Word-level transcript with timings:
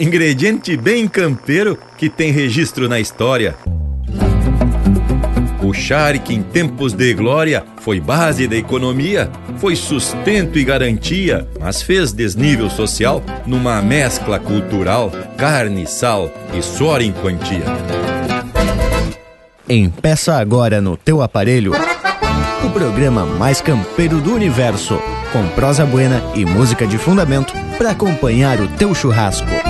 ingrediente 0.00 0.78
bem 0.78 1.06
campeiro 1.06 1.78
que 1.98 2.08
tem 2.08 2.32
registro 2.32 2.88
na 2.88 2.98
história. 2.98 3.54
O 5.62 5.74
charque 5.74 6.34
em 6.34 6.42
tempos 6.42 6.94
de 6.94 7.12
glória 7.12 7.62
foi 7.82 8.00
base 8.00 8.48
da 8.48 8.56
economia, 8.56 9.30
foi 9.58 9.76
sustento 9.76 10.58
e 10.58 10.64
garantia, 10.64 11.46
mas 11.60 11.82
fez 11.82 12.14
desnível 12.14 12.70
social 12.70 13.22
numa 13.46 13.82
mescla 13.82 14.40
cultural, 14.40 15.12
carne, 15.36 15.86
sal 15.86 16.30
e 16.54 16.62
suor 16.62 17.02
em 17.02 17.12
quantia. 17.12 17.64
Empeça 19.68 20.34
agora 20.34 20.80
no 20.80 20.96
teu 20.96 21.20
aparelho 21.20 21.72
o 22.64 22.70
programa 22.70 23.24
mais 23.24 23.60
campeiro 23.60 24.18
do 24.20 24.34
universo, 24.34 24.98
com 25.32 25.46
prosa 25.48 25.84
buena 25.84 26.22
e 26.34 26.44
música 26.44 26.86
de 26.86 26.98
fundamento 26.98 27.52
para 27.76 27.90
acompanhar 27.90 28.60
o 28.60 28.68
teu 28.68 28.94
churrasco. 28.94 29.69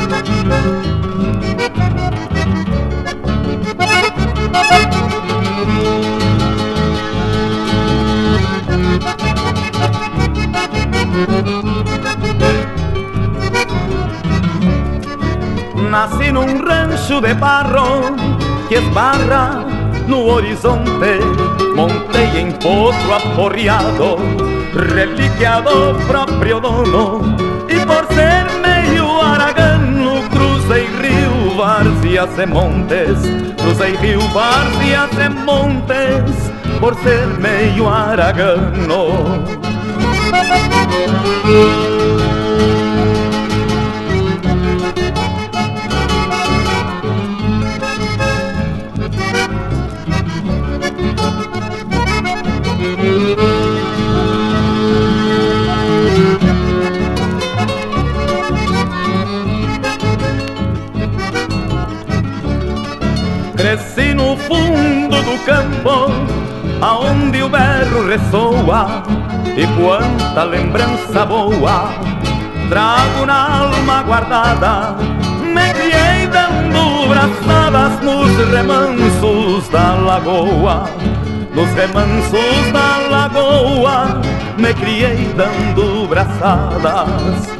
Nasci 15.89 16.31
num 16.31 16.63
rancho 16.65 17.19
de 17.19 17.33
barro 17.33 18.15
que 18.69 18.75
esbarra 18.75 19.65
no 20.07 20.25
horizonte. 20.25 21.19
Montei 21.75 22.39
em 22.39 22.51
potro 22.53 23.13
aporreado, 23.13 24.15
relíquia 24.93 25.61
do 25.61 25.93
próprio 26.07 26.61
dono. 26.61 27.35
E 27.67 27.85
por 27.85 28.05
ser 28.13 28.45
meio 28.61 29.21
aragano, 29.21 30.21
cruzei 30.29 30.87
rio, 31.01 31.57
várzeas 31.57 32.39
e 32.39 32.45
montes. 32.45 33.19
Cruzei 33.61 33.95
rio, 33.97 34.21
várzeas 34.29 35.11
e 35.11 35.29
montes, 35.29 36.51
por 36.79 36.95
ser 36.95 37.27
meio 37.39 37.89
aragano. 37.89 39.60
Cresci 63.55 64.13
no 64.13 64.35
fundo 64.37 65.21
do 65.21 65.37
campo, 65.45 66.11
aonde 66.81 67.43
o 67.43 67.49
berro 67.49 68.07
ressoa, 68.07 69.03
e 69.57 69.67
quanta 69.77 70.43
lembrança 70.43 71.25
boa 71.25 71.89
trago 72.71 73.25
na 73.25 73.63
alma 73.63 74.01
guardada. 74.03 74.95
Me 75.41 75.73
criei 75.73 76.25
dando 76.27 77.09
braçadas 77.09 77.99
nos 78.01 78.49
remansos 78.49 79.67
da 79.67 79.95
lagoa, 79.95 80.89
nos 81.53 81.69
remansos 81.73 82.71
da 82.71 82.97
lagoa, 83.09 84.21
me 84.57 84.73
criei 84.73 85.33
dando 85.35 86.07
braçadas. 86.07 87.51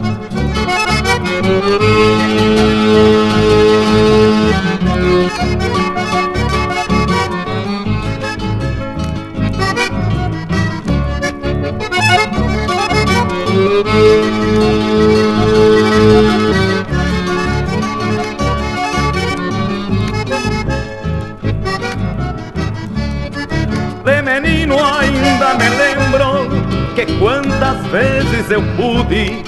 Quantas 27.61 27.85
vezes 27.91 28.49
eu 28.49 28.63
pude 28.75 29.43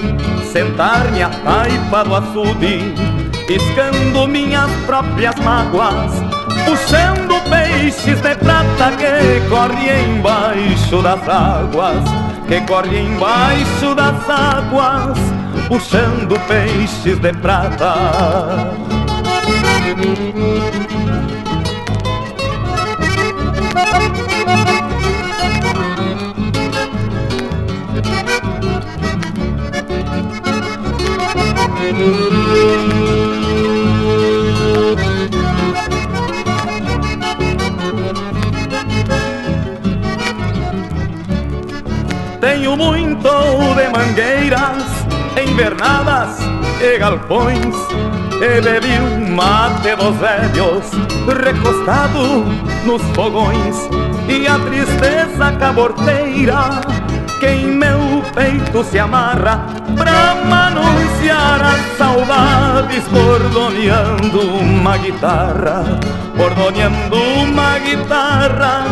sentar-me 0.52 1.20
à 1.20 1.28
taipa 1.28 2.04
do 2.04 2.14
açude, 2.14 2.94
piscando 3.44 4.28
minhas 4.28 4.70
próprias 4.86 5.34
mágoas, 5.40 6.12
puxando 6.64 7.34
peixes 7.50 8.20
de 8.20 8.34
prata 8.36 8.92
que 8.92 9.40
correm 9.48 10.18
embaixo 10.18 11.02
das 11.02 11.28
águas, 11.28 12.04
que 12.46 12.60
correm 12.60 13.08
embaixo 13.08 13.96
das 13.96 14.30
águas, 14.30 15.18
puxando 15.66 16.38
peixes 16.46 17.18
de 17.18 17.32
prata. 17.32 17.94
Tenho 42.44 42.76
muito 42.76 43.30
de 43.74 43.88
mangueiras, 43.88 44.84
invernadas 45.42 46.36
e 46.78 46.98
galpões. 46.98 47.74
E 48.34 48.60
bebi 48.60 49.00
um 49.00 49.34
mate 49.34 49.96
dos 49.96 50.14
velhos, 50.16 50.84
recostado 51.42 52.44
nos 52.84 53.00
fogões. 53.14 53.88
E 54.28 54.46
a 54.46 54.58
tristeza 54.58 55.52
caborteira 55.58 56.82
que 57.40 57.46
em 57.46 57.68
meu 57.68 58.03
peito 58.32 58.82
se 58.84 58.98
amarra 58.98 59.66
Pra 59.96 60.34
manunciar 60.46 61.62
as 61.62 61.98
saudades 61.98 63.04
bordoneando 63.08 64.40
uma 64.40 64.96
guitarra 64.96 65.84
Bordoneando 66.36 67.16
uma 67.16 67.78
guitarra 67.78 68.84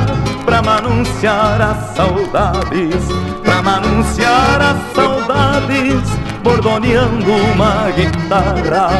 Pra 0.44 0.62
manunciar 0.62 1.60
as 1.60 1.96
saudades 1.96 3.04
Pra 3.42 3.62
manunciar 3.62 4.60
as 4.60 4.94
saudades 4.94 6.02
Bordoneando 6.42 7.32
uma 7.32 7.90
guitarra 7.90 8.90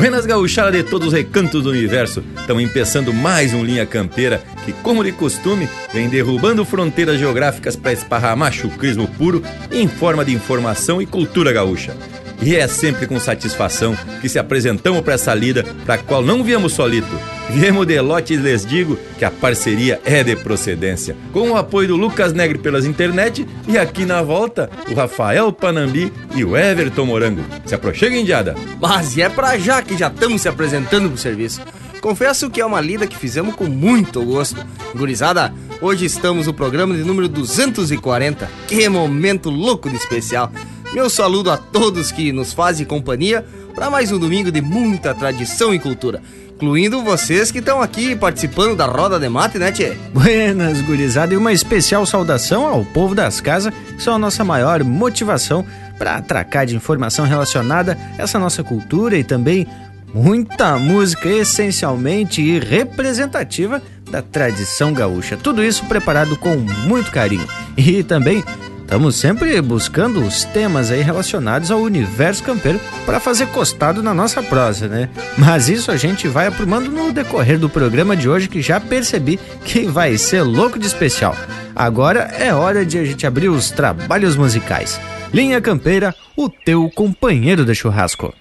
Buenas 0.00 0.24
gauchadas 0.24 0.72
de 0.72 0.82
todos 0.82 1.08
os 1.08 1.12
recantos 1.12 1.62
do 1.62 1.68
universo, 1.68 2.24
estamos 2.34 2.62
empeçando 2.62 3.12
mais 3.12 3.52
um 3.52 3.62
Linha 3.62 3.84
Campeira 3.84 4.42
que, 4.64 4.72
como 4.72 5.04
de 5.04 5.12
costume, 5.12 5.68
vem 5.92 6.08
derrubando 6.08 6.64
fronteiras 6.64 7.18
geográficas 7.18 7.76
para 7.76 7.92
esparramar 7.92 8.50
chucrismo 8.50 9.06
puro 9.06 9.42
em 9.70 9.86
forma 9.86 10.24
de 10.24 10.32
informação 10.32 11.02
e 11.02 11.06
cultura 11.06 11.52
gaúcha. 11.52 11.94
E 12.42 12.56
é 12.56 12.66
sempre 12.66 13.06
com 13.06 13.20
satisfação 13.20 13.94
que 14.20 14.28
se 14.28 14.38
apresentamos 14.38 15.02
para 15.02 15.14
essa 15.14 15.34
lida, 15.34 15.64
para 15.84 15.98
qual 15.98 16.22
não 16.22 16.42
viemos 16.42 16.72
solito. 16.72 17.18
Viemos 17.50 17.86
de 17.86 18.00
lote 18.00 18.32
e 18.32 18.36
lhes 18.36 18.64
digo 18.64 18.98
que 19.18 19.24
a 19.24 19.30
parceria 19.30 20.00
é 20.04 20.22
de 20.22 20.36
procedência. 20.36 21.16
Com 21.32 21.50
o 21.50 21.56
apoio 21.56 21.88
do 21.88 21.96
Lucas 21.96 22.32
Negre 22.32 22.58
pelas 22.58 22.86
internet 22.86 23.46
e 23.68 23.76
aqui 23.76 24.06
na 24.06 24.22
volta, 24.22 24.70
o 24.90 24.94
Rafael 24.94 25.52
Panambi 25.52 26.12
e 26.34 26.44
o 26.44 26.56
Everton 26.56 27.04
Morango. 27.04 27.44
Se 27.66 27.74
aproxega, 27.74 28.16
indiada. 28.16 28.54
Mas 28.80 29.18
é 29.18 29.28
pra 29.28 29.58
já 29.58 29.82
que 29.82 29.96
já 29.96 30.08
estamos 30.08 30.40
se 30.40 30.48
apresentando 30.48 31.08
pro 31.08 31.18
serviço. 31.18 31.60
Confesso 32.00 32.48
que 32.48 32.60
é 32.60 32.64
uma 32.64 32.80
lida 32.80 33.06
que 33.06 33.16
fizemos 33.16 33.54
com 33.54 33.66
muito 33.66 34.24
gosto. 34.24 34.64
Gurizada, 34.96 35.52
hoje 35.82 36.06
estamos 36.06 36.46
no 36.46 36.54
programa 36.54 36.94
de 36.94 37.04
número 37.04 37.28
240. 37.28 38.48
Que 38.66 38.88
momento 38.88 39.50
louco 39.50 39.90
de 39.90 39.96
especial. 39.96 40.50
Meu 40.92 41.08
saludo 41.08 41.52
a 41.52 41.56
todos 41.56 42.10
que 42.10 42.32
nos 42.32 42.52
fazem 42.52 42.84
companhia 42.84 43.46
para 43.76 43.88
mais 43.88 44.10
um 44.10 44.18
domingo 44.18 44.50
de 44.50 44.60
muita 44.60 45.14
tradição 45.14 45.72
e 45.72 45.78
cultura. 45.78 46.20
Incluindo 46.56 47.02
vocês 47.04 47.52
que 47.52 47.60
estão 47.60 47.80
aqui 47.80 48.16
participando 48.16 48.74
da 48.74 48.86
roda 48.86 49.18
de 49.18 49.28
mate, 49.28 49.56
né, 49.56 49.70
Tchê? 49.70 49.96
Buenas, 50.12 50.80
gurizada, 50.82 51.32
e 51.32 51.36
uma 51.36 51.52
especial 51.52 52.04
saudação 52.04 52.66
ao 52.66 52.84
povo 52.84 53.14
das 53.14 53.40
casas, 53.40 53.72
que 53.96 54.02
são 54.02 54.16
a 54.16 54.18
nossa 54.18 54.44
maior 54.44 54.82
motivação 54.82 55.64
para 55.96 56.16
atracar 56.16 56.66
de 56.66 56.74
informação 56.74 57.24
relacionada 57.24 57.96
a 58.18 58.22
essa 58.22 58.38
nossa 58.38 58.64
cultura 58.64 59.16
e 59.16 59.22
também 59.22 59.68
muita 60.12 60.76
música 60.76 61.28
essencialmente 61.28 62.42
e 62.42 62.58
representativa 62.58 63.80
da 64.10 64.20
tradição 64.20 64.92
gaúcha. 64.92 65.36
Tudo 65.36 65.62
isso 65.62 65.84
preparado 65.86 66.36
com 66.36 66.56
muito 66.56 67.12
carinho. 67.12 67.46
E 67.76 68.02
também 68.02 68.44
Estamos 68.90 69.14
sempre 69.14 69.62
buscando 69.62 70.20
os 70.20 70.42
temas 70.42 70.90
aí 70.90 71.00
relacionados 71.00 71.70
ao 71.70 71.78
universo 71.78 72.42
campeiro 72.42 72.80
para 73.06 73.20
fazer 73.20 73.46
costado 73.46 74.02
na 74.02 74.12
nossa 74.12 74.42
prosa, 74.42 74.88
né? 74.88 75.08
Mas 75.38 75.68
isso 75.68 75.92
a 75.92 75.96
gente 75.96 76.26
vai 76.26 76.48
aprumando 76.48 76.90
no 76.90 77.12
decorrer 77.12 77.56
do 77.56 77.70
programa 77.70 78.16
de 78.16 78.28
hoje 78.28 78.48
que 78.48 78.60
já 78.60 78.80
percebi 78.80 79.38
que 79.64 79.86
vai 79.86 80.18
ser 80.18 80.42
louco 80.42 80.76
de 80.76 80.88
especial. 80.88 81.36
Agora 81.72 82.34
é 82.36 82.52
hora 82.52 82.84
de 82.84 82.98
a 82.98 83.04
gente 83.04 83.24
abrir 83.24 83.48
os 83.48 83.70
trabalhos 83.70 84.34
musicais. 84.34 85.00
Linha 85.32 85.60
Campeira, 85.60 86.12
o 86.36 86.48
teu 86.48 86.90
companheiro 86.90 87.64
de 87.64 87.76
churrasco. 87.76 88.34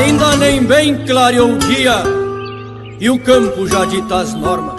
Ainda 0.00 0.34
nem 0.36 0.64
bem 0.64 1.04
clareou 1.04 1.52
o 1.52 1.58
dia 1.58 2.02
e 2.98 3.10
o 3.10 3.18
campo 3.18 3.68
já 3.68 3.84
dita 3.84 4.16
as 4.16 4.32
normas, 4.34 4.74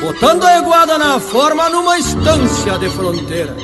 botando 0.00 0.42
a 0.44 0.56
eguada 0.56 0.96
na 0.96 1.20
forma 1.20 1.68
numa 1.68 1.98
estância 1.98 2.78
de 2.78 2.88
fronteira. 2.88 3.54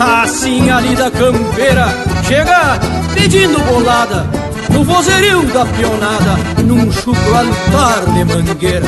Assim 0.00 0.70
a 0.70 0.80
lida 0.80 1.08
campeira 1.10 1.86
chega 2.26 2.80
pedindo 3.14 3.60
bolada 3.60 4.26
no 4.70 4.82
vozerio 4.82 5.42
da 5.52 5.66
pionada, 5.66 6.62
num 6.64 6.90
chucro 6.90 7.36
altar 7.36 8.04
de 8.06 8.24
mangueira. 8.24 8.86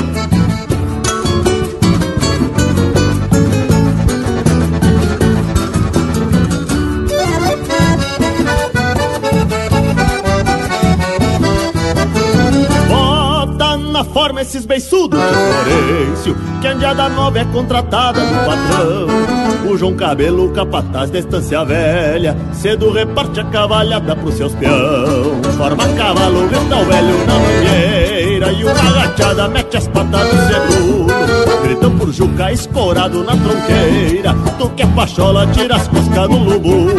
Forma 14.02 14.40
esses 14.40 14.64
beiçudos 14.64 15.20
de 15.20 15.26
Florencio 15.26 16.36
Que 16.60 16.66
Andiada 16.66 17.08
Nova 17.10 17.38
é 17.38 17.44
contratada 17.44 18.20
do 18.20 18.34
patrão. 18.46 19.70
O 19.70 19.76
João 19.76 19.94
Cabelo, 19.94 20.50
capataz 20.50 21.10
da 21.10 21.18
estância 21.18 21.64
velha 21.64 22.36
Cedo 22.52 22.90
reparte 22.90 23.40
a 23.40 23.44
cavalhada 23.44 24.16
pros 24.16 24.34
seus 24.34 24.54
peão. 24.54 25.42
Forma 25.56 25.86
cavalo, 25.90 26.48
grita 26.48 26.76
o 26.76 26.84
velho 26.84 27.26
na 27.26 27.34
mangueira 27.34 28.52
E 28.52 28.64
uma 28.64 28.72
agachada 28.72 29.48
mete 29.48 29.76
as 29.76 29.88
patas 29.88 30.32
no 30.32 30.46
seguro 30.48 31.14
Gritam 31.62 31.98
por 31.98 32.12
Juca 32.12 32.52
escorado 32.52 33.22
na 33.22 33.36
tronqueira 33.36 34.34
Tu 34.58 34.68
que 34.70 34.82
é 34.82 34.86
pachola, 34.86 35.46
tira 35.48 35.76
as 35.76 35.88
coscas 35.88 36.28
do 36.28 36.36
lubuno. 36.36 36.94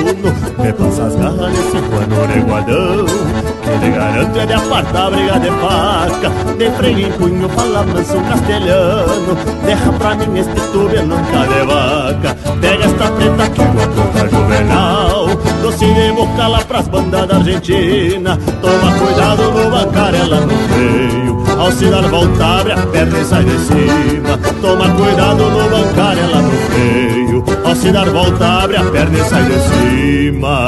Repassa 0.61 1.05
as 1.05 1.15
garras 1.15 1.51
nesse 1.51 1.77
pano 1.89 2.25
reguadão 2.33 3.05
Lhe 3.81 3.91
garante 3.91 4.39
é 4.39 4.45
de 4.45 4.53
apartar 4.53 5.11
briga 5.11 5.39
de 5.39 5.49
faca. 5.49 6.29
De 6.57 6.69
freio 6.71 7.07
em 7.07 7.11
punho, 7.13 7.49
fala 7.49 7.83
manso 7.83 8.19
castelhano. 8.29 9.35
Derra 9.65 9.91
pra 9.93 10.15
mim 10.15 10.39
este 10.39 10.61
tube 10.71 10.99
nunca 11.01 11.45
de 11.47 11.65
vaca. 11.65 12.37
Pega 12.61 12.85
esta 12.85 13.11
preta 13.11 13.49
que 13.49 13.61
vou 13.61 13.83
aprontar 13.83 14.29
juvenal 14.29 15.25
Doce 15.65 15.85
de 15.93 16.11
boca 16.11 16.47
lá 16.47 16.59
pras 16.59 16.87
bandas 16.87 17.27
da 17.27 17.37
Argentina. 17.37 18.37
Toma 18.61 18.91
cuidado 18.99 19.51
no 19.51 19.71
bancarela 19.71 20.41
no 20.41 20.57
freio. 20.69 21.43
Ao 21.59 21.71
se 21.71 21.89
dar 21.89 22.03
volta 22.03 22.45
abre 22.59 22.73
a 22.73 22.77
perna 22.77 23.19
e 23.19 23.25
sai 23.25 23.43
de 23.43 23.57
cima. 23.59 24.37
Toma 24.61 24.89
cuidado 24.91 25.49
no 25.49 25.69
bancarela 25.69 26.41
no 26.41 26.51
freio. 26.51 27.43
Ao 27.65 27.75
se 27.75 27.91
dar 27.91 28.09
volta 28.09 28.63
abre 28.63 28.77
a 28.77 28.83
perna 28.83 29.17
e 29.17 29.23
sai 29.23 29.43
de 29.43 29.59
cima 29.59 30.67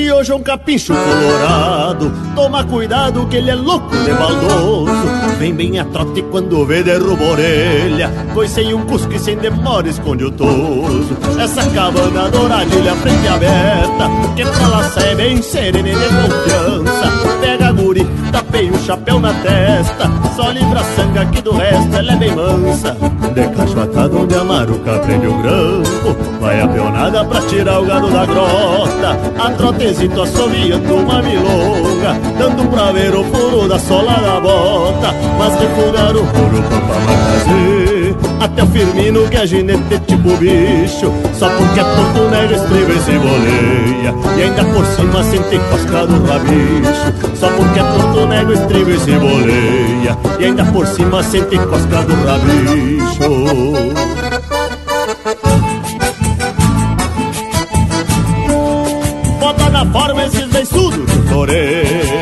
hoje 0.00 0.32
é 0.32 0.34
um 0.34 0.42
capincho 0.42 0.94
colorado 0.94 2.10
Toma 2.34 2.64
cuidado 2.64 3.26
que 3.26 3.36
ele 3.36 3.50
é 3.50 3.54
louco 3.54 3.94
de 3.96 4.12
baldoso. 4.12 4.92
Vem 5.38 5.54
bem 5.54 5.78
a 5.78 5.84
trote 5.84 6.22
quando 6.22 6.64
vê 6.64 6.82
derruba 6.82 7.24
orelha 7.24 8.10
Pois 8.32 8.50
sem 8.50 8.72
um 8.72 8.86
cusco 8.86 9.12
e 9.12 9.18
sem 9.18 9.36
demora 9.36 9.88
esconde 9.88 10.24
o 10.24 10.30
toso. 10.30 11.16
Essa 11.38 11.64
cabana 11.70 12.30
douradilha 12.30 12.94
frente 12.96 13.28
aberta 13.28 14.10
Que 14.34 14.44
pra 14.44 14.68
lá 14.68 14.82
sai 14.90 15.14
bem 15.14 15.42
serena 15.42 15.88
e 15.88 15.94
de 15.94 16.06
confiança. 16.06 17.38
Pega 17.40 17.68
a 17.68 17.72
guri, 17.72 18.06
tapei 18.30 18.70
o 18.70 18.78
chapéu 18.78 19.20
na 19.20 19.34
testa 19.34 20.11
Só 20.42 20.50
livra 20.50 20.82
sanga 20.96 21.24
que 21.26 21.40
do 21.40 21.52
resto 21.52 21.96
ela 21.96 22.14
é 22.14 22.16
bem 22.16 22.34
mansa. 22.34 22.96
De 23.32 23.48
cacho 23.54 23.80
atado 23.80 24.22
onde 24.22 24.34
a 24.34 24.42
maruca 24.42 24.98
prende 24.98 25.26
o 25.28 25.34
grampo 25.38 26.16
Vai 26.40 26.60
a 26.60 26.66
peonada 26.66 27.24
pra 27.24 27.40
tirar 27.42 27.80
o 27.80 27.86
gado 27.86 28.10
da 28.10 28.26
grota. 28.26 29.16
A 29.38 29.50
trotezito 29.52 30.20
assoviando 30.20 30.96
uma 30.96 31.22
milonga 31.22 32.18
Dando 32.36 32.68
pra 32.70 32.90
ver 32.90 33.14
o 33.14 33.22
furo 33.24 33.68
da 33.68 33.78
sola 33.78 34.14
da 34.14 34.40
bota. 34.40 35.14
Mas 35.38 35.54
refugar 35.60 36.16
o 36.16 36.26
furo 36.26 36.62
pra 36.68 36.80
fazer 36.80 38.31
Até 38.42 38.64
o 38.64 38.66
Firmino 38.66 39.28
que 39.28 39.36
é 39.36 39.46
ginete 39.46 40.00
tipo 40.00 40.36
bicho. 40.36 41.12
Só 41.38 41.48
porque 41.48 41.78
é 41.78 41.84
tonto 41.84 42.28
nega 42.28 42.56
estriba 42.56 42.92
e 42.92 43.00
se 43.00 43.12
boleia. 43.12 44.14
E 44.36 44.42
ainda 44.42 44.64
por 44.64 44.84
cima 44.84 45.22
sente 45.22 45.60
cosca 45.70 46.06
do 46.08 46.26
rabicho. 46.26 47.36
Só 47.36 47.48
porque 47.50 47.78
é 47.78 47.82
tonto 47.84 48.26
nega 48.26 48.52
estriba 48.52 48.90
e 48.90 48.98
se 48.98 49.12
boleia. 49.12 50.18
E 50.40 50.44
ainda 50.44 50.64
por 50.64 50.84
cima 50.88 51.22
sente 51.22 51.56
cosca 51.56 52.02
do 52.02 52.14
rabicho. 52.26 53.12
Forma 59.92 60.24
esses 60.24 60.46
beiçudos 60.46 61.04
de 61.04 61.28
Florencio 61.28 62.21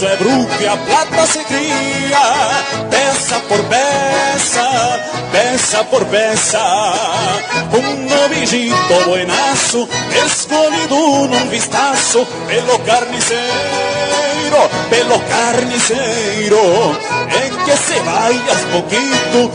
serviço 0.00 0.06
é 0.06 0.62
e 0.62 0.66
a 0.66 0.76
plata 0.76 1.26
se 1.26 1.44
cria, 1.44 2.18
peça 2.90 3.38
por 3.40 3.62
peça, 3.64 5.00
peça 5.30 5.84
por 5.84 6.04
peça. 6.06 6.58
Um 7.72 8.08
novijito 8.08 9.04
buenaço, 9.04 9.88
escolhido 10.24 11.28
num 11.28 11.48
vistaço, 11.48 12.26
pelo 12.46 12.78
carniceiro, 12.80 13.40
pelo 14.88 15.20
carniceiro. 15.20 16.96
É 17.28 17.50
que 17.64 17.76
se 17.76 18.00
vai 18.00 18.40
aos 18.48 18.64
pouquinho, 18.72 19.52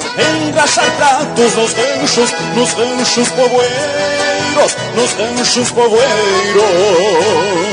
engraxar 0.48 0.92
pratos 0.98 1.56
nos 1.56 1.74
ranchos, 1.74 2.32
nos 2.56 2.72
ranchos 2.74 3.30
povoeiros, 3.30 4.78
nos 4.96 5.12
ranchos 5.14 5.72
povoeiros. 5.72 7.65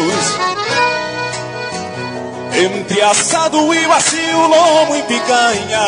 Entre 2.93 3.05
assado 3.05 3.75
e 3.75 3.87
vacilo, 3.87 4.49
lomo 4.49 4.95
e 4.95 5.03
picanha. 5.05 5.81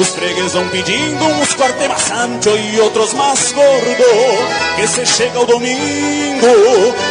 Os 0.00 0.08
fregues 0.08 0.54
vão 0.54 0.66
pedindo 0.70 1.22
uns 1.26 1.52
corte 1.52 1.86
mais 1.86 2.10
ancho 2.10 2.56
e 2.56 2.80
outros 2.80 3.12
mais 3.12 3.52
gordo. 3.52 4.76
Que 4.76 4.86
se 4.86 5.04
chega 5.04 5.38
o 5.38 5.44
domingo, 5.44 6.46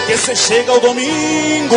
que 0.08 0.18
se 0.18 0.36
chega 0.36 0.74
o 0.74 0.80
domingo. 0.80 1.76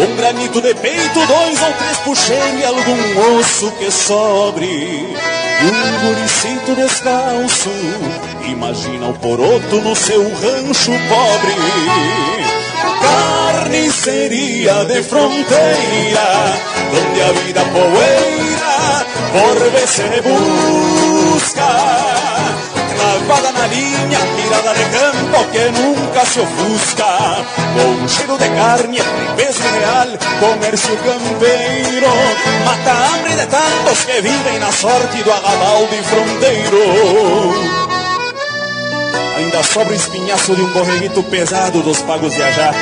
Um 0.00 0.16
granito 0.16 0.62
de 0.62 0.74
peito, 0.76 1.26
dois 1.26 1.62
ou 1.62 1.72
três 1.74 1.98
puxeiros 1.98 2.58
e 2.58 2.64
algum 2.64 3.38
osso 3.38 3.70
que 3.72 3.90
sobre. 3.90 4.66
E 4.66 5.64
um 5.66 6.08
guricito 6.08 6.74
descalço 6.74 7.68
Imagina 8.46 9.08
o 9.08 9.14
poroto 9.18 9.76
no 9.82 9.94
seu 9.94 10.22
rancho 10.22 10.92
pobre 11.10 12.59
carniceria 13.10 14.84
de 14.84 15.02
fronteira, 15.02 16.28
donde 16.92 17.22
a 17.22 17.32
vida 17.44 17.62
poeira 17.72 19.06
por 19.32 19.70
vez 19.70 19.90
se 19.90 20.20
busca. 20.28 21.70
Clavada 22.96 23.52
na 23.52 23.66
linha, 23.68 24.18
tirada 24.36 24.74
de 24.74 24.84
campo 24.96 25.44
que 25.52 25.70
nunca 25.70 26.26
se 26.26 26.40
ofusca. 26.40 27.44
Com 27.74 28.08
cheiro 28.08 28.36
de 28.38 28.48
carne, 28.50 28.98
peso 29.36 29.62
real, 29.78 30.08
comércio 30.40 30.96
campeiro. 30.98 32.12
Mata 32.64 32.90
a 32.90 33.06
hambre 33.06 33.34
de 33.34 33.46
tantos 33.46 34.04
que 34.04 34.20
vivem 34.20 34.58
na 34.58 34.72
sorte 34.72 35.22
do 35.22 35.32
agabalde 35.32 36.02
fronteiro. 36.02 37.99
Ainda 39.50 39.64
sobra 39.64 39.92
o 39.92 39.96
espinhaço 39.96 40.54
de 40.54 40.62
um 40.62 40.68
borreguito 40.68 41.24
pesado 41.24 41.82
dos 41.82 42.00
pagos 42.02 42.32
viajar. 42.36 42.72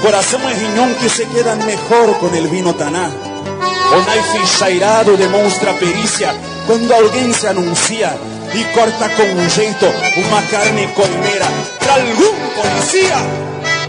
Coração 0.00 0.40
é 0.48 0.54
rinhão 0.54 0.94
que 0.94 1.06
se 1.10 1.26
queda 1.26 1.54
melhor 1.56 2.18
com 2.18 2.34
el 2.34 2.48
vino 2.48 2.72
taná. 2.72 3.10
O 3.10 4.00
naife 4.06 4.46
chairado 4.56 5.18
demonstra 5.18 5.74
perícia 5.74 6.34
quando 6.66 6.90
alguém 6.94 7.30
se 7.34 7.46
anuncia 7.46 8.18
e 8.54 8.64
corta 8.72 9.06
com 9.10 9.22
um 9.22 9.50
jeito 9.50 9.84
uma 10.16 10.40
carne 10.44 10.88
coimeira 10.94 11.44
para 11.78 11.92
algum 11.96 12.32
policia. 12.56 13.81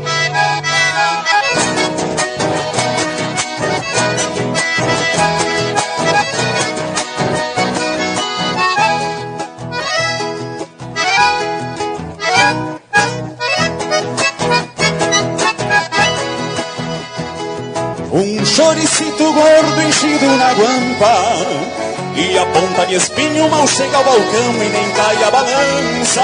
Choricito 18.73 19.31
gordo 19.33 19.81
enchido 19.81 20.25
na 20.37 20.53
guampa 20.53 21.85
E 22.15 22.37
a 22.37 22.45
ponta 22.47 22.85
de 22.87 22.95
espinho 22.95 23.47
mal 23.49 23.67
chega 23.67 23.97
ao 23.97 24.03
balcão 24.03 24.53
e 24.55 24.69
nem 24.69 24.89
cai 24.91 25.23
a 25.23 25.31
balança. 25.31 26.23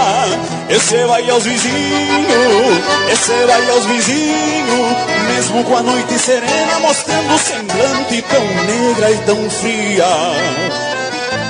Esse 0.69 1.03
vai 1.05 1.29
aos 1.29 1.43
vizinhos, 1.43 2.83
esse 3.11 3.45
vai 3.45 3.69
aos 3.69 3.85
vizinhos 3.85 4.97
Mesmo 5.27 5.63
com 5.63 5.77
a 5.77 5.81
noite 5.81 6.17
serena 6.17 6.79
mostrando 6.81 7.37
semblante 7.37 8.21
tão 8.23 8.45
negra 8.65 9.11
e 9.11 9.17
tão 9.19 9.49
fria. 9.49 10.05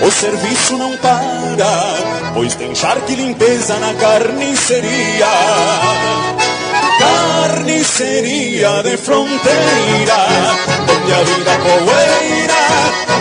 O 0.05 0.11
serviço 0.11 0.77
não 0.77 0.95
para, 0.97 2.33
pois 2.33 2.55
tem 2.55 2.73
charque 2.73 3.15
limpeza 3.15 3.77
na 3.79 3.93
carniceria 3.95 5.27
carnicería 7.49 8.83
de 8.83 8.95
frontera, 8.97 10.19
donde 10.87 11.13
a 11.13 11.21
vida 11.29 11.53
poeira 11.65 12.63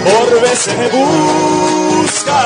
por 0.05 0.41
vez 0.41 0.59
se 0.59 0.77
busca. 0.97 2.41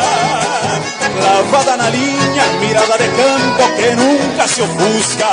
Lavada 1.22 1.76
na 1.76 1.90
linha, 1.90 2.44
mirada 2.60 2.96
de 2.96 3.08
campo 3.20 3.64
que 3.76 3.90
nunca 3.96 4.46
se 4.46 4.62
ofusca. 4.62 5.30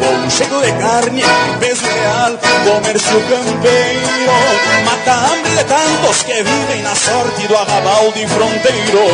Bom 0.00 0.30
cheiro 0.30 0.60
de 0.60 0.72
carne, 0.72 1.22
peso 1.60 1.86
real, 1.86 2.38
comércio 2.64 3.20
campeiro. 3.30 4.36
Mata 4.84 5.12
a 5.12 5.26
hambre 5.26 5.52
de 5.56 5.64
tantos 5.64 6.22
que 6.22 6.42
vivem 6.42 6.82
na 6.82 6.94
sorte 6.94 7.48
do 7.48 7.56
arrabal 7.56 8.12
de 8.12 8.26
fronteiro. 8.26 9.06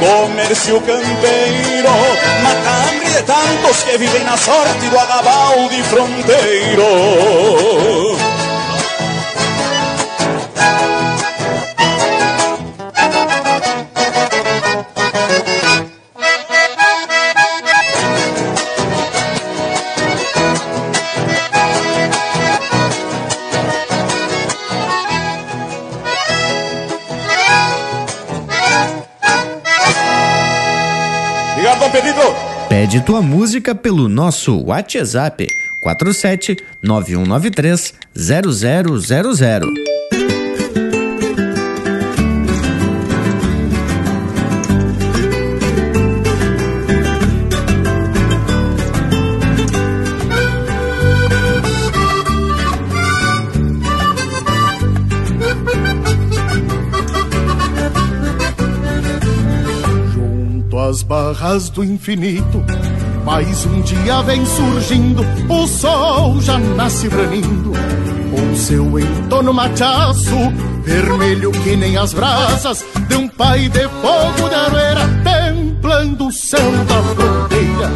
Comércio 0.00 0.80
campeiro. 0.80 1.94
Mata 2.42 2.70
a 2.70 2.82
hambre 2.88 3.10
de 3.10 3.22
tantos 3.22 3.76
que 3.84 3.98
vivem 3.98 4.24
na 4.24 4.36
sorte 4.36 4.74
do 6.22 6.32
arrabal 6.32 6.50
de 6.50 6.74
fronteiro. 6.74 7.64
Pede 32.68 33.00
tua 33.00 33.22
música 33.22 33.74
pelo 33.74 34.08
nosso 34.08 34.62
WhatsApp 34.62 35.46
47 35.84 36.56
9193 36.82 37.92
0000. 38.16 39.94
as 60.94 61.02
barras 61.02 61.70
do 61.70 61.82
infinito. 61.82 62.62
Mais 63.24 63.64
um 63.64 63.80
dia 63.80 64.20
vem 64.22 64.44
surgindo, 64.44 65.24
o 65.48 65.66
sol 65.66 66.40
já 66.42 66.58
nasce 66.58 67.08
branindo, 67.08 67.72
com 68.30 68.54
seu 68.54 68.98
entorno 68.98 69.52
machaço, 69.52 70.36
vermelho 70.84 71.50
que 71.50 71.74
nem 71.74 71.96
as 71.96 72.12
brasas 72.12 72.84
de 73.08 73.16
um 73.16 73.26
pai 73.26 73.70
de 73.70 73.88
fogo 73.88 74.48
de 74.48 74.54
aroeira, 74.54 75.00
templando 75.24 76.26
o 76.26 76.32
céu 76.32 76.70
da 76.86 77.02
fronteira. 77.02 77.90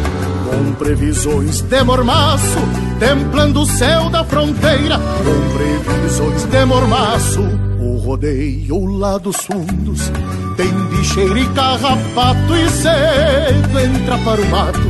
Com 0.49 0.73
previsões 0.73 1.61
de 1.61 1.83
mormaço, 1.83 2.59
templando 2.99 3.61
o 3.61 3.65
céu 3.67 4.09
da 4.09 4.23
fronteira, 4.23 4.97
com 4.97 5.57
previsões 5.57 6.43
de 6.45 6.65
mormaço, 6.65 7.43
o 7.79 7.97
rodeio 7.97 8.85
lá 8.97 9.19
dos 9.19 9.37
fundos 9.37 10.11
tem 10.57 10.73
bicheira 10.89 11.39
e 11.39 11.45
carrapato 11.53 12.53
e 12.53 12.69
cedo 12.69 13.79
entra 13.79 14.17
para 14.17 14.41
o 14.41 14.49
mato 14.49 14.88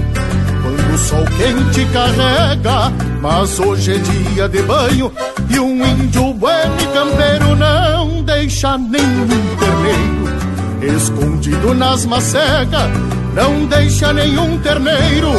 o 0.94 0.98
sol 0.98 1.26
quente 1.38 1.86
carrega 1.92 2.92
Mas 3.22 3.60
hoje 3.60 3.94
é 3.94 3.98
dia 3.98 4.50
de 4.50 4.62
banho 4.64 5.12
E 5.50 5.60
um 5.60 5.86
índio 5.86 6.34
bueno 6.34 6.76
e 6.82 6.88
campeiro 6.88 7.56
não 7.56 8.24
deixa 8.24 8.78
nenhum 8.78 9.28
terneiro. 9.58 10.96
Escondido 10.96 11.74
nas 11.74 12.06
macegas 12.06 12.90
Não 13.34 13.66
deixa 13.66 14.14
nenhum 14.14 14.58
terneiro. 14.60 15.32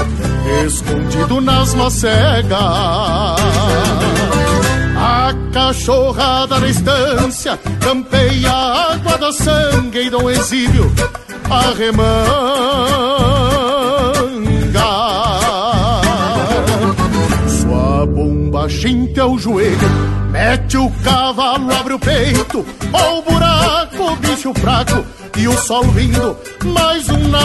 Escondido 0.67 1.41
nas 1.41 1.75
macegas. 1.75 2.59
A 4.97 5.35
cachorrada 5.53 6.61
na 6.61 6.69
estância 6.69 7.59
campeia 7.81 8.51
a 8.51 8.93
água 8.93 9.19
da 9.19 9.33
sangue 9.33 10.07
e 10.07 10.11
do 10.11 10.31
exílio. 10.31 10.93
Arremanga. 11.51 13.20
Chinta 18.71 19.27
o 19.27 19.39
joelho, 19.39 19.89
mete 20.31 20.77
o 20.77 20.89
cavalo, 21.03 21.73
abre 21.75 21.95
o 21.95 21.99
peito, 21.99 22.65
ó 22.93 23.19
o 23.19 23.23
buraco, 23.23 24.17
bicho 24.17 24.55
fraco, 24.55 25.05
e 25.37 25.49
o 25.49 25.53
sol 25.59 25.83
vindo, 25.85 26.37
mais 26.65 27.09
um 27.09 27.29
naco. 27.29 27.41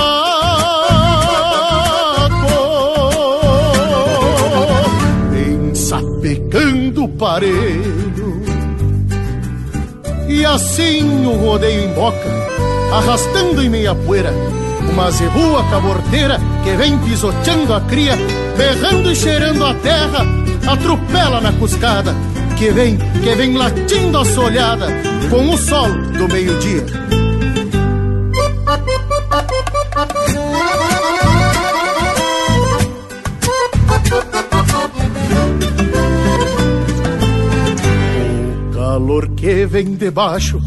Sapecando 5.74 7.04
o 7.04 7.10
parelho. 7.10 8.46
E 10.28 10.46
assim 10.46 11.26
o 11.26 11.36
rodeio 11.36 11.90
em 11.90 11.94
boca, 11.94 12.18
arrastando 12.94 13.62
em 13.62 13.70
meia 13.70 13.94
poeira, 13.94 14.34
uma 14.92 15.12
zebua 15.12 15.64
caborteira 15.70 16.40
que 16.64 16.72
vem 16.72 16.98
pisoteando 17.00 17.74
a 17.74 17.82
cria, 17.82 18.18
berrando 18.58 19.12
e 19.12 19.16
cheirando 19.16 19.64
a 19.66 19.74
terra, 19.76 20.45
atropela 20.68 21.42
na 21.42 21.52
cuscada, 21.54 22.14
que 22.58 22.70
vem, 22.72 22.98
que 22.98 23.36
vem 23.36 23.58
latindo 23.58 24.18
a 24.18 24.26
solhada, 24.26 24.88
com 25.30 25.50
o 25.50 25.58
sol 25.58 25.90
do 26.18 26.28
meio-dia. 26.28 26.86
O 38.70 38.74
calor 38.74 39.28
que 39.30 39.66
vem 39.66 39.96
de 39.96 40.10
baixo 40.10 40.62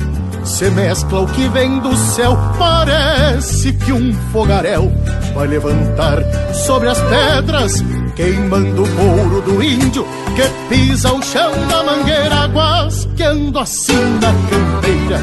se 0.45 0.71
mescla 0.71 1.21
o 1.21 1.27
que 1.27 1.49
vem 1.49 1.79
do 1.81 1.95
céu. 1.97 2.37
Parece 2.59 3.73
que 3.73 3.93
um 3.93 4.13
fogaréu 4.33 4.91
vai 5.35 5.47
levantar 5.47 6.19
sobre 6.55 6.89
as 6.89 6.99
pedras, 7.01 7.73
queimando 8.19 8.83
o 8.83 8.89
couro 8.97 9.41
do 9.43 9.63
índio 9.63 10.05
que 10.35 10.75
pisa 10.75 11.13
o 11.13 11.23
chão 11.23 11.53
da 11.69 11.85
mangueira, 11.85 12.49
guasqueando 12.49 13.57
assim 13.61 14.19
na 14.21 14.33
campeira. 14.51 15.21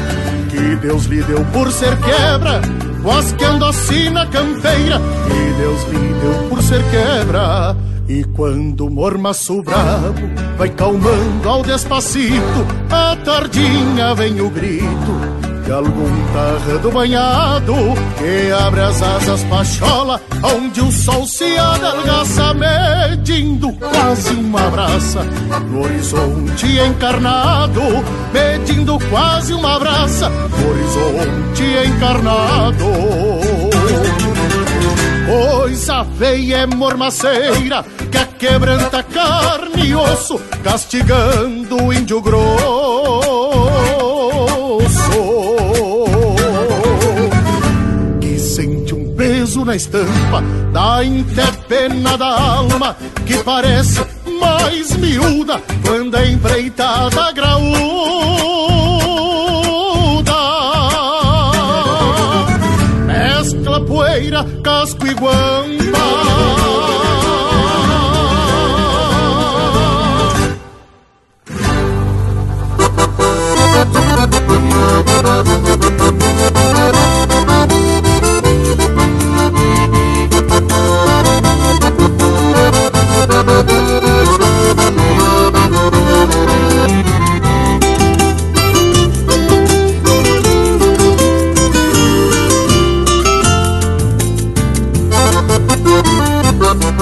Que 0.48 0.76
Deus 0.76 1.04
lhe 1.04 1.22
deu 1.22 1.44
por 1.52 1.70
ser 1.70 1.94
quebra, 1.98 2.62
guasqueando 3.02 3.66
assim 3.66 4.08
na 4.08 4.26
campeira. 4.26 4.98
Que 5.26 5.60
Deus 5.60 5.82
lhe 5.90 6.14
deu 6.14 6.48
por 6.48 6.62
ser 6.62 6.82
quebra. 6.90 7.76
E 8.08 8.24
quando 8.24 8.86
o 8.86 8.90
mormaço 8.90 9.62
bravo 9.62 10.14
vai 10.56 10.70
calmando 10.70 11.46
ao 11.46 11.62
despacito, 11.62 12.66
a 12.90 13.14
tardinha 13.16 14.14
vem 14.14 14.40
o 14.40 14.48
grito 14.48 15.45
de 15.66 15.72
algum 15.72 16.26
tardo 16.32 16.90
banhado 16.92 17.74
que 18.16 18.52
abre 18.52 18.80
as 18.82 19.02
asas 19.02 19.42
pachola, 19.44 20.22
onde 20.42 20.80
o 20.80 20.92
sol 20.92 21.26
se 21.26 21.58
adelgaça, 21.58 22.54
medindo 22.54 23.72
quase 23.72 24.32
uma 24.34 24.70
braça 24.70 25.24
no 25.68 25.82
horizonte 25.82 26.66
encarnado, 26.78 27.80
medindo 28.32 28.96
quase 29.10 29.52
uma 29.54 29.76
braça 29.80 30.28
no 30.28 30.70
horizonte 30.70 31.64
encarnado. 31.88 32.84
Coisa 35.26 36.06
feia 36.16 36.58
é 36.58 36.66
mormaceira 36.66 37.84
que 38.12 38.46
quebranta 38.46 39.02
carne 39.02 39.86
e 39.88 39.94
osso, 39.96 40.38
castigando 40.62 41.82
o 41.82 41.92
índio 41.92 42.20
grosso. 42.20 42.95
Estampa 49.76 50.42
da 50.72 51.04
interpena 51.04 52.16
da 52.16 52.26
alma, 52.26 52.96
que 53.26 53.36
parece 53.44 54.00
mais 54.40 54.96
miúda 54.96 55.60
quando 55.84 56.16
é 56.16 56.30
empreitada 56.30 57.32
graúda 57.32 57.66
mescla 63.06 63.84
poeira, 63.84 64.44
casco 64.62 65.06
e 65.06 65.14
guampa. 65.14 66.46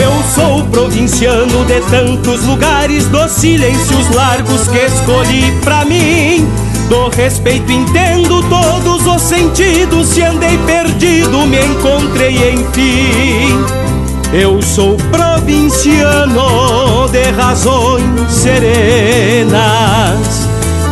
Eu 0.00 0.12
sou 0.32 0.64
provinciano 0.66 1.64
de 1.64 1.80
tantos 1.90 2.44
lugares, 2.44 3.06
dos 3.06 3.32
silêncios 3.32 4.08
largos 4.14 4.68
que 4.68 4.78
escolhi 4.78 5.52
pra 5.64 5.84
mim. 5.84 6.48
Do 6.88 7.08
respeito 7.08 7.72
entendo 7.72 8.40
todos 8.48 9.06
os 9.06 9.22
sentidos, 9.22 10.06
se 10.06 10.22
andei 10.22 10.56
perdido, 10.58 11.44
me 11.46 11.58
encontrei 11.58 12.52
enfim. 12.52 13.64
Eu 14.32 14.62
sou 14.62 14.96
provinciano 15.10 17.08
de 17.10 17.30
razões 17.32 18.30
serenas, 18.30 19.58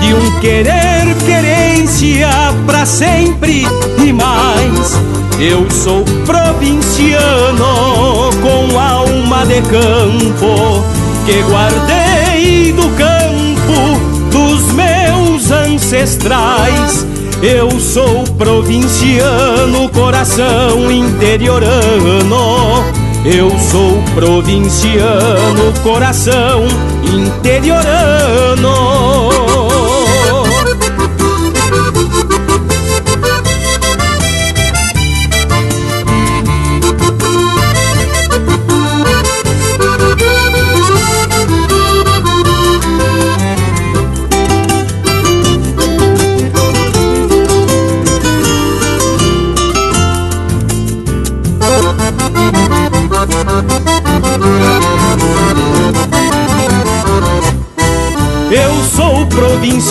de 0.00 0.14
um 0.14 0.40
querer 0.40 1.14
querência 1.24 2.28
pra 2.66 2.84
sempre 2.84 3.64
e 4.04 4.12
mais. 4.12 5.25
Eu 5.38 5.70
sou 5.70 6.02
provinciano 6.24 8.30
com 8.40 8.78
alma 8.78 9.44
de 9.44 9.60
campo 9.60 10.82
que 11.26 11.42
guardei 11.42 12.72
do 12.72 12.88
campo 12.96 14.00
dos 14.30 14.72
meus 14.72 15.50
ancestrais. 15.50 17.06
Eu 17.42 17.70
sou 17.78 18.24
provinciano, 18.38 19.90
coração 19.90 20.90
interiorano. 20.90 22.82
Eu 23.26 23.50
sou 23.58 24.02
provinciano, 24.14 25.70
coração 25.82 26.66
interiorano. 27.04 29.35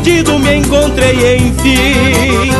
perdido 0.00 0.38
me 0.38 0.56
encontrei 0.56 1.36
enfim. 1.36 2.50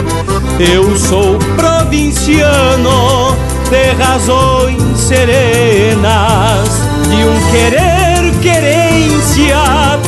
Eu 0.59 0.96
sou 0.96 1.38
provinciano 1.57 3.37
de 3.70 3.92
razões 4.03 4.98
serenas, 4.98 6.68
de 7.09 7.24
um 7.24 7.40
querer 7.50 8.33
querência 8.42 9.57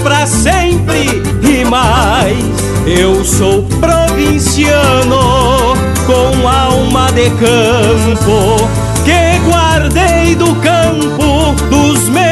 pra 0.02 0.26
sempre 0.26 1.22
e 1.42 1.64
mais. 1.64 2.36
Eu 2.86 3.24
sou 3.24 3.62
provinciano 3.80 5.74
com 6.06 6.48
alma 6.48 7.10
de 7.12 7.30
campo 7.30 8.68
que 9.04 9.38
guardei 9.48 10.34
do 10.34 10.54
campo 10.56 11.54
dos 11.70 12.08
meus 12.10 12.31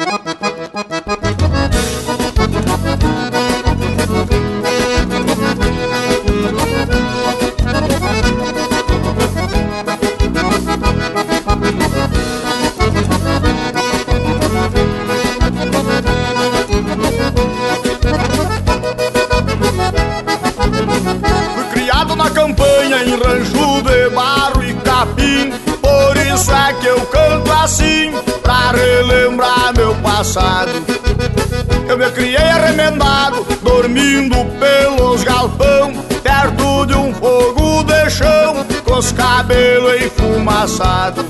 Os 39.11 39.13
cabelos 39.13 40.01
enfumaçados 40.01 41.25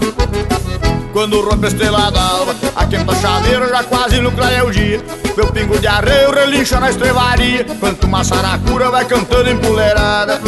quando 1.11 1.41
rompe 1.41 1.65
a 1.65 1.67
estrela 1.67 2.09
d'alva, 2.09 2.55
a 2.73 2.85
quenta 2.85 3.13
chaveira 3.15 3.67
já 3.67 3.83
quase 3.83 4.21
no 4.21 4.31
clareia 4.31 4.65
o 4.65 4.71
dia. 4.71 5.03
Meu 5.35 5.47
pingo 5.47 5.77
de 5.77 5.85
arreio 5.85 6.31
relincha 6.31 6.79
na 6.79 6.89
estrevaria, 6.89 7.65
quanto 7.81 8.07
uma 8.07 8.23
saracura 8.23 8.89
vai 8.89 9.03
cantando 9.03 9.49
empoleirada. 9.49 10.39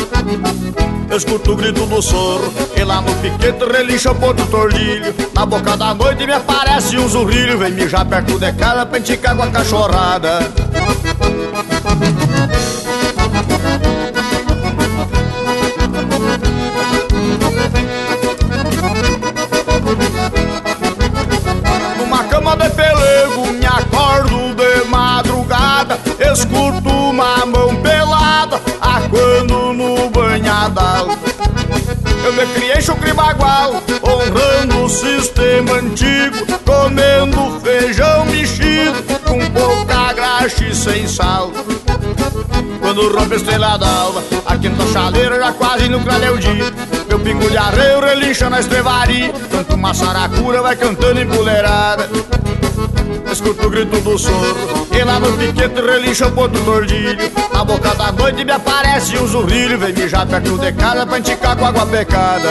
Eu 1.09 1.17
escuto 1.17 1.51
o 1.51 1.55
grito 1.57 1.85
do 1.85 2.01
soro, 2.01 2.51
e 2.77 2.83
lá 2.83 3.01
no 3.01 3.13
piquete 3.15 3.65
relincha 3.65 4.11
o 4.11 4.15
porto 4.15 4.45
tordilho. 4.45 5.13
Na 5.33 5.45
boca 5.45 5.75
da 5.75 5.93
noite 5.93 6.25
me 6.25 6.33
aparece 6.33 6.97
um 6.97 7.09
zurrilho, 7.09 7.57
vem 7.57 7.71
mijar 7.73 8.05
perto 8.05 8.39
de 8.39 8.53
casa 8.53 8.85
pra 8.85 8.99
enticar 8.99 9.35
com 9.35 9.43
a 9.43 9.47
cachorrada. 9.47 10.39
Antigo 35.73 36.45
Comendo 36.65 37.59
feijão 37.61 38.25
mexido 38.25 39.03
Com 39.25 39.39
pouca 39.51 40.13
graxa 40.13 40.65
e 40.65 40.75
sem 40.75 41.07
sal. 41.07 41.51
Quando 42.79 43.15
rompe 43.15 43.33
a 43.33 43.37
estrela 43.37 43.77
d'alva 43.77 44.23
A 44.45 44.57
quinta 44.57 44.85
chaleira 44.87 45.39
já 45.39 45.53
quase 45.53 45.87
no 45.89 45.99
o 45.99 46.37
dia. 46.37 46.73
Meu 47.07 47.19
pingo 47.19 47.49
de 47.49 47.57
arreio 47.57 47.99
relincha 48.01 48.49
na 48.49 48.59
estrevaria 48.59 49.33
Quanto 49.49 49.75
uma 49.75 49.93
saracura 49.93 50.61
vai 50.61 50.75
cantando 50.75 51.21
empoleirada 51.21 52.09
Escuto 53.31 53.67
o 53.67 53.69
grito 53.69 53.99
do 54.01 54.17
soro 54.17 54.87
E 54.91 55.03
lá 55.03 55.19
no 55.19 55.31
piquete 55.37 55.81
relincha 55.81 56.27
o 56.27 56.31
ponto 56.31 56.59
tordilho. 56.63 57.31
Na 57.53 57.63
boca 57.63 57.95
da 57.95 58.11
noite 58.11 58.43
me 58.43 58.51
aparece 58.51 59.17
um 59.17 59.27
zurrilho 59.27 59.77
Vem 59.79 59.93
mijar 59.93 60.27
perto 60.27 60.57
de 60.57 60.71
casa 60.73 61.05
pra 61.05 61.19
enticar 61.19 61.55
com 61.55 61.65
água 61.65 61.85
pecada 61.85 62.49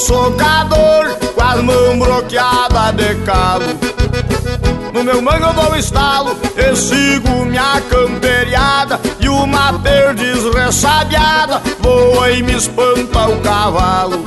socador 0.00 1.16
Com 1.34 1.42
as 1.42 1.60
mãos 1.62 1.96
bloqueadas 1.98 2.96
de 2.96 3.14
calo 3.24 3.64
No 4.92 5.04
meu 5.04 5.22
mango 5.22 5.44
eu 5.44 5.52
dou 5.52 5.76
estalo 5.76 6.36
E 6.56 6.74
sigo 6.74 7.44
minha 7.44 7.80
camperiada 7.82 8.98
E 9.20 9.28
uma 9.28 9.72
perdiz 9.78 10.42
ressabiada 10.54 11.62
Voa 11.80 12.30
e 12.30 12.42
me 12.42 12.54
espanta 12.54 13.28
o 13.28 13.40
cavalo. 13.40 14.22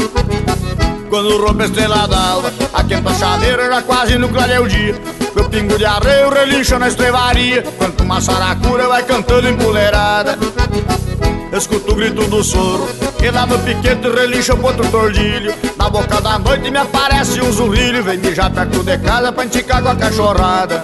Quando 1.10 1.46
rompe 1.46 1.64
a 1.64 1.66
estrela 1.66 2.08
d'alva 2.08 2.52
A 2.74 2.84
quenta 2.84 3.14
chaveira 3.14 3.68
já 3.68 3.82
quase 3.82 4.18
no 4.18 4.30
clareia 4.30 4.62
o 4.62 4.68
dia. 4.68 4.96
Meu 5.36 5.50
pingo 5.50 5.78
de 5.78 5.86
arreio 5.86 6.30
relincha 6.30 6.80
na 6.80 6.88
estrevaria 6.88 7.64
Quanto 7.78 8.04
uma 8.04 8.22
saracura 8.22 8.88
vai 8.88 9.04
cantando 9.04 9.50
empoleirada 9.50 10.38
Escuto 11.56 11.92
o 11.92 11.96
grito 11.96 12.24
do 12.24 12.44
soro 12.44 12.90
E 13.22 13.30
lá 13.30 13.46
no 13.46 13.60
piquete 13.60 14.10
relincha 14.10 14.56
o 14.56 14.58
ponto 14.58 14.84
tordilho. 14.90 15.54
Na 15.78 15.88
boca 15.88 16.20
da 16.20 16.40
noite 16.40 16.72
me 16.72 16.80
aparece 16.80 17.40
um 17.42 17.52
zurrilho 17.52 18.04
Vem 18.04 18.18
mijar 18.18 18.50
perto 18.50 18.84
de 18.84 18.98
casa 18.98 19.32
pra 19.32 19.46
enticar 19.46 19.84
com 19.84 19.90
a 19.90 19.96
cachorrada. 19.96 20.84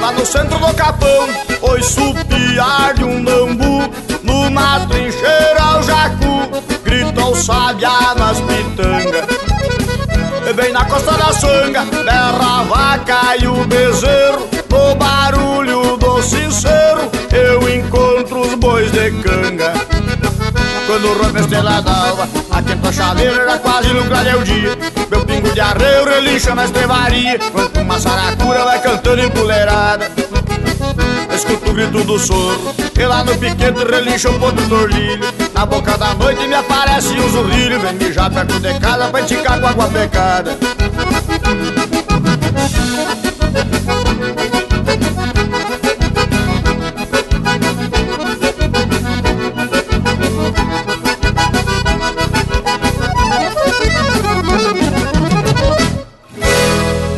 Lá 0.00 0.12
no 0.12 0.24
centro 0.24 0.58
do 0.58 0.74
capão, 0.74 1.28
oi 1.60 1.82
supiar 1.82 2.94
de 2.94 3.04
um 3.04 3.22
nambu 3.22 3.90
Numa 4.22 4.80
trincheira 4.86 5.61
o 7.42 7.44
sabiá 7.44 8.14
nas 8.16 8.40
pitangas. 8.40 9.26
Vem 10.54 10.72
na 10.72 10.84
costa 10.84 11.12
da 11.12 11.32
sanga, 11.32 11.84
berra 11.84 12.60
a 12.60 12.62
vaca 12.62 13.36
e 13.40 13.46
o 13.48 13.64
bezerro. 13.66 14.48
No 14.70 14.94
barulho 14.94 15.96
do 15.96 16.22
sincero, 16.22 17.10
eu 17.32 17.68
encontro 17.68 18.42
os 18.42 18.54
bois 18.54 18.92
de 18.92 19.10
canga. 19.22 19.72
Quando 20.86 21.12
rompe 21.14 21.38
a 21.38 21.40
estrela 21.40 21.80
d'alva 21.80 22.28
A 22.50 22.60
quinta 22.60 22.92
chaveira 22.92 23.46
já 23.46 23.58
quase 23.58 23.88
clareia 24.08 24.38
o 24.38 24.42
dia. 24.42 24.76
Meu 25.10 25.24
pingo 25.24 25.50
de 25.50 25.60
arreio 25.60 26.04
relincha 26.04 26.54
na 26.54 26.64
estrevaria 26.64 27.38
Quanto 27.38 27.80
uma 27.80 27.98
saracura 27.98 28.64
vai 28.64 28.82
cantando 28.82 29.22
empoleirada 29.22 30.10
escuto 31.34 31.70
o 31.70 31.74
grito 31.74 32.04
do 32.04 32.18
soro 32.18 32.74
E 32.98 33.04
lá 33.04 33.24
no 33.24 33.36
piquete 33.38 33.84
relincha 33.84 34.30
o 34.30 34.38
potro 34.38 34.66
do 34.66 34.74
orlilho 34.74 35.41
Na 35.62 35.66
boca 35.66 35.96
da 35.96 36.12
noite 36.14 36.44
me 36.48 36.56
aparece 36.56 37.12
um 37.12 37.28
zurrilho 37.28 37.78
Vem 37.78 37.94
mijar 37.94 38.28
perto 38.28 38.58
de 38.58 38.80
casa 38.80 39.08
pra 39.08 39.20
esticar 39.20 39.60
com 39.60 39.66
água 39.68 39.88
pecada 39.88 40.58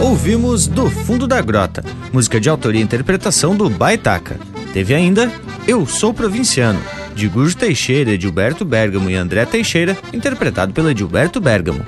Ouvimos 0.02 0.66
Do 0.66 0.90
Fundo 0.90 1.26
da 1.26 1.40
Grota, 1.40 1.83
música 2.12 2.38
de 2.38 2.50
autoria 2.50 2.83
e 2.83 2.85
interpretação 2.85 3.57
do 3.57 3.70
Baitaca. 3.70 4.38
Teve 4.74 4.94
ainda 4.94 5.33
Eu 5.66 5.87
Sou 5.87 6.12
Provinciano, 6.12 6.80
de 7.14 7.29
Gujo 7.29 7.57
Teixeira, 7.57 8.11
Edilberto 8.11 8.64
Bergamo 8.64 9.09
e 9.09 9.14
André 9.14 9.44
Teixeira, 9.44 9.96
interpretado 10.12 10.72
pelo 10.72 10.90
Edilberto 10.90 11.40
Bergamo. 11.40 11.85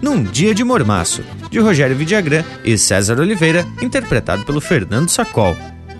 Num 0.00 0.22
Dia 0.22 0.54
de 0.54 0.64
Mormaço, 0.64 1.22
de 1.50 1.58
Rogério 1.58 1.96
Vidagrã 1.96 2.44
e 2.64 2.76
César 2.76 3.18
Oliveira, 3.20 3.66
interpretado 3.80 4.44
pelo 4.44 4.60
Fernando 4.60 5.08
Sacol. 5.08 5.56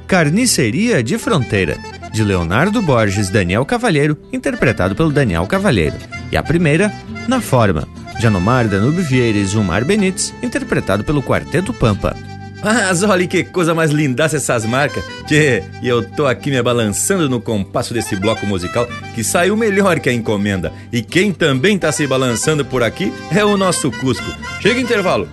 Carniceria 0.07 1.03
de 1.03 1.17
Fronteira, 1.19 1.79
de 2.13 2.23
Leonardo 2.23 2.83
Borges 2.83 3.31
Daniel 3.31 3.65
Cavalheiro, 3.65 4.19
interpretado 4.33 4.95
pelo 4.95 5.11
Daniel 5.11 5.47
Cavalheiro. 5.47 5.97
E 6.31 6.37
a 6.37 6.43
primeira, 6.43 6.93
Na 7.29 7.41
Forma, 7.41 7.87
de 8.19 8.27
Anomar 8.27 8.69
Danube 8.69 9.03
Vieira 9.03 9.39
e 9.39 9.45
Zumar 9.45 9.85
Benites, 9.85 10.35
interpretado 10.43 11.05
pelo 11.05 11.23
Quarteto 11.23 11.73
Pampa. 11.73 12.17
Mas 12.63 13.03
olha 13.03 13.27
que 13.27 13.43
coisa 13.43 13.75
mais 13.75 13.91
lindaça 13.91 14.37
essas 14.37 14.65
marcas. 14.65 15.05
Tchê, 15.27 15.65
e 15.83 15.89
eu 15.89 16.09
tô 16.09 16.27
aqui 16.27 16.51
me 16.51 16.63
balançando 16.63 17.29
no 17.29 17.41
compasso 17.41 17.93
desse 17.93 18.15
bloco 18.15 18.47
musical 18.47 18.87
que 19.15 19.25
saiu 19.25 19.57
melhor 19.57 19.99
que 19.99 20.09
a 20.09 20.13
encomenda. 20.13 20.73
E 20.93 21.03
quem 21.03 21.33
também 21.33 21.77
tá 21.77 21.91
se 21.91 22.07
balançando 22.07 22.65
por 22.65 22.83
aqui 22.83 23.13
é 23.31 23.45
o 23.45 23.57
nosso 23.57 23.91
Cusco. 23.91 24.31
Chega 24.61 24.81
intervalo. 24.81 25.29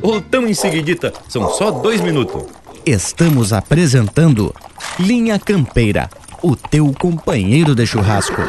Voltamos 0.00 0.50
em 0.50 0.54
seguidita, 0.54 1.12
são 1.28 1.48
só 1.50 1.70
dois 1.70 2.00
minutos. 2.00 2.44
Estamos 2.84 3.52
apresentando 3.52 4.54
Linha 5.00 5.38
Campeira, 5.38 6.08
o 6.42 6.54
teu 6.54 6.92
companheiro 6.92 7.74
de 7.74 7.86
churrasco. 7.86 8.42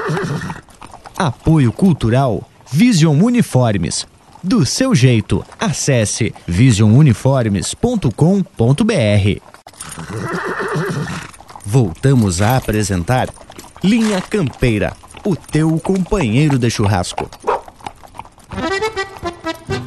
Apoio 1.17 1.71
Cultural 1.71 2.47
Vision 2.71 3.19
Uniformes. 3.23 4.05
Do 4.43 4.65
seu 4.65 4.93
jeito, 4.93 5.45
acesse 5.59 6.33
visionuniformes.com.br. 6.45 9.41
Voltamos 11.65 12.41
a 12.41 12.57
apresentar 12.57 13.29
Linha 13.83 14.21
Campeira, 14.21 14.95
o 15.25 15.35
teu 15.35 15.79
companheiro 15.79 16.59
de 16.59 16.69
churrasco. 16.69 17.27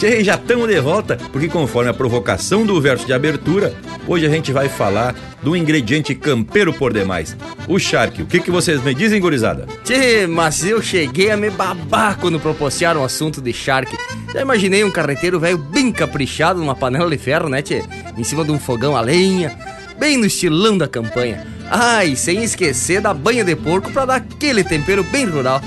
Tchê, 0.00 0.24
já 0.24 0.36
estamos 0.36 0.66
de 0.66 0.80
volta, 0.80 1.18
porque 1.30 1.46
conforme 1.46 1.90
a 1.90 1.92
provocação 1.92 2.64
do 2.64 2.80
verso 2.80 3.04
de 3.04 3.12
abertura, 3.12 3.74
hoje 4.08 4.24
a 4.24 4.30
gente 4.30 4.50
vai 4.50 4.66
falar 4.66 5.14
do 5.42 5.54
ingrediente 5.54 6.14
campeiro 6.14 6.72
por 6.72 6.90
demais, 6.90 7.36
o 7.68 7.78
charque. 7.78 8.22
O 8.22 8.26
que, 8.26 8.40
que 8.40 8.50
vocês 8.50 8.82
me 8.82 8.94
dizem, 8.94 9.20
gurizada? 9.20 9.66
Tchê, 9.84 10.26
mas 10.26 10.64
eu 10.64 10.80
cheguei 10.80 11.30
a 11.30 11.36
me 11.36 11.50
babar 11.50 12.16
quando 12.18 12.40
proporcionaram 12.40 13.02
o 13.02 13.04
assunto 13.04 13.42
de 13.42 13.52
charque. 13.52 13.94
Já 14.32 14.40
imaginei 14.40 14.82
um 14.84 14.90
carreteiro 14.90 15.38
velho 15.38 15.58
bem 15.58 15.92
caprichado 15.92 16.60
numa 16.60 16.74
panela 16.74 17.10
de 17.10 17.18
ferro, 17.18 17.50
né, 17.50 17.60
tchê? 17.60 17.84
Em 18.16 18.24
cima 18.24 18.42
de 18.42 18.52
um 18.52 18.58
fogão 18.58 18.96
a 18.96 19.02
lenha, 19.02 19.54
bem 19.98 20.16
no 20.16 20.24
estilão 20.24 20.78
da 20.78 20.88
campanha. 20.88 21.46
Ah, 21.70 22.06
e 22.06 22.16
sem 22.16 22.42
esquecer 22.42 23.02
da 23.02 23.12
banha 23.12 23.44
de 23.44 23.54
porco 23.54 23.92
para 23.92 24.06
dar 24.06 24.14
aquele 24.14 24.64
tempero 24.64 25.04
bem 25.04 25.26
rural. 25.26 25.60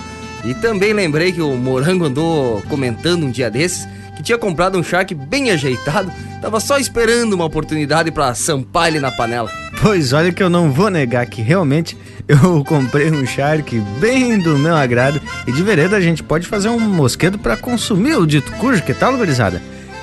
E 0.43 0.56
também 0.56 0.91
lembrei 0.91 1.32
que 1.32 1.41
o 1.41 1.56
Morango 1.56 2.06
andou 2.06 2.63
comentando 2.63 3.28
um 3.28 3.32
dia 3.32 3.52
desses 3.52 3.88
que 4.15 4.23
tinha 4.23 4.38
comprado 4.38 4.78
um 4.78 4.84
charque 4.84 5.15
bem 5.15 5.52
ajeitado, 5.52 6.12
tava 6.41 6.60
só 6.60 6.78
esperando 6.78 7.34
uma 7.34 7.45
oportunidade 7.45 8.12
para 8.12 8.34
sampar 8.34 8.88
ele 8.88 8.99
na 8.99 9.12
panela. 9.12 9.52
Pois 9.82 10.13
olha 10.13 10.32
que 10.32 10.41
eu 10.41 10.49
não 10.49 10.71
vou 10.71 10.89
negar 10.89 11.26
que 11.26 11.41
realmente 11.41 11.97
eu 12.28 12.63
comprei 12.65 13.12
um 13.12 13.26
charque 13.26 13.80
bem 13.99 14.39
do 14.39 14.58
meu 14.58 14.76
agrado 14.76 15.21
e 15.47 15.52
de 15.52 15.63
vereda 15.63 15.97
a 15.97 16.02
gente 16.02 16.23
pode 16.23 16.47
fazer 16.47 16.69
um 16.69 16.80
mosquedo 16.80 17.38
para 17.38 17.58
consumir 17.58 18.15
o 18.15 18.26
dito 18.26 18.52
cujo, 18.54 18.84
que 18.84 18.93
tal, 18.93 19.17
gurizada? 19.17 19.62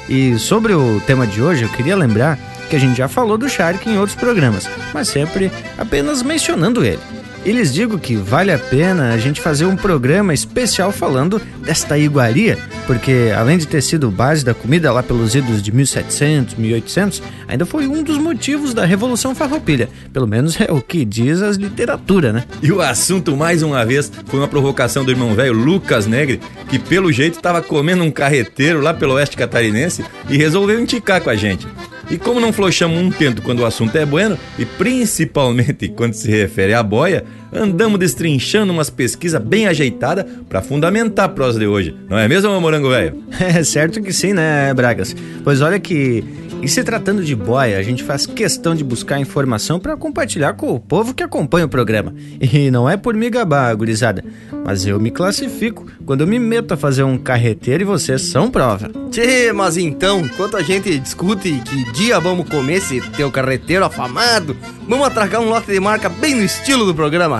E 0.08 0.38
sobre 0.38 0.74
o 0.74 1.00
tema 1.06 1.26
de 1.26 1.40
hoje, 1.40 1.62
eu 1.62 1.68
queria 1.68 1.96
lembrar 1.96 2.38
que 2.68 2.76
a 2.76 2.78
gente 2.78 2.96
já 2.96 3.08
falou 3.08 3.38
do 3.38 3.48
charque 3.48 3.88
em 3.88 3.98
outros 3.98 4.16
programas, 4.16 4.68
mas 4.92 5.08
sempre 5.08 5.50
apenas 5.78 6.22
mencionando 6.22 6.84
ele. 6.84 7.19
E 7.44 7.53
lhes 7.53 7.72
digo 7.72 7.98
que 7.98 8.16
vale 8.16 8.53
a 8.53 8.59
pena 8.59 9.14
a 9.14 9.18
gente 9.18 9.40
fazer 9.40 9.64
um 9.64 9.74
programa 9.74 10.35
especial 10.35 10.92
falando 10.92 11.40
desta 11.64 11.96
iguaria, 11.96 12.59
porque 12.87 13.33
além 13.35 13.57
de 13.57 13.66
ter 13.66 13.81
sido 13.81 14.11
base 14.11 14.44
da 14.44 14.53
comida 14.53 14.92
lá 14.92 15.03
pelos 15.03 15.35
idos 15.35 15.62
de 15.62 15.72
1700, 15.72 16.57
1800, 16.57 17.22
ainda 17.48 17.64
foi 17.64 17.87
um 17.87 18.03
dos 18.03 18.18
motivos 18.18 18.74
da 18.74 18.85
Revolução 18.85 19.35
Farroupilha. 19.35 19.88
Pelo 20.12 20.26
menos 20.26 20.61
é 20.61 20.70
o 20.70 20.83
que 20.83 21.03
diz 21.03 21.40
as 21.40 21.57
literatura, 21.57 22.31
né? 22.31 22.44
E 22.62 22.70
o 22.70 22.83
assunto, 22.83 23.35
mais 23.35 23.62
uma 23.62 23.87
vez, 23.87 24.12
foi 24.26 24.38
uma 24.38 24.48
provocação 24.48 25.03
do 25.03 25.11
irmão 25.11 25.35
velho 25.35 25.55
Lucas 25.55 26.07
Negre, 26.07 26.40
que 26.68 26.79
pelo 26.79 27.11
jeito 27.11 27.37
estava 27.37 27.62
comendo 27.62 28.05
um 28.05 28.11
carreteiro 28.11 28.83
lá 28.83 28.92
pelo 28.92 29.14
oeste 29.14 29.37
catarinense 29.37 30.05
e 30.29 30.37
resolveu 30.37 30.79
enticar 30.79 31.22
com 31.22 31.31
a 31.31 31.37
gente. 31.37 31.66
E 32.10 32.18
como 32.18 32.40
não 32.40 32.52
flochamos 32.52 32.98
um 32.98 33.10
tento 33.10 33.40
quando 33.40 33.60
o 33.60 33.64
assunto 33.64 33.96
é 33.96 34.04
bueno, 34.04 34.36
e 34.58 34.64
principalmente 34.64 35.88
quando 35.88 36.14
se 36.14 36.28
refere 36.28 36.74
à 36.74 36.82
boia, 36.82 37.24
andamos 37.52 37.98
destrinchando 37.98 38.72
umas 38.72 38.90
pesquisas 38.90 39.42
bem 39.42 39.66
ajeitadas 39.66 40.24
para 40.48 40.62
fundamentar 40.62 41.26
a 41.26 41.28
prosa 41.28 41.58
de 41.58 41.66
hoje. 41.66 41.94
Não 42.08 42.18
é 42.18 42.28
mesmo, 42.28 42.50
meu 42.50 42.60
morango 42.60 42.90
velho? 42.90 43.22
É 43.40 43.64
certo 43.64 44.00
que 44.02 44.12
sim, 44.12 44.32
né, 44.32 44.72
Bragas? 44.74 45.14
Pois 45.42 45.60
olha 45.60 45.80
que 45.80 46.22
e 46.62 46.68
se 46.68 46.84
tratando 46.84 47.24
de 47.24 47.34
boia, 47.34 47.78
a 47.78 47.82
gente 47.82 48.02
faz 48.02 48.26
questão 48.26 48.74
de 48.74 48.84
buscar 48.84 49.18
informação 49.18 49.80
para 49.80 49.96
compartilhar 49.96 50.52
com 50.52 50.74
o 50.74 50.78
povo 50.78 51.14
que 51.14 51.22
acompanha 51.22 51.64
o 51.64 51.68
programa. 51.68 52.14
E 52.52 52.70
não 52.70 52.88
é 52.88 52.96
por 52.96 53.14
me 53.14 53.30
gabar, 53.30 53.74
gurizada, 53.76 54.24
mas 54.64 54.84
eu 54.84 54.98
me 54.98 55.10
classifico 55.10 55.86
quando 56.04 56.22
eu 56.22 56.26
me 56.26 56.38
meto 56.38 56.74
a 56.74 56.76
fazer 56.76 57.04
um 57.04 57.16
carreteiro 57.16 57.82
e 57.82 57.86
vocês 57.86 58.22
são 58.22 58.50
prova. 58.50 58.90
Tchê, 59.10 59.52
mas 59.52 59.76
então, 59.76 60.20
enquanto 60.20 60.56
a 60.56 60.62
gente 60.62 60.98
discute 60.98 61.62
que 61.64 61.92
dia 61.92 62.18
vamos 62.18 62.48
comer 62.48 62.78
esse 62.78 63.00
teu 63.12 63.30
carreteiro 63.30 63.84
afamado, 63.84 64.56
vamos 64.86 65.06
atracar 65.06 65.40
um 65.40 65.48
lote 65.48 65.70
de 65.70 65.78
marca 65.78 66.08
bem 66.08 66.34
no 66.34 66.42
estilo 66.42 66.84
do 66.84 66.94
programa 66.94 67.39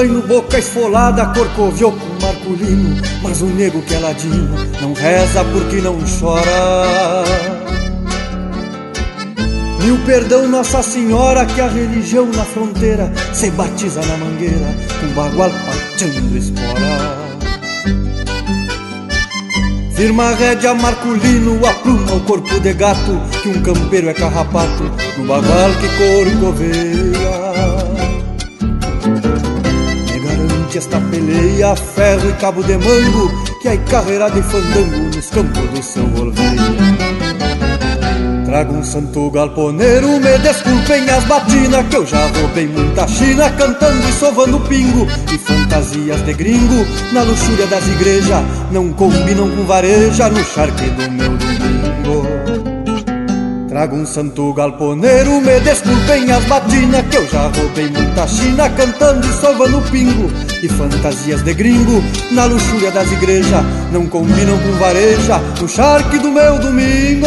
Zaino, 0.00 0.22
boca 0.22 0.58
esfolada, 0.58 1.26
corcoviou 1.26 1.92
com 1.92 2.26
marculino 2.26 3.00
Mas 3.22 3.42
o 3.42 3.46
nego 3.46 3.82
que 3.82 3.94
é 3.94 3.98
ladino 3.98 4.56
não 4.80 4.92
reza 4.94 5.44
porque 5.44 5.76
não 5.76 5.98
chora. 6.18 7.24
Mil 9.82 9.98
perdão 10.04 10.48
Nossa 10.48 10.82
Senhora 10.82 11.44
que 11.46 11.60
a 11.60 11.68
religião 11.68 12.26
na 12.26 12.44
fronteira 12.44 13.12
Se 13.32 13.50
batiza 13.50 14.00
na 14.02 14.16
mangueira 14.16 14.74
com 15.00 15.08
bagual 15.14 15.50
pateando 15.50 16.36
espora. 16.36 17.20
Firma 19.94 20.34
rédea 20.34 20.74
Marculino, 20.74 21.60
apluma 21.66 22.14
o 22.14 22.20
corpo 22.20 22.58
de 22.58 22.72
gato 22.72 23.20
Que 23.42 23.50
um 23.50 23.62
campeiro 23.62 24.08
é 24.08 24.14
carrapato 24.14 24.84
no 25.18 25.26
bagual 25.26 25.70
que 25.72 25.88
corcoveia 25.98 27.39
esta 30.78 31.00
peleia, 31.00 31.74
ferro 31.76 32.30
e 32.30 32.32
cabo 32.34 32.62
de 32.62 32.76
mango, 32.76 33.30
que 33.60 33.68
aí 33.68 33.78
carreira 33.78 34.30
de 34.30 34.42
fandango 34.42 35.16
nos 35.16 35.30
campos 35.30 35.68
do 35.70 35.82
seu 35.82 36.06
volveio. 36.06 37.10
Trago 38.44 38.74
um 38.74 38.82
santo 38.82 39.30
galponeiro, 39.30 40.08
me 40.20 40.38
desculpem 40.38 41.08
as 41.08 41.24
batinas, 41.24 41.86
que 41.86 41.96
eu 41.96 42.06
já 42.06 42.26
roubei 42.26 42.66
muita 42.66 43.06
china, 43.06 43.50
cantando 43.50 44.08
e 44.08 44.12
sovando 44.12 44.60
pingo, 44.60 45.06
e 45.32 45.38
fantasias 45.38 46.24
de 46.24 46.32
gringo, 46.34 46.86
na 47.12 47.22
luxúria 47.22 47.66
das 47.66 47.86
igrejas, 47.86 48.44
não 48.72 48.92
combinam 48.92 49.48
com 49.50 49.64
vareja 49.64 50.28
no 50.28 50.44
charque 50.44 50.84
do 50.90 51.10
meu. 51.12 51.49
Trago 53.80 53.96
um 53.96 54.04
santo 54.04 54.52
galponeiro, 54.52 55.40
me 55.40 55.58
desculpem 55.60 56.30
as 56.30 56.44
batinas 56.44 57.02
Que 57.10 57.16
eu 57.16 57.26
já 57.26 57.48
roubei 57.48 57.88
muita 57.88 58.26
china 58.26 58.68
cantando 58.68 59.26
e 59.26 59.32
sovando 59.32 59.80
pingo 59.90 60.30
E 60.62 60.68
fantasias 60.68 61.42
de 61.42 61.54
gringo 61.54 62.04
na 62.30 62.44
luxúria 62.44 62.90
das 62.90 63.10
igrejas 63.10 63.64
Não 63.90 64.06
combinam 64.06 64.58
com 64.58 64.72
vareja 64.72 65.38
no 65.58 65.66
charque 65.66 66.18
do 66.18 66.30
meu 66.30 66.58
domingo 66.58 67.26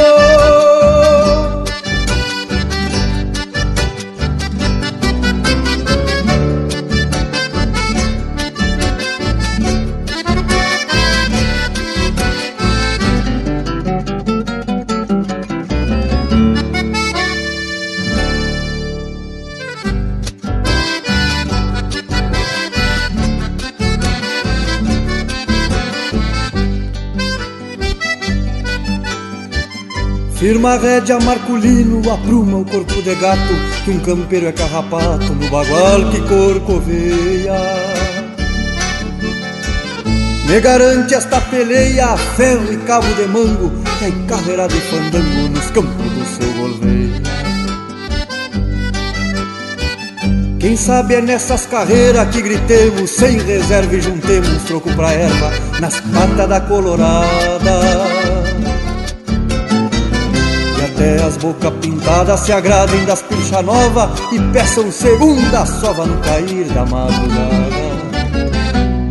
Firma 30.43 30.73
a 30.73 30.77
rédea 30.77 31.17
Marculino, 31.21 32.01
apruma 32.11 32.57
o 32.57 32.65
corpo 32.65 33.01
de 33.01 33.15
gato 33.15 33.53
Que 33.85 33.91
um 33.91 33.99
campeiro 34.01 34.47
é 34.47 34.51
carrapato 34.51 35.33
no 35.33 35.49
bagual 35.49 36.11
que 36.11 36.19
corcoveia. 36.19 37.53
Me 40.45 40.59
garante 40.59 41.15
esta 41.15 41.39
peleia, 41.39 42.17
ferro 42.35 42.73
e 42.73 42.75
cabo 42.79 43.07
de 43.13 43.25
mango 43.25 43.71
Que 43.97 44.03
é 44.03 44.11
carreira 44.27 44.67
de 44.67 44.81
fandango 44.81 45.47
nos 45.49 45.71
campos 45.71 46.11
do 46.11 46.25
seu 46.25 46.53
golveia 46.55 47.21
Quem 50.59 50.75
sabe 50.75 51.13
é 51.15 51.21
nessas 51.21 51.65
carreiras 51.67 52.27
que 52.35 52.41
gritemos 52.41 53.11
Sem 53.11 53.39
reserva 53.39 53.95
e 53.95 54.01
juntemos 54.01 54.63
troco 54.63 54.93
pra 54.93 55.13
erva 55.13 55.51
Nas 55.79 56.01
patas 56.01 56.49
da 56.49 56.59
colorada 56.59 58.12
até 61.03 61.21
as 61.21 61.35
boca 61.35 61.69
pintadas 61.69 62.39
se 62.39 62.53
agradem 62.53 63.03
das 63.03 63.21
pilcha 63.21 63.61
nova 63.61 64.09
e 64.31 64.39
peçam 64.53 64.89
segunda 64.89 65.65
sova 65.65 66.05
no 66.05 66.17
cair 66.21 66.65
da 66.69 66.85
madrugada. 66.85 67.83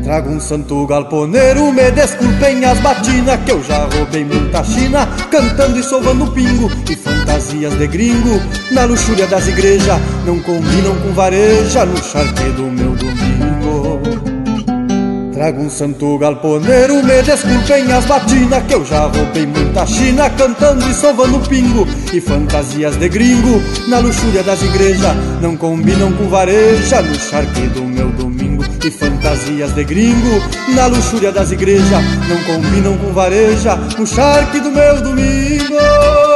Trago 0.03 0.31
um 0.31 0.41
santo 0.41 0.87
galponeiro, 0.87 1.71
me 1.71 1.91
desculpem 1.91 2.65
as 2.65 2.79
batinas 2.81 3.41
Que 3.47 3.53
eu 3.53 3.63
já 3.63 3.85
roubei 3.85 4.25
muita 4.25 4.63
china 4.65 5.09
Cantando 5.31 5.79
e 5.79 5.83
sovando 5.83 6.31
pingo 6.33 6.69
E 6.91 6.97
fantasias 6.97 7.73
de 7.79 7.87
gringo 7.87 8.41
Na 8.73 8.85
luxúria 8.85 9.27
das 9.29 9.47
igrejas 9.47 9.99
Não 10.27 10.41
combinam 10.41 10.97
com 10.97 11.15
vareja 11.15 11.87
No 11.87 11.97
charque 12.03 12.51
do 12.51 12.65
meu 12.65 12.91
domingo 12.97 13.42
Trago 15.43 15.61
um 15.61 15.69
santo 15.69 16.17
galponeiro, 16.19 17.03
me 17.03 17.21
desculpem 17.21 17.91
as 17.91 18.05
batinas 18.05 18.63
Que 18.63 18.75
eu 18.75 18.85
já 18.85 19.07
roubei 19.07 19.45
muita 19.45 19.85
china 19.87 20.31
Cantando 20.31 20.89
e 20.89 20.95
sovando 20.95 21.41
pingo. 21.49 21.85
E 22.13 22.21
fantasias 22.21 22.95
de 22.95 23.09
gringo 23.09 23.61
Na 23.89 23.99
luxúria 23.99 24.45
das 24.45 24.63
igrejas 24.63 25.17
Não 25.41 25.57
combinam 25.57 26.13
com 26.13 26.29
vareja. 26.29 27.03
No 27.03 27.17
charque 27.17 27.63
do 27.71 27.83
meu 27.83 28.09
domingo 28.11 28.65
E 28.85 28.89
fantasias 28.89 29.73
de 29.73 29.83
gringo 29.83 30.41
Na 30.77 30.87
luxúria 30.87 31.33
das 31.33 31.51
igrejas 31.51 32.05
Não 32.29 32.41
combinam 32.45 32.97
com 32.99 33.13
vareja. 33.13 33.75
No 33.99 34.07
charque 34.07 34.61
do 34.61 34.71
meu 34.71 35.03
domingo 35.03 36.32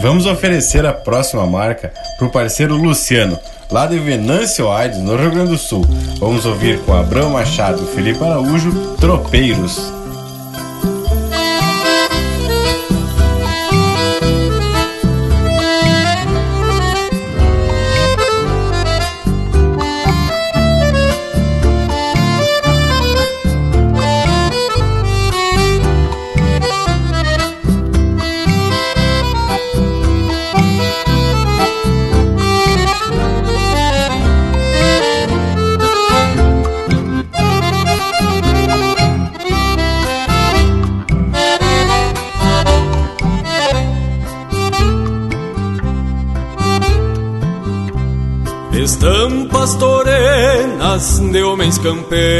Vamos 0.00 0.24
oferecer 0.24 0.86
a 0.86 0.94
próxima 0.94 1.46
marca 1.46 1.92
para 2.16 2.26
o 2.26 2.30
parceiro 2.30 2.74
Luciano, 2.74 3.38
lá 3.70 3.86
de 3.86 3.98
Venâncio 3.98 4.70
Aires, 4.72 4.96
no 4.96 5.14
Rio 5.14 5.30
Grande 5.30 5.50
do 5.50 5.58
Sul. 5.58 5.84
Vamos 6.18 6.46
ouvir 6.46 6.80
com 6.80 6.94
Abrão 6.94 7.28
Machado 7.28 7.82
e 7.82 7.94
Felipe 7.94 8.24
Araújo, 8.24 8.96
Tropeiros. 8.96 9.99
De 51.82 52.39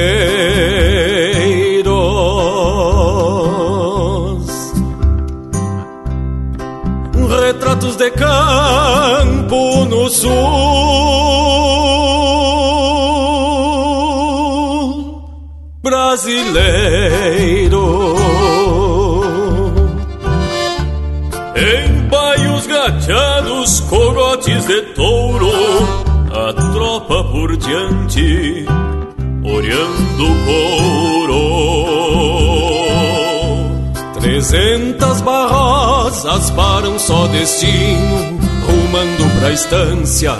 só 37.10 37.26
destino, 37.26 38.38
rumando 38.64 39.40
pra 39.40 39.50
estância 39.50 40.32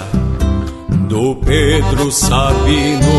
do 1.09 1.35
Pedro 1.45 2.13
Sabino. 2.13 3.11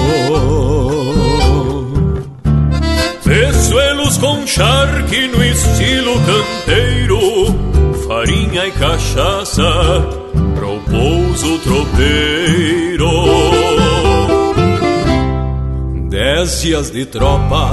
Peçoelos 3.26 4.18
com 4.20 4.48
charque 4.48 5.28
no 5.28 5.44
estilo 5.44 6.14
canteiro, 6.22 7.20
farinha 8.08 8.68
e 8.68 8.72
cachaça 8.72 10.22
pouso 10.90 11.60
tropeiro. 11.60 13.10
Dez 16.10 16.62
dias 16.62 16.90
de 16.90 17.06
tropa, 17.06 17.72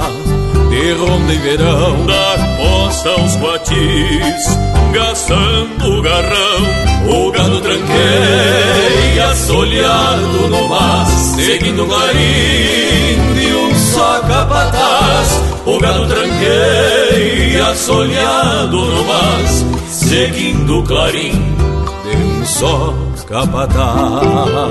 de 0.69 0.91
ronda 0.93 1.33
e 1.33 1.37
verão, 1.37 2.05
da 2.05 2.35
costa 2.57 3.09
aos 3.11 3.35
guatis, 3.37 4.68
gastando 4.91 5.97
o 5.97 6.01
garrão, 6.01 6.61
o 7.07 7.31
gado 7.31 7.61
tranqueia, 7.61 9.35
solhado 9.35 10.47
no 10.49 10.67
mas, 10.67 11.09
seguindo 11.09 11.83
o 11.83 11.87
clarim 11.87 13.33
de 13.35 13.53
um 13.53 13.75
só 13.75 14.19
capataz. 14.21 15.41
O 15.65 15.79
gado 15.79 16.05
tranqueia, 16.07 17.75
solhado 17.75 18.77
no 18.77 19.03
mas, 19.05 19.65
seguindo 19.87 20.79
o 20.79 20.83
clarim 20.83 21.55
de 22.03 22.17
um 22.17 22.45
só 22.45 22.93
capataz. 23.27 24.69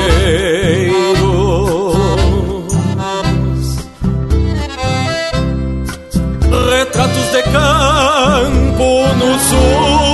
retratos 6.83 7.31
de 7.31 7.41
campo 7.43 8.89
no 9.17 9.39
sul 9.39 10.13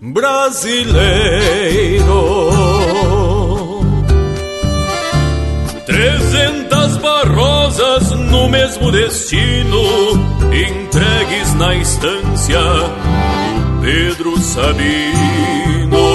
brasileiro. 0.00 1.65
Mesmo 8.56 8.90
destino, 8.90 9.82
entregues 10.50 11.54
na 11.56 11.74
estância 11.74 12.58
do 12.58 13.82
Pedro 13.82 14.38
Sabino. 14.38 16.06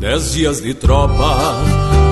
Dez 0.00 0.32
dias 0.32 0.60
de 0.60 0.74
tropa 0.74 1.62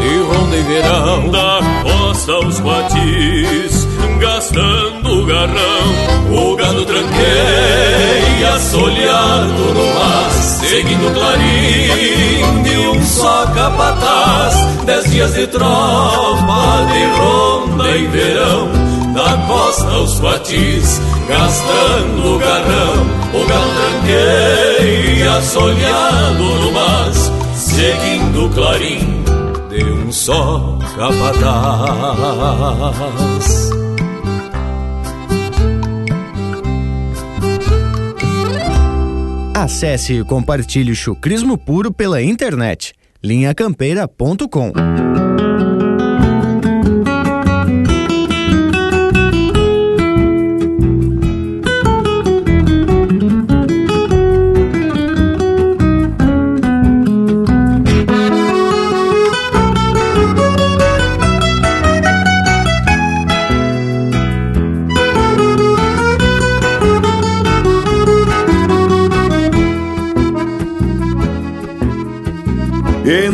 de 0.00 0.18
ronda 0.22 0.56
e 0.56 0.62
verão 0.62 1.30
Da 1.30 1.60
costa 1.82 2.32
aos 2.32 2.60
guatis 2.60 3.81
Gastando 4.22 5.20
o 5.20 5.26
garrão. 5.26 6.22
O 6.30 6.54
gado 6.54 6.86
tranqueia 6.86 8.56
Solhado 8.70 9.74
no 9.74 9.94
mar 9.94 10.30
Seguindo 10.30 11.08
o 11.08 11.12
clarim 11.12 12.62
De 12.62 12.78
um 12.86 13.04
só 13.04 13.46
capataz. 13.48 14.54
Dez 14.84 15.10
dias 15.10 15.34
de 15.34 15.48
tropa 15.48 16.86
De 16.92 17.04
ronda 17.18 17.96
e 17.96 18.06
verão 18.06 18.68
Da 19.12 19.36
costa 19.48 19.90
aos 19.90 20.20
guatis 20.20 21.00
Gastando 21.28 22.36
o 22.36 22.38
garrão. 22.38 23.04
O 23.34 23.44
gado 23.44 23.70
tranqueia 23.74 25.42
Solhado 25.42 26.44
no 26.44 26.70
mar 26.70 27.10
Seguindo 27.56 28.46
o 28.46 28.50
clarim 28.50 29.22
de 29.68 29.82
um 29.84 30.12
só 30.12 30.78
capataz. 30.98 31.32
Acesse 39.62 40.14
e 40.14 40.24
compartilhe 40.24 40.90
o 40.90 40.96
chucrismo 40.96 41.56
puro 41.56 41.92
pela 41.92 42.20
internet. 42.20 42.92
linhacampeira.com 43.22 44.72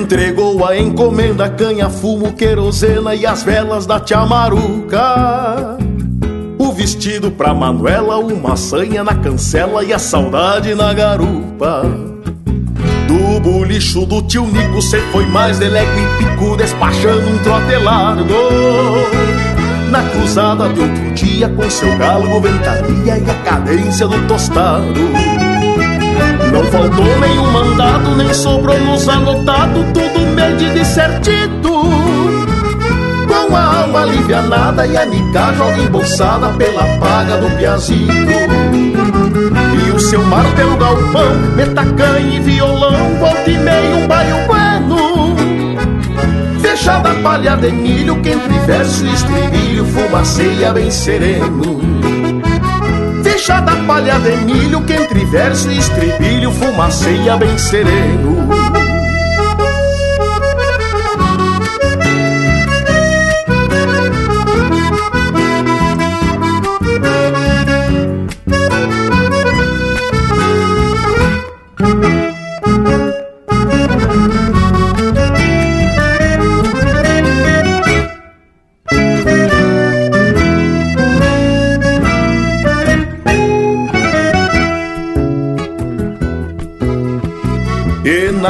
Entregou 0.09 0.65
a 0.67 0.75
encomenda, 0.75 1.51
canha, 1.51 1.91
fumo, 1.91 2.33
querosena 2.33 3.15
e 3.15 3.27
as 3.27 3.43
velas 3.43 3.85
da 3.85 4.01
tia 4.01 4.25
Maruca. 4.25 5.77
O 6.59 6.73
vestido 6.73 7.31
pra 7.31 7.53
Manuela, 7.53 8.17
uma 8.17 8.57
sanha 8.57 9.05
na 9.05 9.15
cancela 9.15 9.85
e 9.85 9.93
a 9.93 9.99
saudade 9.99 10.75
na 10.75 10.95
garupa. 10.95 11.83
Do 13.07 13.39
bolicho 13.39 14.07
do 14.07 14.23
tio 14.23 14.47
Nico, 14.47 14.81
cê 14.81 14.99
foi 15.13 15.27
mais 15.27 15.59
delego 15.59 15.93
e 16.01 16.25
pico, 16.25 16.57
despachando 16.57 17.29
um 17.29 17.39
trote 17.41 17.77
largo. 17.77 18.33
Na 19.91 20.03
cruzada 20.05 20.71
de 20.71 20.81
outro 20.81 21.11
dia, 21.13 21.51
com 21.51 21.69
seu 21.69 21.95
galgo, 21.99 22.41
ventania 22.41 23.19
e 23.19 23.31
a 23.31 23.35
cadência 23.45 24.09
do 24.09 24.27
tostado. 24.27 25.38
Não 26.59 26.65
faltou 26.73 27.21
nenhum 27.21 27.53
mandado, 27.53 28.17
nem 28.17 28.35
sobrou 28.35 28.77
nos 28.81 29.09
anotado, 29.09 29.85
tudo 29.95 30.27
medido 30.35 30.77
e 30.77 30.85
certito. 30.85 31.71
Com 33.29 33.55
a 33.55 33.83
alma 33.83 34.01
alivianada 34.01 34.85
e 34.85 34.97
a 34.97 35.07
nicagem 35.07 35.85
embolsada 35.85 36.49
pela 36.49 36.83
paga 36.99 37.37
do 37.37 37.49
piazito. 37.57 38.11
E 39.87 39.91
o 39.93 40.01
seu 40.01 40.21
martelo 40.25 40.77
galpão, 40.77 41.37
metacanha 41.55 42.39
e 42.39 42.41
violão, 42.41 43.15
volta 43.21 43.49
e 43.49 43.57
meio 43.57 43.99
um 43.99 44.09
baio 44.09 44.37
bueno. 44.49 45.37
Fechada 46.61 47.15
palha 47.23 47.57
de 47.57 47.71
milho, 47.71 48.21
que 48.21 48.31
entre 48.31 48.59
verso 48.67 49.07
estribilho 49.07 49.85
fumaceia 49.85 50.73
bem 50.73 50.91
sereno. 50.91 51.98
Fechada 53.49 53.73
a 53.73 53.77
palha 53.87 54.19
de 54.19 54.37
milho 54.45 54.83
que 54.83 54.93
entre 54.93 55.25
verso 55.25 55.71
e 55.71 55.79
estribilho 55.79 56.53
fumaceia 56.53 57.35
bem 57.39 57.57
sereno. 57.57 58.47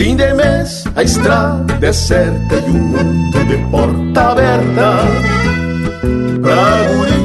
Fim 0.00 0.16
de 0.16 0.32
mês, 0.32 0.84
a 0.96 1.02
estrada 1.02 1.86
é 1.86 1.92
certa 1.92 2.54
e 2.54 2.70
o 2.70 2.72
mundo 2.72 3.44
de 3.44 3.58
porta 3.70 4.30
aberta. 4.30 4.96
Pra 6.40 6.88
guri, 6.88 7.20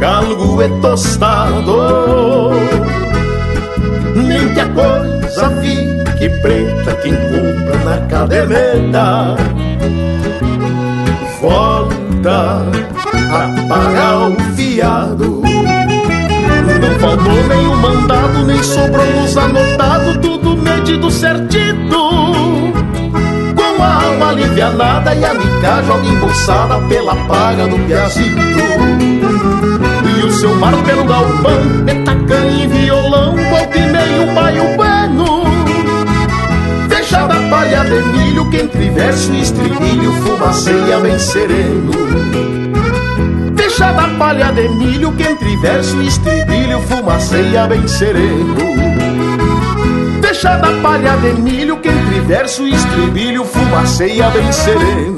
galgo 0.00 0.60
é 0.62 0.68
tostado. 0.80 2.50
Nem 4.16 4.52
que 4.52 4.58
a 4.58 4.68
coisa 4.70 5.48
fique 5.60 6.28
preta, 6.40 6.96
quem 7.00 7.14
compra 7.14 7.84
na 7.84 7.98
caderneta. 8.08 9.36
Volta 11.40 12.64
a 13.30 13.68
pagar 13.68 14.30
o 14.30 14.36
fiado. 14.56 15.45
Não 16.80 16.98
faltou 17.00 17.48
nenhum 17.48 17.76
mandado, 17.76 18.44
nem 18.44 18.62
sobrou 18.62 19.06
nos 19.12 19.36
anotado, 19.36 20.18
tudo 20.20 20.56
medido 20.56 21.10
certito. 21.10 21.96
Com 23.54 23.82
a 23.82 24.04
alma 24.04 24.28
alivianada 24.30 25.14
e 25.14 25.24
a 25.24 25.34
mica 25.34 25.82
joga 25.86 26.06
embolsada 26.06 26.78
pela 26.88 27.16
paga 27.26 27.66
do 27.66 27.78
piazito. 27.86 28.40
E 30.18 30.24
o 30.24 30.30
seu 30.30 30.54
martelo 30.56 31.04
galpão, 31.04 31.64
metacanha 31.84 32.64
e 32.64 32.66
violão, 32.66 33.34
volta 33.36 33.78
e 33.78 33.86
meio 33.86 34.34
baio 34.34 34.76
bueno. 34.76 35.44
Fechada 36.88 37.34
palha 37.48 37.84
de 37.84 38.02
milho 38.02 38.50
que 38.50 38.56
entre 38.58 38.90
verso 38.90 39.32
e 39.32 39.42
estribilho 39.42 40.12
fumaceia 40.22 40.98
bem 40.98 41.18
sereno. 41.18 42.65
Deixa 43.78 43.92
da 43.92 44.08
palha 44.16 44.52
de 44.52 44.70
milho 44.70 45.12
que 45.12 45.22
entre 45.22 45.54
verso 45.58 46.00
e 46.00 46.06
estribilho 46.06 46.80
fumaceia 46.80 47.66
bem 47.66 47.86
sereno. 47.86 48.56
Deixa 50.22 50.56
da 50.56 50.72
palha 50.80 51.14
de 51.18 51.34
milho 51.42 51.76
que 51.82 51.90
entre 51.90 52.20
verso 52.20 52.66
e 52.66 52.72
estribilho 52.72 53.44
fumaceia 53.44 54.30
bem 54.30 54.50
sereno. 54.50 55.15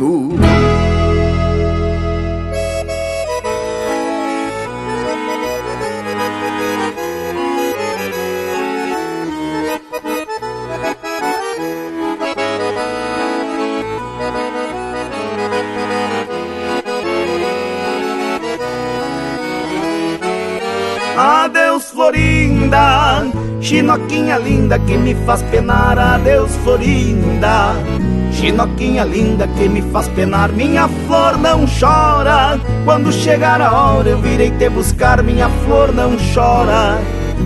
Chinoquinha 23.68 24.38
linda 24.38 24.78
que 24.78 24.96
me 24.96 25.14
faz 25.26 25.42
penar, 25.42 25.98
adeus 25.98 26.56
Florinda. 26.64 27.74
Chinoquinha 28.32 29.04
linda 29.04 29.46
que 29.46 29.68
me 29.68 29.82
faz 29.92 30.08
penar, 30.08 30.50
minha 30.50 30.88
flor 30.88 31.36
não 31.36 31.66
chora. 31.66 32.58
Quando 32.86 33.12
chegar 33.12 33.60
a 33.60 33.70
hora 33.70 34.08
eu 34.08 34.22
virei 34.22 34.50
te 34.52 34.70
buscar, 34.70 35.22
minha 35.22 35.50
flor 35.66 35.92
não 35.92 36.16
chora. 36.32 36.98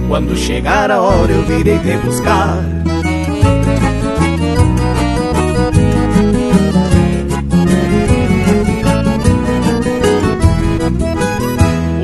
Quando 0.07 0.37
chegar 0.37 0.93
a 0.93 1.01
hora 1.01 1.33
eu 1.33 1.43
virei 1.43 1.81
te 1.81 1.97
buscar. 1.97 2.57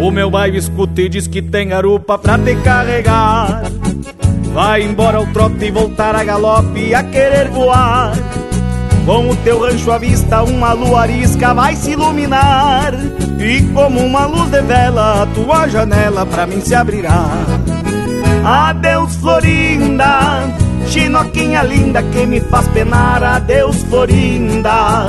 O 0.03 0.11
meu 0.11 0.29
bairro 0.29 0.57
escuta 0.57 1.03
e 1.03 1.09
diz 1.09 1.29
que 1.29 1.41
tem 1.41 1.69
garupa 1.69 2.19
pra 2.19 2.37
te 2.37 2.57
carregar. 2.57 3.78
Vai 4.59 4.83
embora 4.83 5.19
ao 5.19 5.27
trote 5.29 5.67
e 5.67 5.71
voltar 5.71 6.17
a 6.17 6.25
galope 6.25 6.93
a 6.93 7.05
querer 7.05 7.49
voar. 7.49 8.13
Com 9.07 9.31
o 9.31 9.37
teu 9.37 9.61
rancho 9.61 9.93
à 9.93 9.99
vista, 9.99 10.43
uma 10.43 10.73
lua 10.73 11.03
arisca 11.03 11.55
vai 11.55 11.77
se 11.77 11.93
iluminar. 11.93 12.93
E 13.39 13.63
como 13.73 14.01
uma 14.01 14.27
luz 14.27 14.51
de 14.51 14.61
vela, 14.63 15.23
a 15.23 15.27
tua 15.27 15.69
janela 15.69 16.27
pra 16.27 16.45
mim 16.45 16.61
se 16.61 16.75
abrirá. 16.75 17.29
Adeus, 18.45 19.15
Florinda, 19.15 20.53
chinoquinha 20.89 21.63
linda 21.63 22.03
que 22.03 22.27
me 22.27 22.41
faz 22.41 22.67
penar. 22.67 23.23
Adeus, 23.23 23.81
Florinda. 23.85 25.09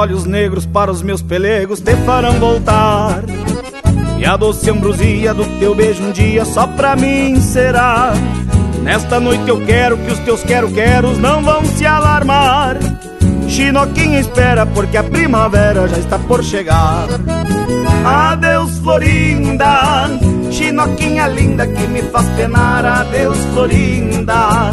Olhos 0.00 0.24
negros 0.24 0.64
para 0.64 0.90
os 0.90 1.02
meus 1.02 1.20
pelegos 1.20 1.78
te 1.78 1.94
farão 2.06 2.40
voltar. 2.40 3.22
E 4.18 4.24
a 4.24 4.34
doce 4.34 4.70
ambrosia 4.70 5.34
do 5.34 5.44
teu 5.58 5.74
beijo 5.74 6.02
um 6.02 6.10
dia 6.10 6.42
só 6.46 6.66
pra 6.66 6.96
mim 6.96 7.38
será. 7.38 8.14
Nesta 8.82 9.20
noite 9.20 9.46
eu 9.46 9.60
quero 9.66 9.98
que 9.98 10.10
os 10.10 10.18
teus 10.20 10.42
quero-queros 10.42 11.18
não 11.18 11.42
vão 11.42 11.62
se 11.66 11.84
alarmar. 11.84 12.78
Chinoquinha 13.46 14.20
espera 14.20 14.64
porque 14.64 14.96
a 14.96 15.04
primavera 15.04 15.86
já 15.86 15.98
está 15.98 16.18
por 16.18 16.42
chegar. 16.42 17.06
Adeus, 18.02 18.78
Florinda, 18.78 20.08
Chinoquinha 20.50 21.26
linda 21.26 21.66
que 21.66 21.86
me 21.88 22.00
faz 22.04 22.26
penar. 22.30 22.86
Adeus, 22.86 23.38
Florinda. 23.52 24.72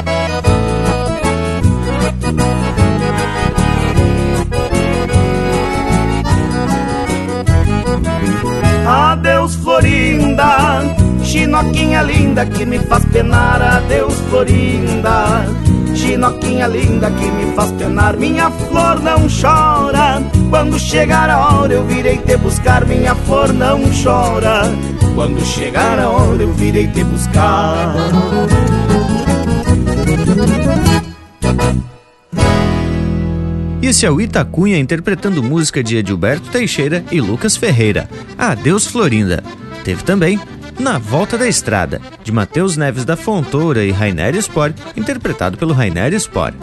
Chinoquinha 11.61 12.01
linda 12.01 12.43
que 12.47 12.65
me 12.65 12.79
faz 12.79 13.05
penar 13.05 13.61
Adeus 13.61 14.15
Florinda 14.29 15.45
Chinoquinha 15.93 16.65
linda 16.65 17.11
que 17.11 17.29
me 17.29 17.53
faz 17.53 17.71
penar 17.73 18.17
Minha 18.17 18.49
flor 18.49 18.99
não 18.99 19.27
chora 19.29 20.23
Quando 20.49 20.79
chegar 20.79 21.29
a 21.29 21.37
hora 21.37 21.73
eu 21.73 21.85
virei 21.85 22.17
te 22.17 22.35
buscar 22.37 22.83
Minha 22.87 23.13
flor 23.13 23.53
não 23.53 23.79
chora 24.03 24.63
Quando 25.13 25.39
chegar 25.45 25.99
a 25.99 26.09
hora 26.09 26.41
eu 26.41 26.51
virei 26.53 26.87
te 26.87 27.03
buscar 27.03 27.93
Esse 33.83 34.05
é 34.07 34.09
o 34.09 34.19
Itacunha 34.19 34.79
interpretando 34.79 35.43
música 35.43 35.83
de 35.83 35.97
Edilberto 35.97 36.49
Teixeira 36.49 37.03
e 37.11 37.21
Lucas 37.21 37.55
Ferreira. 37.55 38.09
Adeus 38.37 38.87
Florinda. 38.87 39.43
Teve 39.83 40.03
também 40.03 40.39
na 40.79 40.97
Volta 40.97 41.37
da 41.37 41.47
Estrada, 41.47 42.01
de 42.23 42.31
Matheus 42.31 42.77
Neves 42.77 43.05
da 43.05 43.15
Fontoura 43.15 43.83
e 43.83 43.91
Rainer 43.91 44.35
Spor, 44.41 44.73
interpretado 44.95 45.57
pelo 45.57 45.73
Rainer 45.73 46.13
Spor. 46.19 46.53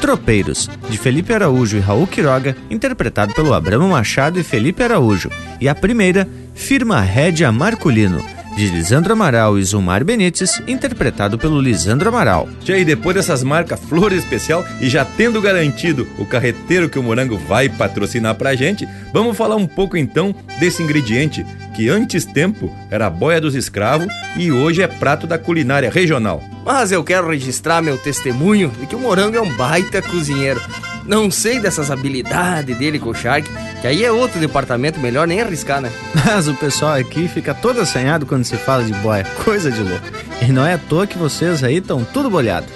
Tropeiros, 0.00 0.68
de 0.88 0.96
Felipe 0.96 1.32
Araújo 1.32 1.76
e 1.76 1.80
Raul 1.80 2.06
Quiroga, 2.06 2.56
interpretado 2.70 3.34
pelo 3.34 3.52
Abramo 3.52 3.88
Machado 3.88 4.40
e 4.40 4.42
Felipe 4.42 4.82
Araújo. 4.82 5.30
E 5.60 5.68
a 5.68 5.74
primeira, 5.74 6.26
Firma 6.54 7.00
Rédia 7.00 7.52
Marculino, 7.52 8.24
de 8.56 8.68
Lisandro 8.68 9.12
Amaral 9.12 9.58
e 9.58 9.62
Zumar 9.62 10.04
Benites, 10.04 10.60
interpretado 10.66 11.38
pelo 11.38 11.60
Lisandro 11.60 12.08
Amaral. 12.08 12.48
Já 12.64 12.76
e 12.76 12.84
depois 12.84 13.16
dessas 13.16 13.42
marcas 13.42 13.80
Flor 13.80 14.12
Especial 14.12 14.64
e 14.80 14.88
já 14.88 15.04
tendo 15.04 15.40
garantido 15.40 16.06
o 16.18 16.26
carreteiro 16.26 16.88
que 16.88 16.98
o 16.98 17.02
Morango 17.02 17.38
vai 17.38 17.68
patrocinar 17.68 18.34
pra 18.34 18.54
gente, 18.54 18.88
vamos 19.12 19.36
falar 19.36 19.56
um 19.56 19.66
pouco 19.66 19.96
então 19.96 20.34
desse 20.58 20.82
ingrediente 20.82 21.44
que 21.74 21.88
antes 21.88 22.24
tempo 22.24 22.74
era 22.90 23.06
a 23.06 23.10
boia 23.10 23.40
dos 23.40 23.54
escravos 23.54 24.08
e 24.36 24.50
hoje 24.50 24.82
é 24.82 24.86
prato 24.86 25.26
da 25.26 25.38
culinária 25.38 25.90
regional. 25.90 26.42
Mas 26.64 26.92
eu 26.92 27.02
quero 27.02 27.28
registrar 27.28 27.82
meu 27.82 27.96
testemunho 27.96 28.70
de 28.80 28.86
que 28.86 28.96
o 28.96 28.98
Morango 28.98 29.36
é 29.36 29.40
um 29.40 29.54
baita 29.54 30.02
cozinheiro. 30.02 30.60
Não 31.06 31.30
sei 31.30 31.58
dessas 31.58 31.90
habilidades 31.90 32.76
dele 32.76 32.98
com 32.98 33.10
o 33.10 33.14
Shark, 33.14 33.48
que 33.80 33.86
aí 33.86 34.04
é 34.04 34.12
outro 34.12 34.38
departamento, 34.38 35.00
melhor 35.00 35.26
nem 35.26 35.40
arriscar, 35.40 35.80
né? 35.80 35.90
Mas 36.14 36.46
o 36.46 36.54
pessoal 36.54 36.94
aqui 36.94 37.26
fica 37.26 37.54
todo 37.54 37.80
assanhado 37.80 38.26
quando 38.26 38.44
se 38.44 38.56
fala 38.56 38.84
de 38.84 38.92
boia, 38.94 39.24
coisa 39.44 39.70
de 39.70 39.80
louco. 39.80 40.06
E 40.42 40.52
não 40.52 40.64
é 40.64 40.74
à 40.74 40.78
toa 40.78 41.06
que 41.06 41.18
vocês 41.18 41.64
aí 41.64 41.76
estão 41.76 42.04
tudo 42.04 42.30
bolhado. 42.30 42.66